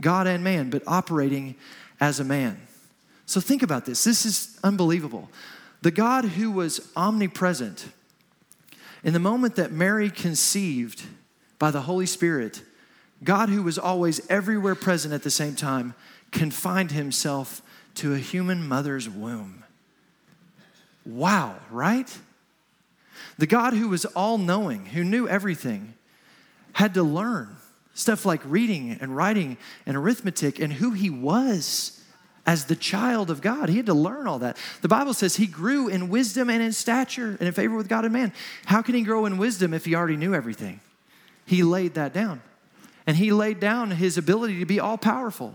God 0.00 0.26
and 0.26 0.44
man, 0.44 0.70
but 0.70 0.82
operating 0.86 1.56
as 2.00 2.20
a 2.20 2.24
man. 2.24 2.60
So 3.32 3.40
think 3.40 3.62
about 3.62 3.86
this. 3.86 4.04
This 4.04 4.26
is 4.26 4.58
unbelievable. 4.62 5.30
The 5.80 5.90
God 5.90 6.26
who 6.26 6.50
was 6.50 6.86
omnipresent, 6.94 7.86
in 9.02 9.14
the 9.14 9.18
moment 9.18 9.56
that 9.56 9.72
Mary 9.72 10.10
conceived 10.10 11.02
by 11.58 11.70
the 11.70 11.80
Holy 11.80 12.04
Spirit, 12.04 12.60
God 13.24 13.48
who 13.48 13.62
was 13.62 13.78
always 13.78 14.20
everywhere 14.28 14.74
present 14.74 15.14
at 15.14 15.22
the 15.22 15.30
same 15.30 15.54
time, 15.54 15.94
confined 16.30 16.90
himself 16.90 17.62
to 17.94 18.12
a 18.12 18.18
human 18.18 18.68
mother's 18.68 19.08
womb. 19.08 19.64
Wow, 21.06 21.56
right? 21.70 22.14
The 23.38 23.46
God 23.46 23.72
who 23.72 23.88
was 23.88 24.04
all 24.04 24.36
knowing, 24.36 24.84
who 24.84 25.04
knew 25.04 25.26
everything, 25.26 25.94
had 26.74 26.92
to 26.92 27.02
learn 27.02 27.56
stuff 27.94 28.26
like 28.26 28.42
reading 28.44 28.98
and 29.00 29.16
writing 29.16 29.56
and 29.86 29.96
arithmetic 29.96 30.58
and 30.58 30.74
who 30.74 30.90
he 30.90 31.08
was 31.08 31.98
as 32.44 32.64
the 32.64 32.76
child 32.76 33.30
of 33.30 33.40
God. 33.40 33.68
He 33.68 33.76
had 33.76 33.86
to 33.86 33.94
learn 33.94 34.26
all 34.26 34.40
that. 34.40 34.56
The 34.80 34.88
Bible 34.88 35.14
says 35.14 35.36
he 35.36 35.46
grew 35.46 35.88
in 35.88 36.08
wisdom 36.08 36.50
and 36.50 36.62
in 36.62 36.72
stature 36.72 37.36
and 37.38 37.42
in 37.42 37.52
favor 37.52 37.76
with 37.76 37.88
God 37.88 38.04
and 38.04 38.12
man. 38.12 38.32
How 38.66 38.82
can 38.82 38.94
he 38.94 39.02
grow 39.02 39.26
in 39.26 39.38
wisdom 39.38 39.72
if 39.72 39.84
he 39.84 39.94
already 39.94 40.16
knew 40.16 40.34
everything? 40.34 40.80
He 41.46 41.62
laid 41.62 41.94
that 41.94 42.12
down. 42.12 42.42
And 43.06 43.16
he 43.16 43.32
laid 43.32 43.60
down 43.60 43.90
his 43.92 44.18
ability 44.18 44.58
to 44.60 44.66
be 44.66 44.80
all 44.80 44.98
powerful. 44.98 45.54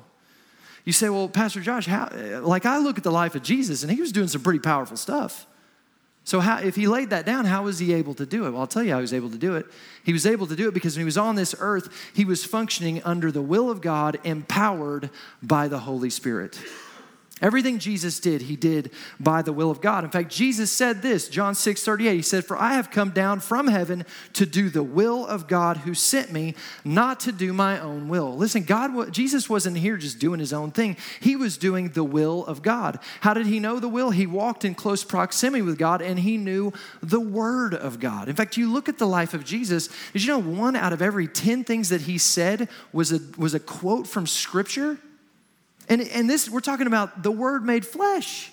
You 0.86 0.94
say, 0.94 1.10
well, 1.10 1.28
Pastor 1.28 1.60
Josh, 1.60 1.86
how, 1.86 2.10
like 2.42 2.66
I 2.66 2.78
look 2.78 2.98
at 2.98 3.04
the 3.04 3.12
life 3.12 3.36
of 3.36 3.44
Jesus 3.44 3.84
and 3.84 3.92
he 3.92 4.00
was 4.00 4.12
doing 4.12 4.30
some 4.30 4.42
pretty 4.42 4.60
powerful 4.60 4.96
stuff. 4.96 5.46
So, 6.28 6.42
how, 6.42 6.58
if 6.58 6.76
he 6.76 6.88
laid 6.88 7.12
that 7.12 7.26
down, 7.26 7.46
how 7.46 7.64
was 7.64 7.80
he 7.80 7.94
able 7.94 8.14
to 8.16 8.26
do 8.26 8.46
it? 8.46 8.52
Well, 8.52 8.60
I'll 8.60 8.68
tell 8.68 8.84
you 8.84 8.92
how 8.92 8.98
he 8.98 9.02
was 9.02 9.14
able 9.14 9.30
to 9.30 9.38
do 9.38 9.56
it. 9.56 9.66
He 10.04 10.12
was 10.12 10.26
able 10.26 10.46
to 10.48 10.58
do 10.58 10.68
it 10.68 10.74
because 10.74 10.98
when 10.98 11.04
he 11.04 11.06
was 11.06 11.18
on 11.18 11.36
this 11.36 11.56
earth, 11.58 11.88
he 12.14 12.26
was 12.26 12.44
functioning 12.44 13.02
under 13.06 13.32
the 13.32 13.42
will 13.42 13.70
of 13.70 13.80
God, 13.80 14.20
empowered 14.26 15.10
by 15.42 15.70
the 15.70 15.80
Holy 15.80 16.10
Spirit. 16.10 16.60
Everything 17.42 17.78
Jesus 17.78 18.20
did, 18.20 18.42
he 18.44 18.56
did 18.56 18.92
by 19.20 19.44
the 19.44 19.54
will 19.54 19.70
of 19.70 19.80
God. 19.80 20.04
In 20.04 20.10
fact, 20.10 20.32
Jesus 20.32 20.72
said 20.72 21.04
this, 21.04 21.30
John 21.30 21.54
6 21.54 21.84
38, 21.84 22.16
he 22.16 22.22
said, 22.24 22.46
For 22.46 22.58
I 22.58 22.74
have 22.74 22.90
come 22.90 23.12
down 23.12 23.42
from 23.42 23.68
heaven 23.68 24.06
to 24.34 24.46
do 24.46 24.70
the 24.70 24.82
will 24.84 25.26
of 25.26 25.48
God 25.48 25.78
who 25.78 25.94
sent 25.94 26.32
me, 26.32 26.56
not 26.84 27.20
to 27.22 27.32
do 27.32 27.54
my 27.54 27.80
own 27.80 28.10
will. 28.10 28.36
Listen, 28.36 28.64
God, 28.64 29.14
Jesus 29.14 29.50
wasn't 29.50 29.78
here 29.78 29.98
just 29.98 30.18
doing 30.18 30.40
his 30.40 30.52
own 30.52 30.72
thing. 30.72 30.98
He 31.20 31.36
was 31.36 31.58
doing 31.58 31.90
the 31.90 32.04
will 32.04 32.44
of 32.46 32.64
God. 32.64 33.00
How 33.22 33.36
did 33.36 33.46
he 33.46 33.60
know 33.60 33.80
the 33.80 33.90
will? 33.90 34.10
He 34.10 34.26
walked 34.26 34.66
in 34.66 34.74
close 34.74 35.04
proximity 35.04 35.62
with 35.62 35.78
God 35.78 36.02
and 36.02 36.18
he 36.18 36.38
knew 36.38 36.74
the 37.04 37.20
word 37.20 37.76
of 37.76 38.00
God. 38.00 38.30
In 38.30 38.36
fact, 38.36 38.58
you 38.58 38.72
look 38.72 38.90
at 38.90 38.98
the 38.98 39.08
life 39.08 39.36
of 39.36 39.46
Jesus, 39.46 39.90
did 40.14 40.24
you 40.24 40.30
know 40.30 40.40
one 40.40 40.76
out 40.76 40.94
of 40.94 41.04
every 41.04 41.28
10 41.28 41.64
things 41.64 41.90
that 41.90 42.02
he 42.02 42.18
said 42.18 42.68
was 42.92 43.12
a, 43.12 43.20
was 43.38 43.54
a 43.54 43.60
quote 43.60 44.08
from 44.08 44.26
scripture? 44.26 44.98
And, 45.90 46.02
and 46.02 46.30
this, 46.30 46.50
we're 46.50 46.60
talking 46.60 46.88
about 46.88 47.24
the 47.24 47.32
word 47.32 47.66
made 47.66 47.86
flesh. 47.86 48.52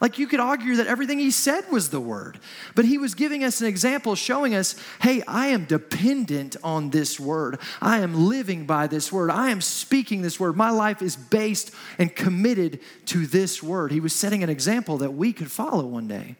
Like 0.00 0.18
you 0.18 0.26
could 0.26 0.40
argue 0.40 0.76
that 0.76 0.86
everything 0.86 1.18
he 1.18 1.30
said 1.30 1.70
was 1.70 1.88
the 1.88 2.00
word, 2.00 2.38
but 2.74 2.84
he 2.84 2.98
was 2.98 3.14
giving 3.14 3.42
us 3.42 3.60
an 3.60 3.66
example, 3.66 4.14
showing 4.16 4.54
us, 4.54 4.76
hey, 5.00 5.22
I 5.26 5.46
am 5.46 5.64
dependent 5.64 6.56
on 6.62 6.90
this 6.90 7.18
word. 7.18 7.58
I 7.80 8.00
am 8.00 8.28
living 8.28 8.66
by 8.66 8.86
this 8.86 9.10
word. 9.10 9.30
I 9.30 9.50
am 9.50 9.60
speaking 9.60 10.20
this 10.20 10.38
word. 10.38 10.56
My 10.56 10.70
life 10.70 11.00
is 11.00 11.16
based 11.16 11.70
and 11.96 12.14
committed 12.14 12.80
to 13.06 13.24
this 13.24 13.62
word. 13.62 13.92
He 13.92 14.00
was 14.00 14.12
setting 14.12 14.42
an 14.42 14.50
example 14.50 14.98
that 14.98 15.14
we 15.14 15.32
could 15.32 15.50
follow 15.50 15.86
one 15.86 16.08
day. 16.08 16.36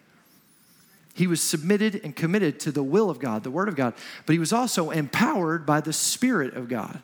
He 1.14 1.28
was 1.28 1.40
submitted 1.40 2.00
and 2.02 2.14
committed 2.14 2.58
to 2.60 2.72
the 2.72 2.82
will 2.82 3.08
of 3.08 3.20
God, 3.20 3.44
the 3.44 3.50
word 3.50 3.68
of 3.68 3.76
God, 3.76 3.94
but 4.26 4.32
he 4.32 4.38
was 4.40 4.52
also 4.52 4.90
empowered 4.90 5.64
by 5.64 5.80
the 5.80 5.92
Spirit 5.92 6.54
of 6.54 6.68
God. 6.68 7.00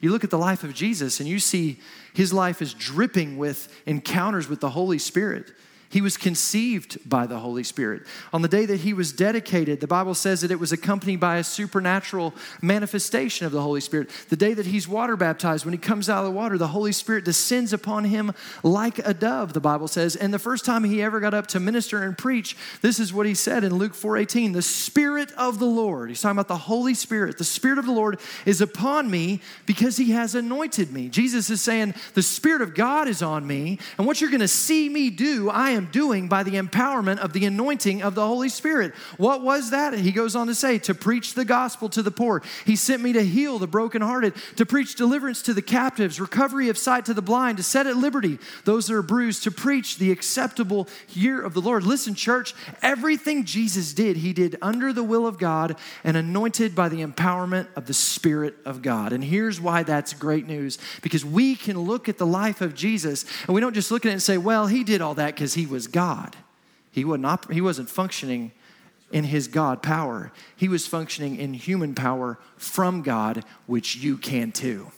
You 0.00 0.10
look 0.10 0.24
at 0.24 0.30
the 0.30 0.38
life 0.38 0.64
of 0.64 0.74
Jesus 0.74 1.20
and 1.20 1.28
you 1.28 1.38
see 1.38 1.78
his 2.14 2.32
life 2.32 2.62
is 2.62 2.72
dripping 2.72 3.36
with 3.36 3.68
encounters 3.86 4.48
with 4.48 4.60
the 4.60 4.70
Holy 4.70 4.98
Spirit. 4.98 5.52
He 5.90 6.00
was 6.00 6.16
conceived 6.16 6.98
by 7.08 7.26
the 7.26 7.40
Holy 7.40 7.64
Spirit. 7.64 8.02
On 8.32 8.42
the 8.42 8.48
day 8.48 8.64
that 8.64 8.80
he 8.80 8.92
was 8.92 9.12
dedicated, 9.12 9.80
the 9.80 9.88
Bible 9.88 10.14
says 10.14 10.40
that 10.40 10.52
it 10.52 10.60
was 10.60 10.70
accompanied 10.70 11.18
by 11.18 11.38
a 11.38 11.44
supernatural 11.44 12.32
manifestation 12.62 13.44
of 13.44 13.50
the 13.50 13.60
Holy 13.60 13.80
Spirit. 13.80 14.08
The 14.28 14.36
day 14.36 14.54
that 14.54 14.66
he's 14.66 14.86
water 14.86 15.16
baptized, 15.16 15.64
when 15.64 15.74
he 15.74 15.78
comes 15.78 16.08
out 16.08 16.20
of 16.20 16.26
the 16.26 16.30
water, 16.30 16.56
the 16.56 16.68
Holy 16.68 16.92
Spirit 16.92 17.24
descends 17.24 17.72
upon 17.72 18.04
him 18.04 18.32
like 18.62 19.00
a 19.00 19.12
dove, 19.12 19.52
the 19.52 19.60
Bible 19.60 19.88
says. 19.88 20.14
And 20.14 20.32
the 20.32 20.38
first 20.38 20.64
time 20.64 20.84
he 20.84 21.02
ever 21.02 21.18
got 21.18 21.34
up 21.34 21.48
to 21.48 21.58
minister 21.58 22.04
and 22.04 22.16
preach, 22.16 22.56
this 22.82 23.00
is 23.00 23.12
what 23.12 23.26
he 23.26 23.34
said 23.34 23.64
in 23.64 23.74
Luke 23.74 23.94
4:18, 23.94 24.52
"The 24.52 24.62
Spirit 24.62 25.32
of 25.32 25.58
the 25.58 25.66
Lord." 25.66 26.08
He's 26.08 26.20
talking 26.20 26.38
about 26.38 26.46
the 26.46 26.56
Holy 26.56 26.94
Spirit. 26.94 27.36
The 27.36 27.42
Spirit 27.42 27.78
of 27.80 27.86
the 27.86 27.92
Lord 27.92 28.20
is 28.46 28.60
upon 28.60 29.10
me 29.10 29.40
because 29.66 29.96
he 29.96 30.12
has 30.12 30.36
anointed 30.36 30.92
me. 30.92 31.08
Jesus 31.08 31.50
is 31.50 31.60
saying, 31.60 31.94
"The 32.14 32.22
Spirit 32.22 32.62
of 32.62 32.76
God 32.76 33.08
is 33.08 33.22
on 33.22 33.44
me, 33.44 33.80
and 33.98 34.06
what 34.06 34.20
you're 34.20 34.30
going 34.30 34.38
to 34.38 34.46
see 34.46 34.88
me 34.88 35.10
do, 35.10 35.50
I 35.50 35.70
am 35.70 35.79
am 35.80 35.90
doing 35.90 36.28
by 36.28 36.42
the 36.42 36.52
empowerment 36.52 37.18
of 37.18 37.32
the 37.32 37.46
anointing 37.46 38.02
of 38.02 38.14
the 38.14 38.26
Holy 38.26 38.48
Spirit. 38.48 38.94
What 39.16 39.42
was 39.42 39.70
that? 39.70 39.94
He 39.94 40.12
goes 40.12 40.36
on 40.36 40.46
to 40.46 40.54
say, 40.54 40.78
to 40.80 40.94
preach 40.94 41.34
the 41.34 41.44
gospel 41.44 41.88
to 41.90 42.02
the 42.02 42.10
poor. 42.10 42.42
He 42.64 42.76
sent 42.76 43.02
me 43.02 43.12
to 43.14 43.24
heal 43.24 43.58
the 43.58 43.66
brokenhearted, 43.66 44.34
to 44.56 44.66
preach 44.66 44.94
deliverance 44.94 45.42
to 45.42 45.54
the 45.54 45.62
captives, 45.62 46.20
recovery 46.20 46.68
of 46.68 46.78
sight 46.78 47.06
to 47.06 47.14
the 47.14 47.22
blind, 47.22 47.56
to 47.56 47.62
set 47.62 47.86
at 47.86 47.96
liberty 47.96 48.38
those 48.64 48.86
that 48.86 48.94
are 48.94 49.02
bruised, 49.02 49.42
to 49.44 49.50
preach 49.50 49.98
the 49.98 50.12
acceptable 50.12 50.88
year 51.08 51.40
of 51.40 51.54
the 51.54 51.60
Lord. 51.60 51.84
Listen, 51.84 52.14
church, 52.14 52.54
everything 52.82 53.44
Jesus 53.44 53.92
did, 53.92 54.18
he 54.18 54.32
did 54.32 54.56
under 54.60 54.92
the 54.92 55.02
will 55.02 55.26
of 55.26 55.38
God 55.38 55.76
and 56.04 56.16
anointed 56.16 56.74
by 56.74 56.88
the 56.88 57.04
empowerment 57.04 57.68
of 57.74 57.86
the 57.86 57.94
Spirit 57.94 58.56
of 58.64 58.82
God. 58.82 59.12
And 59.12 59.24
here's 59.24 59.60
why 59.60 59.82
that's 59.82 60.12
great 60.12 60.46
news 60.46 60.78
because 61.02 61.24
we 61.24 61.54
can 61.54 61.78
look 61.78 62.08
at 62.08 62.18
the 62.18 62.26
life 62.26 62.60
of 62.60 62.74
Jesus 62.74 63.24
and 63.46 63.54
we 63.54 63.60
don't 63.60 63.74
just 63.74 63.90
look 63.90 64.04
at 64.04 64.10
it 64.10 64.12
and 64.12 64.22
say, 64.22 64.36
well, 64.36 64.66
he 64.66 64.84
did 64.84 65.00
all 65.00 65.14
that 65.14 65.34
because 65.34 65.54
he 65.54 65.66
was 65.70 65.86
God. 65.86 66.36
He, 66.90 67.04
wasn't 67.04 67.26
op- 67.26 67.52
he 67.52 67.60
wasn't 67.60 67.88
functioning 67.88 68.52
in 69.12 69.24
his 69.24 69.48
God 69.48 69.82
power, 69.82 70.30
he 70.54 70.68
was 70.68 70.86
functioning 70.86 71.36
in 71.36 71.52
human 71.54 71.94
power 71.94 72.38
from 72.56 73.02
God, 73.02 73.44
which 73.66 73.96
you 73.96 74.16
can 74.16 74.52
too. 74.52 74.92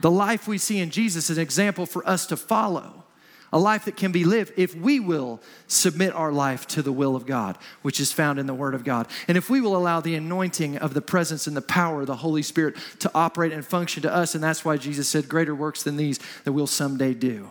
The 0.00 0.10
life 0.10 0.46
we 0.46 0.58
see 0.58 0.78
in 0.78 0.90
Jesus 0.90 1.30
is 1.30 1.38
an 1.38 1.42
example 1.42 1.86
for 1.86 2.06
us 2.08 2.26
to 2.26 2.36
follow. 2.36 3.04
A 3.52 3.58
life 3.58 3.84
that 3.84 3.96
can 3.96 4.12
be 4.12 4.24
lived 4.24 4.52
if 4.56 4.74
we 4.74 5.00
will 5.00 5.40
submit 5.68 6.12
our 6.12 6.32
life 6.32 6.66
to 6.68 6.82
the 6.82 6.92
will 6.92 7.14
of 7.14 7.26
God, 7.26 7.56
which 7.82 8.00
is 8.00 8.12
found 8.12 8.38
in 8.38 8.46
the 8.46 8.54
Word 8.54 8.74
of 8.74 8.84
God. 8.84 9.06
And 9.28 9.38
if 9.38 9.48
we 9.48 9.60
will 9.60 9.76
allow 9.76 10.00
the 10.00 10.16
anointing 10.16 10.76
of 10.78 10.94
the 10.94 11.00
presence 11.00 11.46
and 11.46 11.56
the 11.56 11.62
power 11.62 12.00
of 12.02 12.08
the 12.08 12.16
Holy 12.16 12.42
Spirit 12.42 12.76
to 12.98 13.10
operate 13.14 13.52
and 13.52 13.64
function 13.64 14.02
to 14.02 14.12
us. 14.12 14.34
And 14.34 14.42
that's 14.42 14.64
why 14.64 14.76
Jesus 14.76 15.08
said, 15.08 15.28
Greater 15.28 15.54
works 15.54 15.84
than 15.84 15.96
these 15.96 16.18
that 16.44 16.52
we'll 16.52 16.66
someday 16.66 17.14
do. 17.14 17.48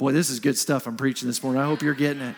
Boy, 0.00 0.12
this 0.12 0.30
is 0.30 0.40
good 0.40 0.56
stuff 0.56 0.86
I'm 0.86 0.96
preaching 0.96 1.28
this 1.28 1.42
morning. 1.42 1.60
I 1.60 1.66
hope 1.66 1.82
you're 1.82 1.92
getting 1.92 2.22
it. 2.22 2.34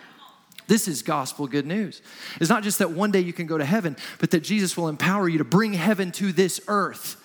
This 0.67 0.89
is 0.89 1.01
gospel 1.01 1.47
good 1.47 1.65
news. 1.65 2.03
It's 2.41 2.51
not 2.51 2.65
just 2.65 2.81
that 2.81 2.91
one 2.91 3.13
day 3.13 3.21
you 3.21 3.33
can 3.33 3.47
go 3.47 3.57
to 3.57 3.65
heaven, 3.65 3.97
but 4.19 4.33
that 4.33 4.41
Jesus 4.41 4.77
will 4.77 4.89
empower 4.89 5.29
you 5.29 5.39
to 5.39 5.45
bring 5.45 5.73
heaven 5.73 6.11
to 6.11 6.33
this 6.33 6.61
earth. 6.67 7.23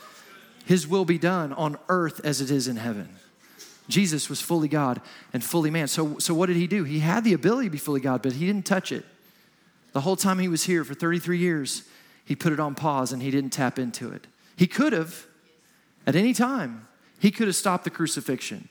His 0.68 0.88
will 0.88 1.06
be 1.06 1.18
done 1.18 1.54
on 1.54 1.80
earth 1.90 2.22
as 2.24 2.40
it 2.40 2.52
is 2.52 2.68
in 2.68 2.76
heaven. 2.76 3.10
Jesus 3.90 4.30
was 4.30 4.40
fully 4.40 4.68
God 4.68 5.02
and 5.34 5.44
fully 5.44 5.72
man. 5.72 5.88
So, 5.88 6.20
so 6.20 6.36
what 6.36 6.46
did 6.46 6.58
he 6.58 6.68
do? 6.68 6.84
He 6.84 7.00
had 7.00 7.24
the 7.24 7.34
ability 7.34 7.70
to 7.70 7.72
be 7.72 7.80
fully 7.80 8.02
God, 8.02 8.22
but 8.22 8.34
he 8.34 8.46
didn't 8.46 8.68
touch 8.68 8.92
it. 8.92 9.06
The 9.94 10.02
whole 10.02 10.16
time 10.16 10.38
he 10.38 10.50
was 10.50 10.66
here 10.66 10.84
for 10.84 10.94
33 10.94 11.40
years, 11.40 11.82
he 12.26 12.36
put 12.36 12.54
it 12.54 12.60
on 12.60 12.76
pause 12.76 13.12
and 13.12 13.24
he 13.24 13.32
didn't 13.32 13.54
tap 13.54 13.80
into 13.80 14.12
it. 14.12 14.28
He 14.56 14.68
could 14.68 14.94
have, 14.94 15.26
at 16.06 16.16
any 16.16 16.36
time, 16.36 16.88
he 17.18 17.32
could 17.32 17.48
have 17.48 17.56
stopped 17.56 17.86
the 17.86 17.90
crucifixion. 17.90 18.70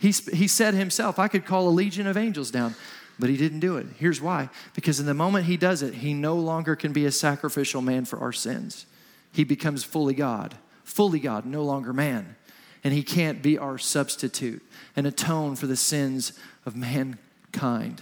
He, 0.00 0.12
he 0.12 0.48
said 0.48 0.72
himself, 0.72 1.18
I 1.18 1.28
could 1.28 1.44
call 1.44 1.68
a 1.68 1.70
legion 1.70 2.06
of 2.06 2.16
angels 2.16 2.50
down, 2.50 2.74
but 3.18 3.28
he 3.28 3.36
didn't 3.36 3.60
do 3.60 3.76
it. 3.76 3.86
Here's 3.98 4.20
why 4.20 4.48
because 4.74 4.98
in 4.98 5.04
the 5.04 5.12
moment 5.12 5.44
he 5.44 5.58
does 5.58 5.82
it, 5.82 5.96
he 5.96 6.14
no 6.14 6.36
longer 6.36 6.74
can 6.74 6.94
be 6.94 7.04
a 7.04 7.12
sacrificial 7.12 7.82
man 7.82 8.06
for 8.06 8.18
our 8.18 8.32
sins. 8.32 8.86
He 9.30 9.44
becomes 9.44 9.84
fully 9.84 10.14
God, 10.14 10.56
fully 10.84 11.20
God, 11.20 11.44
no 11.44 11.62
longer 11.62 11.92
man. 11.92 12.36
And 12.82 12.94
he 12.94 13.02
can't 13.02 13.42
be 13.42 13.58
our 13.58 13.76
substitute 13.76 14.62
and 14.96 15.06
atone 15.06 15.54
for 15.54 15.66
the 15.66 15.76
sins 15.76 16.32
of 16.64 16.74
mankind. 16.74 18.00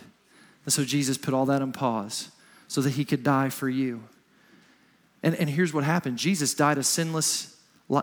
And 0.64 0.72
so 0.72 0.84
Jesus 0.84 1.18
put 1.18 1.34
all 1.34 1.46
that 1.46 1.62
on 1.62 1.72
pause 1.72 2.30
so 2.68 2.80
that 2.82 2.90
he 2.90 3.04
could 3.04 3.24
die 3.24 3.48
for 3.48 3.68
you. 3.68 4.04
And, 5.24 5.34
and 5.34 5.50
here's 5.50 5.74
what 5.74 5.82
happened 5.82 6.16
Jesus 6.16 6.54
died 6.54 6.78
a 6.78 6.84
sinless, 6.84 7.56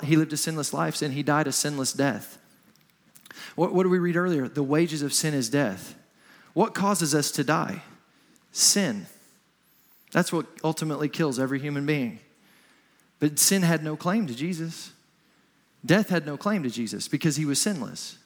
he 0.03 0.17
lived 0.17 0.33
a 0.33 0.37
sinless 0.37 0.73
life, 0.73 1.01
and 1.01 1.13
he 1.13 1.23
died 1.23 1.47
a 1.47 1.53
sinless 1.53 1.93
death. 1.93 2.39
What, 3.55 3.73
what 3.73 3.83
did 3.83 3.89
we 3.89 3.99
read 3.99 4.15
earlier? 4.15 4.47
The 4.47 4.63
wages 4.63 5.01
of 5.01 5.13
sin 5.13 5.33
is 5.33 5.49
death. 5.49 5.95
What 6.53 6.73
causes 6.73 7.15
us 7.15 7.31
to 7.31 7.43
die? 7.43 7.83
Sin. 8.51 9.07
That's 10.11 10.31
what 10.31 10.45
ultimately 10.63 11.09
kills 11.09 11.39
every 11.39 11.59
human 11.59 11.85
being. 11.85 12.19
But 13.19 13.39
sin 13.39 13.61
had 13.63 13.83
no 13.83 13.95
claim 13.95 14.27
to 14.27 14.35
Jesus. 14.35 14.91
Death 15.85 16.09
had 16.09 16.25
no 16.25 16.37
claim 16.37 16.63
to 16.63 16.69
Jesus 16.69 17.07
because 17.07 17.35
he 17.35 17.45
was 17.45 17.61
sinless. 17.61 18.17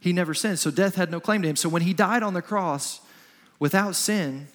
He 0.00 0.12
never 0.12 0.34
sinned, 0.34 0.58
so 0.58 0.70
death 0.70 0.96
had 0.96 1.10
no 1.10 1.20
claim 1.20 1.42
to 1.42 1.48
him. 1.48 1.56
So 1.56 1.68
when 1.68 1.82
he 1.82 1.94
died 1.94 2.22
on 2.22 2.34
the 2.34 2.42
cross 2.42 3.00
without 3.58 3.94
sin, 3.94 4.48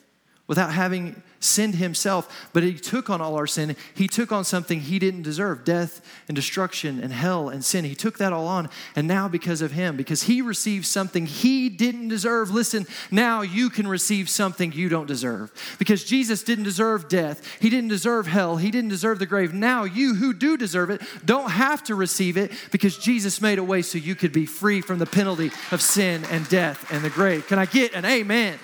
without 0.49 0.73
having 0.73 1.21
sinned 1.39 1.75
himself, 1.75 2.49
but 2.53 2.63
he 2.63 2.73
took 2.73 3.07
on 3.09 3.21
all 3.21 3.35
our 3.35 3.47
sin. 3.47 3.75
He 3.93 4.07
took 4.07 4.31
on 4.31 4.43
something 4.43 4.79
he 4.79 4.97
didn't 4.97 5.21
deserve 5.21 5.63
death 5.63 6.01
and 6.27 6.35
destruction 6.35 6.99
and 7.01 7.13
hell 7.13 7.49
and 7.49 7.63
sin. 7.63 7.85
He 7.85 7.93
took 7.93 8.17
that 8.17 8.33
all 8.33 8.47
on. 8.47 8.67
And 8.95 9.07
now, 9.07 9.27
because 9.27 9.61
of 9.61 9.71
him, 9.71 9.95
because 9.95 10.23
he 10.23 10.41
received 10.41 10.87
something 10.87 11.27
he 11.27 11.69
didn't 11.69 12.07
deserve, 12.07 12.49
listen, 12.49 12.87
now 13.11 13.41
you 13.41 13.69
can 13.69 13.87
receive 13.87 14.27
something 14.27 14.71
you 14.71 14.89
don't 14.89 15.05
deserve. 15.05 15.51
Because 15.77 16.03
Jesus 16.03 16.41
didn't 16.41 16.63
deserve 16.65 17.07
death, 17.07 17.45
he 17.61 17.69
didn't 17.69 17.89
deserve 17.89 18.25
hell, 18.25 18.57
he 18.57 18.71
didn't 18.71 18.89
deserve 18.89 19.19
the 19.19 19.27
grave. 19.27 19.53
Now, 19.53 19.83
you 19.83 20.15
who 20.15 20.33
do 20.33 20.57
deserve 20.57 20.89
it 20.89 21.01
don't 21.23 21.51
have 21.51 21.83
to 21.83 21.95
receive 21.95 22.37
it 22.37 22.51
because 22.71 22.97
Jesus 22.97 23.39
made 23.39 23.59
a 23.59 23.63
way 23.63 23.83
so 23.83 23.99
you 23.99 24.15
could 24.15 24.33
be 24.33 24.47
free 24.47 24.81
from 24.81 24.97
the 24.97 25.05
penalty 25.05 25.51
of 25.71 25.79
sin 25.79 26.25
and 26.31 26.49
death 26.49 26.91
and 26.91 27.03
the 27.03 27.11
grave. 27.11 27.45
Can 27.47 27.59
I 27.59 27.65
get 27.65 27.93
an 27.93 28.03
amen? 28.03 28.57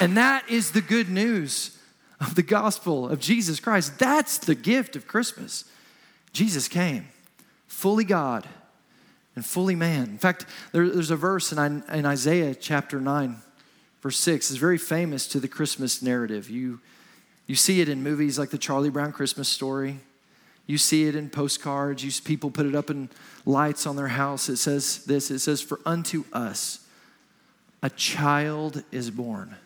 And 0.00 0.16
that 0.16 0.48
is 0.48 0.72
the 0.72 0.80
good 0.80 1.08
news 1.08 1.76
of 2.20 2.34
the 2.34 2.42
gospel 2.42 3.08
of 3.08 3.20
Jesus 3.20 3.60
Christ. 3.60 3.98
That's 3.98 4.38
the 4.38 4.54
gift 4.54 4.96
of 4.96 5.06
Christmas. 5.06 5.64
Jesus 6.32 6.68
came, 6.68 7.08
fully 7.66 8.04
God 8.04 8.46
and 9.34 9.44
fully 9.44 9.74
man. 9.74 10.04
In 10.04 10.18
fact, 10.18 10.46
there, 10.72 10.88
there's 10.88 11.10
a 11.10 11.16
verse 11.16 11.52
in, 11.52 11.82
in 11.92 12.06
Isaiah 12.06 12.54
chapter 12.54 13.00
9, 13.00 13.36
verse 14.02 14.18
6. 14.18 14.50
It's 14.50 14.58
very 14.58 14.78
famous 14.78 15.26
to 15.28 15.40
the 15.40 15.48
Christmas 15.48 16.02
narrative. 16.02 16.50
You, 16.50 16.80
you 17.46 17.54
see 17.54 17.80
it 17.80 17.88
in 17.88 18.02
movies 18.02 18.38
like 18.38 18.50
the 18.50 18.58
Charlie 18.58 18.90
Brown 18.90 19.12
Christmas 19.12 19.48
story. 19.48 20.00
You 20.66 20.76
see 20.76 21.06
it 21.06 21.16
in 21.16 21.30
postcards. 21.30 22.04
You 22.04 22.12
people 22.22 22.50
put 22.50 22.66
it 22.66 22.74
up 22.74 22.90
in 22.90 23.08
lights 23.46 23.86
on 23.86 23.96
their 23.96 24.08
house. 24.08 24.48
It 24.50 24.58
says 24.58 25.04
this. 25.06 25.30
It 25.30 25.38
says, 25.38 25.62
"For 25.62 25.80
unto 25.86 26.24
us 26.32 26.80
a 27.82 27.88
child 27.88 28.84
is 28.92 29.10
born, 29.10 29.56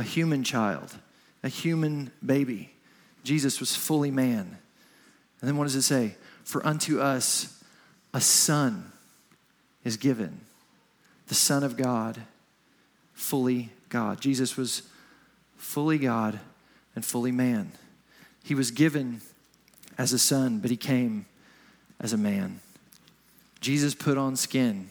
a 0.00 0.02
human 0.02 0.42
child, 0.42 0.96
a 1.42 1.48
human 1.48 2.10
baby." 2.24 2.72
Jesus 3.22 3.60
was 3.60 3.76
fully 3.76 4.10
man. 4.10 4.56
And 5.40 5.48
then 5.48 5.56
what 5.56 5.64
does 5.64 5.76
it 5.76 5.82
say? 5.82 6.16
For 6.42 6.66
unto 6.66 7.00
us 7.00 7.62
a 8.12 8.20
son 8.20 8.92
is 9.84 9.96
given, 9.96 10.40
the 11.28 11.34
Son 11.34 11.62
of 11.62 11.76
God, 11.76 12.22
fully 13.14 13.72
God. 13.88 14.20
Jesus 14.20 14.56
was 14.56 14.82
fully 15.56 15.98
God 15.98 16.40
and 16.94 17.04
fully 17.04 17.32
man. 17.32 17.72
He 18.42 18.54
was 18.54 18.70
given 18.70 19.20
as 19.98 20.12
a 20.12 20.18
son, 20.18 20.60
but 20.60 20.70
he 20.70 20.76
came 20.76 21.26
as 22.00 22.12
a 22.12 22.18
man. 22.18 22.60
Jesus 23.60 23.94
put 23.94 24.16
on 24.16 24.36
skin 24.36 24.90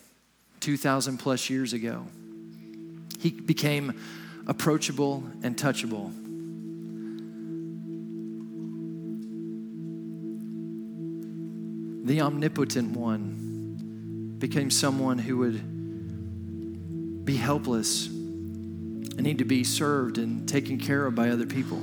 2,000 0.60 1.18
plus 1.18 1.50
years 1.50 1.74
ago. 1.74 2.08
He 3.20 3.32
became 3.32 4.00
approachable 4.50 5.24
and 5.44 5.56
touchable. 5.56 6.12
The 12.08 12.22
omnipotent 12.22 12.98
one 12.98 14.36
became 14.40 14.72
someone 14.72 15.20
who 15.20 15.38
would 15.38 15.64
be 17.26 17.36
helpless 17.36 18.08
and 18.08 19.22
need 19.22 19.38
to 19.38 19.46
be 19.46 19.64
served 19.64 20.18
and 20.18 20.50
taken 20.50 20.80
care 20.80 21.06
of 21.06 21.14
by 21.14 21.30
other 21.30 21.46
people. 21.46 21.80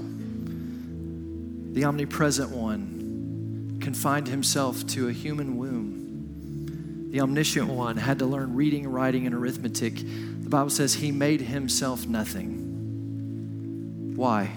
The 1.72 1.85
omnipresent 1.85 2.50
one 2.50 3.79
confined 3.81 4.26
himself 4.26 4.85
to 4.88 5.09
a 5.09 5.12
human 5.12 5.57
womb. 5.57 7.11
The 7.12 7.20
omniscient 7.20 7.68
one 7.68 7.96
had 7.96 8.18
to 8.18 8.26
learn 8.26 8.57
reading, 8.57 8.88
writing, 8.88 9.24
and 9.24 9.35
arithmetic. 9.37 10.02
The 10.46 10.50
Bible 10.50 10.70
says 10.70 10.94
he 10.94 11.11
made 11.11 11.40
himself 11.40 12.06
nothing. 12.06 14.14
Why? 14.14 14.48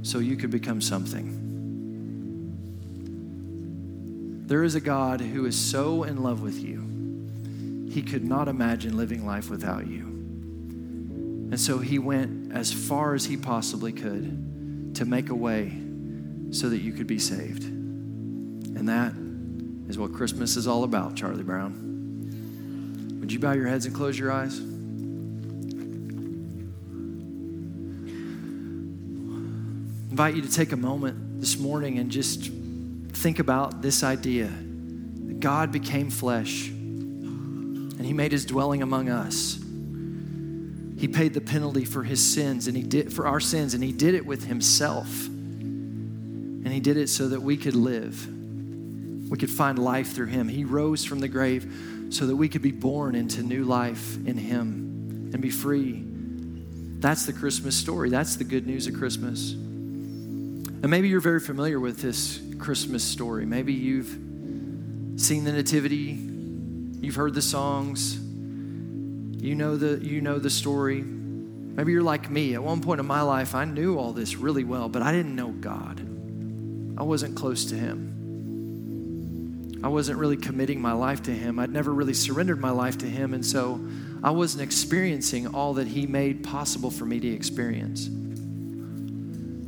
So 0.00 0.18
you 0.18 0.38
could 0.38 0.50
become 0.50 0.80
something. 0.80 1.36
There 4.46 4.64
is 4.64 4.76
a 4.76 4.80
God 4.80 5.20
who 5.20 5.44
is 5.44 5.58
so 5.58 6.04
in 6.04 6.22
love 6.22 6.40
with 6.40 6.58
you, 6.58 7.90
he 7.92 8.00
could 8.00 8.24
not 8.24 8.48
imagine 8.48 8.96
living 8.96 9.26
life 9.26 9.50
without 9.50 9.86
you. 9.86 10.04
And 10.04 11.60
so 11.60 11.76
he 11.76 11.98
went 11.98 12.54
as 12.54 12.72
far 12.72 13.12
as 13.12 13.26
he 13.26 13.36
possibly 13.36 13.92
could 13.92 14.94
to 14.94 15.04
make 15.04 15.28
a 15.28 15.34
way 15.34 15.70
so 16.50 16.70
that 16.70 16.78
you 16.78 16.94
could 16.94 17.06
be 17.06 17.18
saved. 17.18 17.64
And 17.64 18.88
that 18.88 19.12
is 19.90 19.98
what 19.98 20.14
Christmas 20.14 20.56
is 20.56 20.66
all 20.66 20.84
about, 20.84 21.14
Charlie 21.14 21.42
Brown. 21.42 21.89
Would 23.20 23.32
you 23.32 23.38
bow 23.38 23.52
your 23.52 23.68
heads 23.68 23.86
and 23.86 23.94
close 23.94 24.18
your 24.18 24.32
eyes? 24.32 24.60
invite 30.20 30.34
you 30.34 30.42
to 30.42 30.52
take 30.52 30.72
a 30.72 30.76
moment 30.76 31.40
this 31.40 31.58
morning 31.58 31.98
and 31.98 32.10
just 32.10 32.50
think 33.12 33.38
about 33.38 33.80
this 33.80 34.02
idea 34.02 34.48
that 34.48 35.40
God 35.40 35.72
became 35.72 36.10
flesh 36.10 36.68
and 36.68 38.04
he 38.04 38.12
made 38.12 38.30
his 38.30 38.44
dwelling 38.44 38.82
among 38.82 39.08
us. 39.08 39.58
He 41.00 41.08
paid 41.08 41.32
the 41.32 41.40
penalty 41.40 41.86
for 41.86 42.02
his 42.02 42.22
sins 42.22 42.66
and 42.66 42.76
he 42.76 42.82
did 42.82 43.10
for 43.10 43.26
our 43.26 43.40
sins 43.40 43.72
and 43.72 43.82
he 43.82 43.92
did 43.92 44.14
it 44.14 44.26
with 44.26 44.44
himself. 44.44 45.26
And 45.28 46.68
he 46.68 46.80
did 46.80 46.98
it 46.98 47.08
so 47.08 47.28
that 47.28 47.40
we 47.40 47.56
could 47.56 47.74
live. 47.74 48.28
We 49.30 49.38
could 49.38 49.48
find 49.48 49.78
life 49.78 50.12
through 50.12 50.26
him. 50.26 50.48
He 50.48 50.64
rose 50.64 51.02
from 51.02 51.20
the 51.20 51.28
grave 51.28 51.64
so 52.10 52.26
that 52.26 52.36
we 52.36 52.48
could 52.48 52.62
be 52.62 52.72
born 52.72 53.14
into 53.14 53.42
new 53.42 53.64
life 53.64 54.16
in 54.26 54.36
him 54.36 55.30
and 55.32 55.40
be 55.40 55.50
free. 55.50 56.04
That's 56.98 57.24
the 57.24 57.32
Christmas 57.32 57.76
story. 57.76 58.10
That's 58.10 58.36
the 58.36 58.44
good 58.44 58.66
news 58.66 58.86
of 58.86 58.94
Christmas. 58.94 59.52
And 59.52 60.90
maybe 60.90 61.08
you're 61.08 61.20
very 61.20 61.40
familiar 61.40 61.78
with 61.78 62.02
this 62.02 62.40
Christmas 62.58 63.04
story. 63.04 63.46
Maybe 63.46 63.72
you've 63.72 64.08
seen 65.16 65.44
the 65.44 65.52
nativity, 65.52 66.18
you've 67.00 67.14
heard 67.14 67.34
the 67.34 67.42
songs, 67.42 68.18
you 69.42 69.54
know 69.54 69.76
the, 69.76 70.04
you 70.04 70.20
know 70.20 70.38
the 70.38 70.50
story. 70.50 71.02
Maybe 71.02 71.92
you're 71.92 72.02
like 72.02 72.28
me. 72.28 72.54
At 72.54 72.62
one 72.62 72.80
point 72.80 73.00
in 73.00 73.06
my 73.06 73.22
life, 73.22 73.54
I 73.54 73.64
knew 73.64 73.98
all 73.98 74.12
this 74.12 74.36
really 74.36 74.64
well, 74.64 74.88
but 74.88 75.00
I 75.02 75.12
didn't 75.12 75.36
know 75.36 75.50
God. 75.50 76.00
I 76.98 77.02
wasn't 77.02 77.36
close 77.36 77.66
to 77.66 77.76
Him. 77.76 78.09
I 79.82 79.88
wasn't 79.88 80.18
really 80.18 80.36
committing 80.36 80.80
my 80.80 80.92
life 80.92 81.22
to 81.24 81.30
Him. 81.30 81.58
I'd 81.58 81.70
never 81.70 81.92
really 81.92 82.14
surrendered 82.14 82.60
my 82.60 82.70
life 82.70 82.98
to 82.98 83.06
Him, 83.06 83.34
and 83.34 83.44
so 83.44 83.80
I 84.22 84.30
wasn't 84.30 84.62
experiencing 84.62 85.46
all 85.54 85.74
that 85.74 85.88
He 85.88 86.06
made 86.06 86.44
possible 86.44 86.90
for 86.90 87.06
me 87.06 87.18
to 87.20 87.28
experience. 87.28 88.08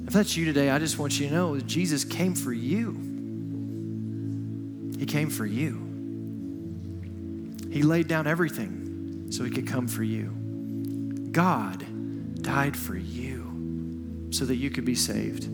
If 0.06 0.12
that's 0.12 0.36
you 0.36 0.44
today, 0.44 0.68
I 0.68 0.78
just 0.78 0.98
want 0.98 1.18
you 1.18 1.28
to 1.28 1.34
know 1.34 1.58
Jesus 1.60 2.04
came 2.04 2.34
for 2.34 2.52
you. 2.52 2.90
He 4.98 5.06
came 5.06 5.30
for 5.30 5.46
you. 5.46 5.88
He 7.70 7.82
laid 7.82 8.08
down 8.08 8.26
everything 8.26 9.28
so 9.30 9.44
he 9.44 9.50
could 9.50 9.66
come 9.66 9.88
for 9.88 10.02
you. 10.02 10.30
God 11.32 12.42
died 12.42 12.76
for 12.76 12.94
you 12.94 14.28
so 14.30 14.44
that 14.44 14.56
you 14.56 14.68
could 14.68 14.84
be 14.84 14.94
saved. 14.94 15.44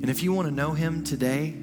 And 0.00 0.08
if 0.08 0.22
you 0.22 0.32
want 0.32 0.48
to 0.48 0.54
know 0.54 0.72
him 0.72 1.04
today, 1.04 1.54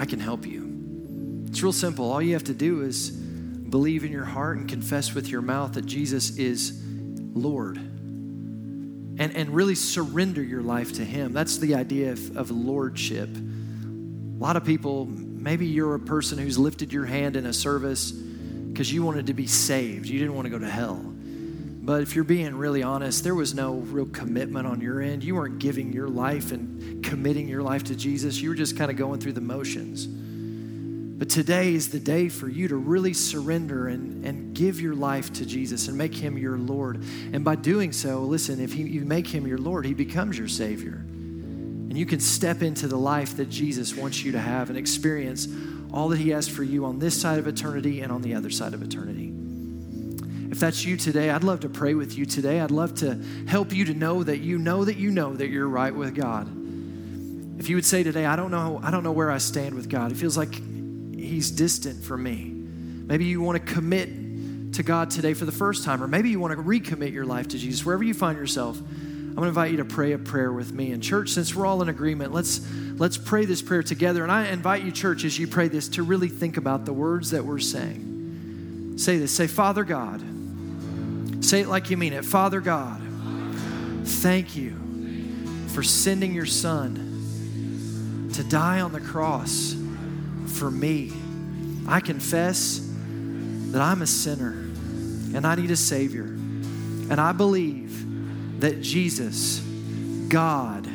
I 0.00 0.06
can 0.06 0.18
help 0.18 0.46
you. 0.46 1.44
It's 1.48 1.62
real 1.62 1.74
simple. 1.74 2.10
All 2.10 2.22
you 2.22 2.32
have 2.32 2.44
to 2.44 2.54
do 2.54 2.80
is 2.80 3.10
believe 3.10 4.02
in 4.02 4.10
your 4.10 4.24
heart 4.24 4.56
and 4.56 4.66
confess 4.66 5.14
with 5.14 5.28
your 5.28 5.42
mouth 5.42 5.74
that 5.74 5.84
Jesus 5.84 6.38
is 6.38 6.82
Lord. 7.34 7.76
And, 7.76 9.20
and 9.20 9.50
really 9.50 9.74
surrender 9.74 10.42
your 10.42 10.62
life 10.62 10.94
to 10.94 11.04
Him. 11.04 11.34
That's 11.34 11.58
the 11.58 11.74
idea 11.74 12.12
of, 12.12 12.36
of 12.36 12.50
lordship. 12.50 13.28
A 13.28 14.42
lot 14.42 14.56
of 14.56 14.64
people, 14.64 15.04
maybe 15.04 15.66
you're 15.66 15.94
a 15.94 16.00
person 16.00 16.38
who's 16.38 16.58
lifted 16.58 16.94
your 16.94 17.04
hand 17.04 17.36
in 17.36 17.44
a 17.44 17.52
service 17.52 18.10
because 18.10 18.90
you 18.90 19.02
wanted 19.02 19.26
to 19.26 19.34
be 19.34 19.46
saved. 19.46 20.06
You 20.06 20.18
didn't 20.18 20.34
want 20.34 20.46
to 20.46 20.50
go 20.50 20.58
to 20.58 20.70
hell. 20.70 21.09
But 21.82 22.02
if 22.02 22.14
you're 22.14 22.24
being 22.24 22.54
really 22.54 22.82
honest, 22.82 23.24
there 23.24 23.34
was 23.34 23.54
no 23.54 23.74
real 23.74 24.06
commitment 24.06 24.66
on 24.66 24.80
your 24.80 25.00
end. 25.00 25.24
You 25.24 25.36
weren't 25.36 25.58
giving 25.58 25.92
your 25.92 26.08
life 26.08 26.52
and 26.52 27.02
committing 27.02 27.48
your 27.48 27.62
life 27.62 27.84
to 27.84 27.96
Jesus. 27.96 28.40
You 28.40 28.50
were 28.50 28.54
just 28.54 28.76
kind 28.76 28.90
of 28.90 28.96
going 28.96 29.20
through 29.20 29.32
the 29.32 29.40
motions. 29.40 30.06
But 30.06 31.30
today 31.30 31.74
is 31.74 31.88
the 31.88 32.00
day 32.00 32.28
for 32.28 32.48
you 32.48 32.68
to 32.68 32.76
really 32.76 33.12
surrender 33.12 33.88
and, 33.88 34.24
and 34.24 34.54
give 34.54 34.80
your 34.80 34.94
life 34.94 35.32
to 35.34 35.46
Jesus 35.46 35.88
and 35.88 35.96
make 35.96 36.14
him 36.14 36.36
your 36.36 36.58
Lord. 36.58 37.02
And 37.32 37.44
by 37.44 37.56
doing 37.56 37.92
so, 37.92 38.20
listen, 38.20 38.60
if 38.60 38.72
he, 38.72 38.82
you 38.82 39.02
make 39.02 39.26
him 39.26 39.46
your 39.46 39.58
Lord, 39.58 39.84
he 39.84 39.94
becomes 39.94 40.38
your 40.38 40.48
Savior. 40.48 40.94
And 41.90 41.98
you 41.98 42.06
can 42.06 42.20
step 42.20 42.62
into 42.62 42.86
the 42.86 42.96
life 42.96 43.36
that 43.36 43.50
Jesus 43.50 43.96
wants 43.96 44.22
you 44.22 44.32
to 44.32 44.38
have 44.38 44.68
and 44.70 44.78
experience 44.78 45.48
all 45.92 46.08
that 46.10 46.18
He 46.18 46.30
has 46.30 46.48
for 46.48 46.62
you 46.62 46.84
on 46.84 47.00
this 47.00 47.20
side 47.20 47.40
of 47.40 47.48
eternity 47.48 48.00
and 48.00 48.12
on 48.12 48.22
the 48.22 48.34
other 48.34 48.48
side 48.48 48.74
of 48.74 48.82
eternity. 48.82 49.32
If 50.60 50.66
that's 50.66 50.84
you 50.84 50.98
today, 50.98 51.30
I'd 51.30 51.42
love 51.42 51.60
to 51.60 51.70
pray 51.70 51.94
with 51.94 52.18
you 52.18 52.26
today. 52.26 52.60
I'd 52.60 52.70
love 52.70 52.94
to 52.96 53.18
help 53.48 53.72
you 53.72 53.86
to 53.86 53.94
know 53.94 54.22
that 54.22 54.40
you 54.40 54.58
know 54.58 54.84
that 54.84 54.98
you 54.98 55.10
know 55.10 55.34
that 55.34 55.48
you're 55.48 55.66
right 55.66 55.94
with 55.94 56.14
God. 56.14 56.46
If 57.58 57.70
you 57.70 57.76
would 57.76 57.86
say 57.86 58.02
today, 58.02 58.26
I 58.26 58.36
don't 58.36 58.50
know, 58.50 58.78
I 58.82 58.90
don't 58.90 59.02
know 59.02 59.12
where 59.12 59.30
I 59.30 59.38
stand 59.38 59.74
with 59.74 59.88
God. 59.88 60.12
It 60.12 60.16
feels 60.16 60.36
like 60.36 60.54
He's 61.14 61.50
distant 61.50 62.04
from 62.04 62.24
me. 62.24 62.50
Maybe 62.52 63.24
you 63.24 63.40
want 63.40 63.66
to 63.66 63.72
commit 63.72 64.74
to 64.74 64.82
God 64.82 65.10
today 65.10 65.32
for 65.32 65.46
the 65.46 65.50
first 65.50 65.82
time, 65.82 66.02
or 66.02 66.06
maybe 66.06 66.28
you 66.28 66.38
want 66.38 66.54
to 66.54 66.62
recommit 66.62 67.14
your 67.14 67.24
life 67.24 67.48
to 67.48 67.58
Jesus. 67.58 67.82
Wherever 67.86 68.04
you 68.04 68.12
find 68.12 68.36
yourself, 68.36 68.78
I'm 68.78 69.34
going 69.36 69.44
to 69.44 69.48
invite 69.48 69.70
you 69.70 69.78
to 69.78 69.86
pray 69.86 70.12
a 70.12 70.18
prayer 70.18 70.52
with 70.52 70.74
me. 70.74 70.92
And 70.92 71.02
church, 71.02 71.30
since 71.30 71.54
we're 71.54 71.64
all 71.64 71.80
in 71.80 71.88
agreement, 71.88 72.34
let's 72.34 72.60
let's 72.96 73.16
pray 73.16 73.46
this 73.46 73.62
prayer 73.62 73.82
together. 73.82 74.22
And 74.24 74.30
I 74.30 74.48
invite 74.48 74.82
you, 74.82 74.92
church, 74.92 75.24
as 75.24 75.38
you 75.38 75.46
pray 75.46 75.68
this, 75.68 75.88
to 75.88 76.02
really 76.02 76.28
think 76.28 76.58
about 76.58 76.84
the 76.84 76.92
words 76.92 77.30
that 77.30 77.46
we're 77.46 77.60
saying. 77.60 78.98
Say 78.98 79.16
this. 79.16 79.34
Say, 79.34 79.46
Father 79.46 79.84
God. 79.84 80.22
Say 81.50 81.62
it 81.62 81.66
like 81.66 81.90
you 81.90 81.96
mean 81.96 82.12
it. 82.12 82.24
Father 82.24 82.60
God, 82.60 83.02
thank 84.04 84.54
you 84.54 84.70
for 85.70 85.82
sending 85.82 86.32
your 86.32 86.46
son 86.46 88.30
to 88.34 88.44
die 88.44 88.80
on 88.80 88.92
the 88.92 89.00
cross 89.00 89.74
for 90.46 90.70
me. 90.70 91.12
I 91.88 91.98
confess 91.98 92.88
that 93.72 93.82
I'm 93.82 94.00
a 94.00 94.06
sinner 94.06 94.50
and 95.34 95.44
I 95.44 95.56
need 95.56 95.72
a 95.72 95.76
Savior. 95.76 96.22
And 96.22 97.20
I 97.20 97.32
believe 97.32 98.60
that 98.60 98.80
Jesus, 98.80 99.58
God, 100.28 100.88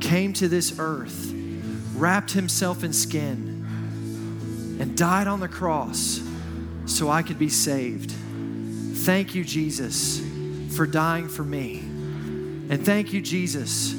came 0.00 0.32
to 0.32 0.48
this 0.48 0.80
earth 0.80 1.32
wrapped 1.94 2.32
himself 2.32 2.82
in 2.82 2.92
skin 2.92 4.76
and 4.80 4.96
died 4.96 5.28
on 5.28 5.38
the 5.38 5.46
cross 5.46 6.20
so 6.86 7.08
I 7.08 7.22
could 7.22 7.38
be 7.38 7.48
saved. 7.48 8.12
Thank 9.02 9.34
you, 9.34 9.42
Jesus, 9.42 10.22
for 10.76 10.86
dying 10.86 11.26
for 11.26 11.42
me. 11.42 11.80
And 11.80 12.86
thank 12.86 13.12
you, 13.12 13.20
Jesus, 13.20 13.92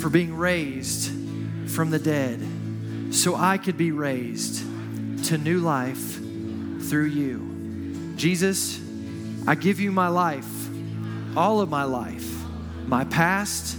for 0.00 0.08
being 0.08 0.34
raised 0.34 1.12
from 1.70 1.90
the 1.90 1.98
dead 1.98 2.40
so 3.10 3.36
I 3.36 3.58
could 3.58 3.76
be 3.76 3.92
raised 3.92 4.64
to 5.26 5.36
new 5.36 5.58
life 5.58 6.14
through 6.88 7.08
you. 7.08 8.14
Jesus, 8.16 8.80
I 9.46 9.54
give 9.54 9.80
you 9.80 9.92
my 9.92 10.08
life, 10.08 10.48
all 11.36 11.60
of 11.60 11.68
my 11.68 11.84
life, 11.84 12.26
my 12.86 13.04
past, 13.04 13.76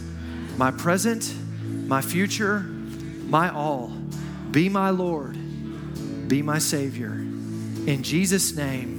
my 0.56 0.70
present, 0.70 1.34
my 1.88 2.04
future, 2.04 2.60
my 2.60 3.50
all. 3.50 3.92
Be 4.52 4.70
my 4.70 4.92
Lord, 4.92 5.36
be 6.28 6.44
my 6.44 6.60
Savior. 6.60 7.14
In 7.14 8.04
Jesus' 8.04 8.56
name, 8.56 8.97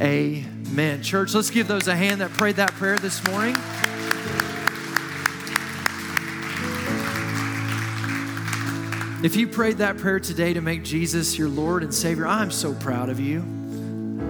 amen. 0.00 1.02
Church, 1.02 1.34
let's 1.34 1.50
give 1.50 1.68
those 1.68 1.88
a 1.88 1.96
hand 1.96 2.20
that 2.20 2.30
prayed 2.30 2.56
that 2.56 2.72
prayer 2.72 2.98
this 2.98 3.24
morning. 3.26 3.56
If 9.20 9.34
you 9.34 9.48
prayed 9.48 9.78
that 9.78 9.98
prayer 9.98 10.20
today 10.20 10.52
to 10.54 10.60
make 10.60 10.84
Jesus 10.84 11.36
your 11.36 11.48
Lord 11.48 11.82
and 11.82 11.92
Savior, 11.92 12.26
I'm 12.26 12.52
so 12.52 12.72
proud 12.74 13.08
of 13.08 13.18
you. 13.18 13.40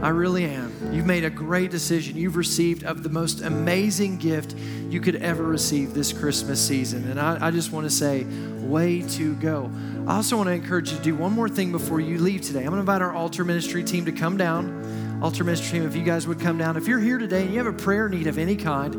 I 0.00 0.08
really 0.08 0.44
am. 0.44 0.72
You've 0.92 1.04
made 1.04 1.24
a 1.24 1.30
great 1.30 1.70
decision. 1.70 2.16
You've 2.16 2.36
received 2.36 2.84
of 2.84 3.02
the 3.02 3.10
most 3.10 3.42
amazing 3.42 4.16
gift 4.16 4.54
you 4.88 5.00
could 5.00 5.16
ever 5.16 5.42
receive 5.42 5.92
this 5.92 6.12
Christmas 6.12 6.64
season. 6.64 7.10
And 7.10 7.20
I, 7.20 7.48
I 7.48 7.50
just 7.50 7.72
want 7.72 7.84
to 7.84 7.90
say, 7.90 8.24
way 8.60 9.02
to 9.02 9.34
go. 9.34 9.70
I 10.06 10.16
also 10.16 10.36
want 10.36 10.46
to 10.46 10.52
encourage 10.52 10.90
you 10.90 10.96
to 10.96 11.02
do 11.02 11.14
one 11.14 11.32
more 11.32 11.48
thing 11.48 11.72
before 11.72 12.00
you 12.00 12.18
leave 12.18 12.42
today. 12.42 12.60
I'm 12.60 12.66
going 12.66 12.76
to 12.76 12.80
invite 12.80 13.02
our 13.02 13.12
altar 13.12 13.44
ministry 13.44 13.82
team 13.82 14.04
to 14.06 14.12
come 14.12 14.36
down 14.36 15.07
altar 15.22 15.42
ministry 15.42 15.78
team, 15.78 15.88
if 15.88 15.96
you 15.96 16.04
guys 16.04 16.26
would 16.26 16.38
come 16.38 16.58
down. 16.58 16.76
If 16.76 16.86
you're 16.86 17.00
here 17.00 17.18
today 17.18 17.42
and 17.42 17.50
you 17.50 17.58
have 17.58 17.66
a 17.66 17.72
prayer 17.72 18.08
need 18.08 18.26
of 18.26 18.38
any 18.38 18.56
kind, 18.56 18.94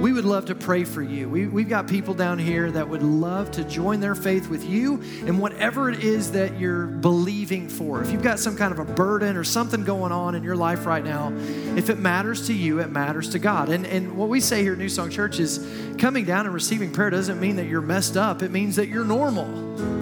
we 0.00 0.12
would 0.12 0.24
love 0.24 0.46
to 0.46 0.54
pray 0.54 0.84
for 0.84 1.02
you. 1.02 1.28
We, 1.28 1.46
we've 1.46 1.68
got 1.68 1.88
people 1.88 2.14
down 2.14 2.38
here 2.38 2.70
that 2.70 2.88
would 2.88 3.02
love 3.02 3.50
to 3.52 3.64
join 3.64 4.00
their 4.00 4.14
faith 4.14 4.48
with 4.48 4.64
you 4.64 5.00
in 5.26 5.38
whatever 5.38 5.90
it 5.90 6.04
is 6.04 6.32
that 6.32 6.58
you're 6.60 6.86
believing 6.86 7.68
for. 7.68 8.02
If 8.02 8.12
you've 8.12 8.22
got 8.22 8.38
some 8.38 8.56
kind 8.56 8.72
of 8.72 8.78
a 8.78 8.84
burden 8.84 9.36
or 9.36 9.44
something 9.44 9.84
going 9.84 10.12
on 10.12 10.34
in 10.34 10.44
your 10.44 10.56
life 10.56 10.86
right 10.86 11.04
now, 11.04 11.32
if 11.76 11.90
it 11.90 11.98
matters 11.98 12.46
to 12.46 12.54
you, 12.54 12.80
it 12.80 12.90
matters 12.90 13.30
to 13.30 13.38
God. 13.38 13.68
And, 13.68 13.84
and 13.86 14.16
what 14.16 14.28
we 14.28 14.40
say 14.40 14.62
here 14.62 14.74
at 14.74 14.78
New 14.78 14.88
Song 14.88 15.10
Church 15.10 15.40
is 15.40 15.66
coming 15.98 16.24
down 16.24 16.46
and 16.46 16.54
receiving 16.54 16.92
prayer 16.92 17.10
doesn't 17.10 17.40
mean 17.40 17.56
that 17.56 17.66
you're 17.66 17.80
messed 17.80 18.16
up, 18.16 18.42
it 18.42 18.52
means 18.52 18.76
that 18.76 18.88
you're 18.88 19.04
normal. 19.04 19.46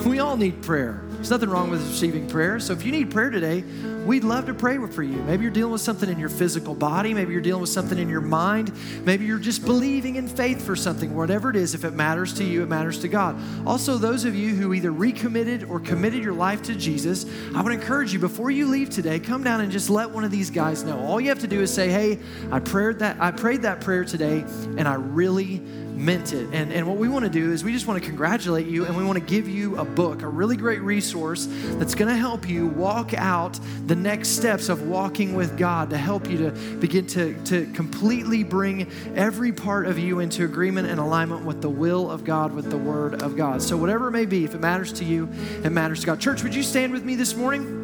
We 0.05 0.19
all 0.19 0.37
need 0.37 0.63
prayer. 0.63 1.03
There's 1.23 1.31
nothing 1.31 1.51
wrong 1.51 1.71
with 1.71 1.87
receiving 1.87 2.27
prayer. 2.27 2.59
So 2.59 2.73
if 2.73 2.85
you 2.85 2.91
need 2.91 3.13
prayer 3.13 3.31
today, 3.31 3.63
we'd 4.05 4.25
love 4.25 4.47
to 4.47 4.55
pray 4.55 4.77
for 4.89 5.05
you. 5.05 5.23
Maybe 5.23 5.45
you're 5.45 5.53
dealing 5.53 5.71
with 5.71 5.81
something 5.81 6.11
in 6.11 6.19
your 6.19 6.29
physical 6.29 6.75
body. 6.75 7.15
Maybe 7.15 7.33
you're 7.33 7.41
dealing 7.41 7.61
with 7.61 7.71
something 7.71 7.97
in 7.97 8.09
your 8.09 8.21
mind. 8.21 8.73
Maybe 9.05 9.25
you're 9.25 9.39
just 9.39 9.65
believing 9.65 10.17
in 10.17 10.27
faith 10.27 10.67
for 10.67 10.75
something. 10.75 11.15
Whatever 11.15 11.51
it 11.51 11.55
is, 11.55 11.77
if 11.77 11.85
it 11.85 11.93
matters 11.93 12.35
to 12.35 12.45
you, 12.45 12.65
it 12.65 12.69
matters 12.69 12.99
to 13.03 13.09
God. 13.09 13.41
Also, 13.65 13.99
those 13.99 14.25
of 14.25 14.35
you 14.35 14.57
who 14.57 14.75
either 14.75 14.91
recommitted 14.91 15.63
or 15.63 15.79
committed 15.79 16.25
your 16.25 16.33
life 16.33 16.61
to 16.63 16.75
Jesus, 16.75 17.25
I 17.55 17.63
would 17.63 17.73
encourage 17.73 18.13
you 18.13 18.19
before 18.19 18.51
you 18.51 18.67
leave 18.67 18.91
today, 18.91 19.21
come 19.21 19.45
down 19.45 19.61
and 19.61 19.71
just 19.71 19.91
let 19.91 20.11
one 20.11 20.25
of 20.25 20.33
these 20.33 20.51
guys 20.51 20.83
know. 20.83 20.99
All 20.99 21.21
you 21.21 21.29
have 21.29 21.39
to 21.39 21.47
do 21.47 21.61
is 21.61 21.73
say, 21.73 21.89
"Hey, 21.89 22.19
I 22.51 22.59
prayed 22.59 22.99
that 22.99 23.19
I 23.21 23.31
prayed 23.31 23.63
that 23.63 23.81
prayer 23.81 24.05
today, 24.05 24.45
and 24.77 24.89
I 24.89 24.95
really." 24.95 25.63
Meant 25.95 26.33
it. 26.33 26.49
And, 26.53 26.73
and 26.73 26.87
what 26.87 26.97
we 26.97 27.09
want 27.09 27.25
to 27.25 27.31
do 27.31 27.53
is 27.53 27.63
we 27.63 27.73
just 27.73 27.87
want 27.87 28.03
to 28.03 28.07
congratulate 28.09 28.67
you 28.67 28.87
and 28.87 28.97
we 28.97 29.05
want 29.05 29.19
to 29.19 29.25
give 29.25 29.49
you 29.49 29.77
a 29.77 29.85
book, 29.85 30.23
a 30.23 30.29
really 30.29 30.57
great 30.57 30.81
resource 30.83 31.47
that's 31.79 31.95
going 31.95 32.09
to 32.09 32.17
help 32.17 32.49
you 32.49 32.67
walk 32.67 33.15
out 33.15 33.59
the 33.87 33.95
next 33.95 34.31
steps 34.31 34.69
of 34.69 34.83
walking 34.89 35.35
with 35.35 35.57
God 35.57 35.91
to 35.91 35.99
help 35.99 36.29
you 36.29 36.39
to 36.39 36.51
begin 36.79 37.07
to, 37.09 37.35
to 37.45 37.67
completely 37.73 38.45
bring 38.45 38.91
every 39.15 39.53
part 39.53 39.87
of 39.87 39.99
you 39.99 40.21
into 40.21 40.45
agreement 40.45 40.89
and 40.89 40.99
alignment 40.99 41.45
with 41.45 41.63
the 41.63 41.71
will 41.71 42.11
of 42.11 42.25
God, 42.25 42.53
with 42.53 42.71
the 42.71 42.79
Word 42.79 43.23
of 43.23 43.37
God. 43.37 43.63
So, 43.63 43.77
whatever 43.77 44.09
it 44.09 44.13
may 44.13 44.27
be, 44.27 44.45
if 44.45 44.55
it 44.55 44.61
matters 44.61 44.93
to 44.95 45.05
you, 45.05 45.29
it 45.65 45.71
matters 45.71 46.01
to 46.01 46.07
God. 46.07 46.21
Church, 46.21 46.43
would 46.43 46.55
you 46.55 46.63
stand 46.63 46.93
with 46.93 47.05
me 47.05 47.15
this 47.15 47.35
morning? 47.35 47.82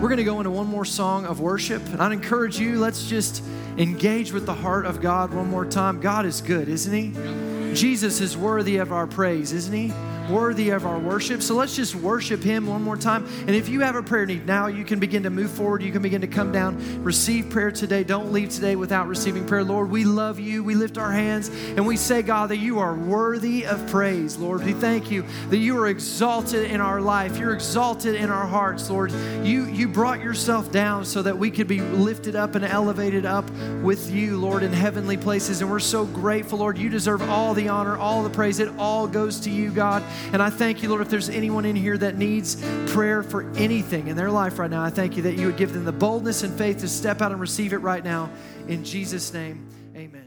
We're 0.00 0.08
going 0.08 0.16
to 0.16 0.24
go 0.24 0.38
into 0.38 0.50
one 0.50 0.66
more 0.66 0.86
song 0.86 1.26
of 1.26 1.40
worship, 1.40 1.84
and 1.88 2.00
I'd 2.00 2.12
encourage 2.12 2.58
you, 2.58 2.78
let's 2.78 3.06
just 3.06 3.44
engage 3.76 4.32
with 4.32 4.46
the 4.46 4.54
heart 4.54 4.86
of 4.86 5.02
God 5.02 5.34
one 5.34 5.50
more 5.50 5.66
time. 5.66 6.00
God 6.00 6.24
is 6.24 6.40
good, 6.40 6.70
isn't 6.70 6.94
He? 6.94 7.74
Jesus 7.74 8.22
is 8.22 8.34
worthy 8.34 8.78
of 8.78 8.92
our 8.92 9.06
praise, 9.06 9.52
isn't 9.52 9.74
He? 9.74 9.92
Worthy 10.30 10.70
of 10.70 10.86
our 10.86 10.98
worship. 10.98 11.42
So 11.42 11.54
let's 11.54 11.76
just 11.76 11.94
worship 11.94 12.42
Him 12.42 12.66
one 12.66 12.82
more 12.82 12.96
time. 12.96 13.26
And 13.46 13.50
if 13.50 13.68
you 13.68 13.80
have 13.80 13.96
a 13.96 14.02
prayer 14.02 14.26
need 14.26 14.46
now, 14.46 14.66
you 14.66 14.84
can 14.84 14.98
begin 14.98 15.22
to 15.24 15.30
move 15.30 15.50
forward. 15.50 15.82
You 15.82 15.92
can 15.92 16.02
begin 16.02 16.20
to 16.20 16.26
come 16.26 16.52
down, 16.52 17.02
receive 17.02 17.50
prayer 17.50 17.70
today. 17.70 18.04
Don't 18.04 18.32
leave 18.32 18.50
today 18.50 18.76
without 18.76 19.08
receiving 19.08 19.46
prayer. 19.46 19.64
Lord, 19.64 19.90
we 19.90 20.04
love 20.04 20.38
you. 20.38 20.62
We 20.62 20.74
lift 20.74 20.98
our 20.98 21.12
hands 21.12 21.48
and 21.48 21.86
we 21.86 21.96
say, 21.96 22.22
God, 22.22 22.50
that 22.50 22.58
you 22.58 22.78
are 22.78 22.94
worthy 22.94 23.66
of 23.66 23.86
praise. 23.88 24.36
Lord, 24.36 24.64
we 24.64 24.72
thank 24.72 25.10
you 25.10 25.24
that 25.48 25.58
you 25.58 25.78
are 25.78 25.88
exalted 25.88 26.70
in 26.70 26.80
our 26.80 27.00
life. 27.00 27.38
You're 27.38 27.54
exalted 27.54 28.14
in 28.14 28.30
our 28.30 28.46
hearts, 28.46 28.90
Lord. 28.90 29.12
You, 29.42 29.66
you 29.66 29.88
brought 29.88 30.20
yourself 30.20 30.70
down 30.70 31.04
so 31.04 31.22
that 31.22 31.36
we 31.36 31.50
could 31.50 31.68
be 31.68 31.80
lifted 31.80 32.36
up 32.36 32.54
and 32.54 32.64
elevated 32.64 33.26
up 33.26 33.48
with 33.82 34.10
you, 34.10 34.38
Lord, 34.38 34.62
in 34.62 34.72
heavenly 34.72 35.16
places. 35.16 35.60
And 35.60 35.70
we're 35.70 35.80
so 35.80 36.04
grateful, 36.06 36.58
Lord. 36.58 36.78
You 36.78 36.88
deserve 36.88 37.22
all 37.28 37.54
the 37.54 37.68
honor, 37.68 37.96
all 37.96 38.22
the 38.22 38.30
praise. 38.30 38.60
It 38.60 38.68
all 38.78 39.06
goes 39.06 39.40
to 39.40 39.50
you, 39.50 39.70
God. 39.70 40.02
And 40.32 40.42
I 40.42 40.50
thank 40.50 40.82
you, 40.82 40.88
Lord, 40.88 41.02
if 41.02 41.08
there's 41.08 41.28
anyone 41.28 41.64
in 41.64 41.76
here 41.76 41.96
that 41.98 42.16
needs 42.16 42.62
prayer 42.86 43.22
for 43.22 43.50
anything 43.56 44.08
in 44.08 44.16
their 44.16 44.30
life 44.30 44.58
right 44.58 44.70
now, 44.70 44.82
I 44.82 44.90
thank 44.90 45.16
you 45.16 45.22
that 45.24 45.34
you 45.34 45.46
would 45.46 45.56
give 45.56 45.72
them 45.72 45.84
the 45.84 45.92
boldness 45.92 46.42
and 46.42 46.56
faith 46.56 46.80
to 46.80 46.88
step 46.88 47.20
out 47.20 47.32
and 47.32 47.40
receive 47.40 47.72
it 47.72 47.78
right 47.78 48.04
now. 48.04 48.30
In 48.68 48.84
Jesus' 48.84 49.32
name, 49.32 49.68
amen. 49.96 50.26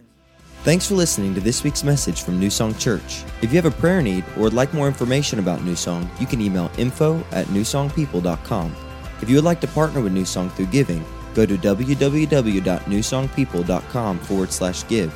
Thanks 0.63 0.87
for 0.87 0.95
listening 0.95 1.33
to 1.35 1.41
this 1.41 1.63
week's 1.63 1.83
message 1.83 2.21
from 2.21 2.39
New 2.39 2.49
Song 2.49 2.73
Church. 2.75 3.23
If 3.41 3.51
you 3.51 3.61
have 3.61 3.65
a 3.65 3.71
prayer 3.71 4.01
need 4.01 4.23
or 4.37 4.43
would 4.43 4.53
like 4.53 4.73
more 4.73 4.87
information 4.87 5.39
about 5.39 5.63
New 5.63 5.75
Song, 5.75 6.09
you 6.19 6.25
can 6.25 6.41
email 6.41 6.71
info 6.77 7.19
at 7.31 7.47
newsongpeople.com. 7.47 8.75
If 9.21 9.29
you 9.29 9.35
would 9.35 9.43
like 9.43 9.59
to 9.61 9.67
partner 9.67 10.01
with 10.01 10.13
New 10.13 10.25
Song 10.25 10.49
through 10.51 10.67
giving, 10.67 11.03
go 11.33 11.45
to 11.45 11.57
www.newsongpeople.com 11.57 14.19
forward 14.19 14.51
slash 14.51 14.87
give. 14.87 15.13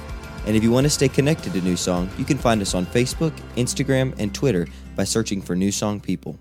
And 0.47 0.55
if 0.55 0.63
you 0.63 0.71
want 0.71 0.85
to 0.85 0.89
stay 0.89 1.09
connected 1.09 1.51
to 1.53 1.61
New 1.61 1.75
Song, 1.75 2.09
you 2.17 2.23
can 2.23 2.37
find 2.37 2.61
us 2.61 2.73
on 2.73 2.85
Facebook, 2.85 3.33
Instagram, 3.57 4.15
and 4.17 4.33
Twitter 4.33 4.65
by 4.95 5.03
searching 5.03 5.41
for 5.41 5.57
New 5.57 5.73
Song 5.73 5.99
People. 5.99 6.39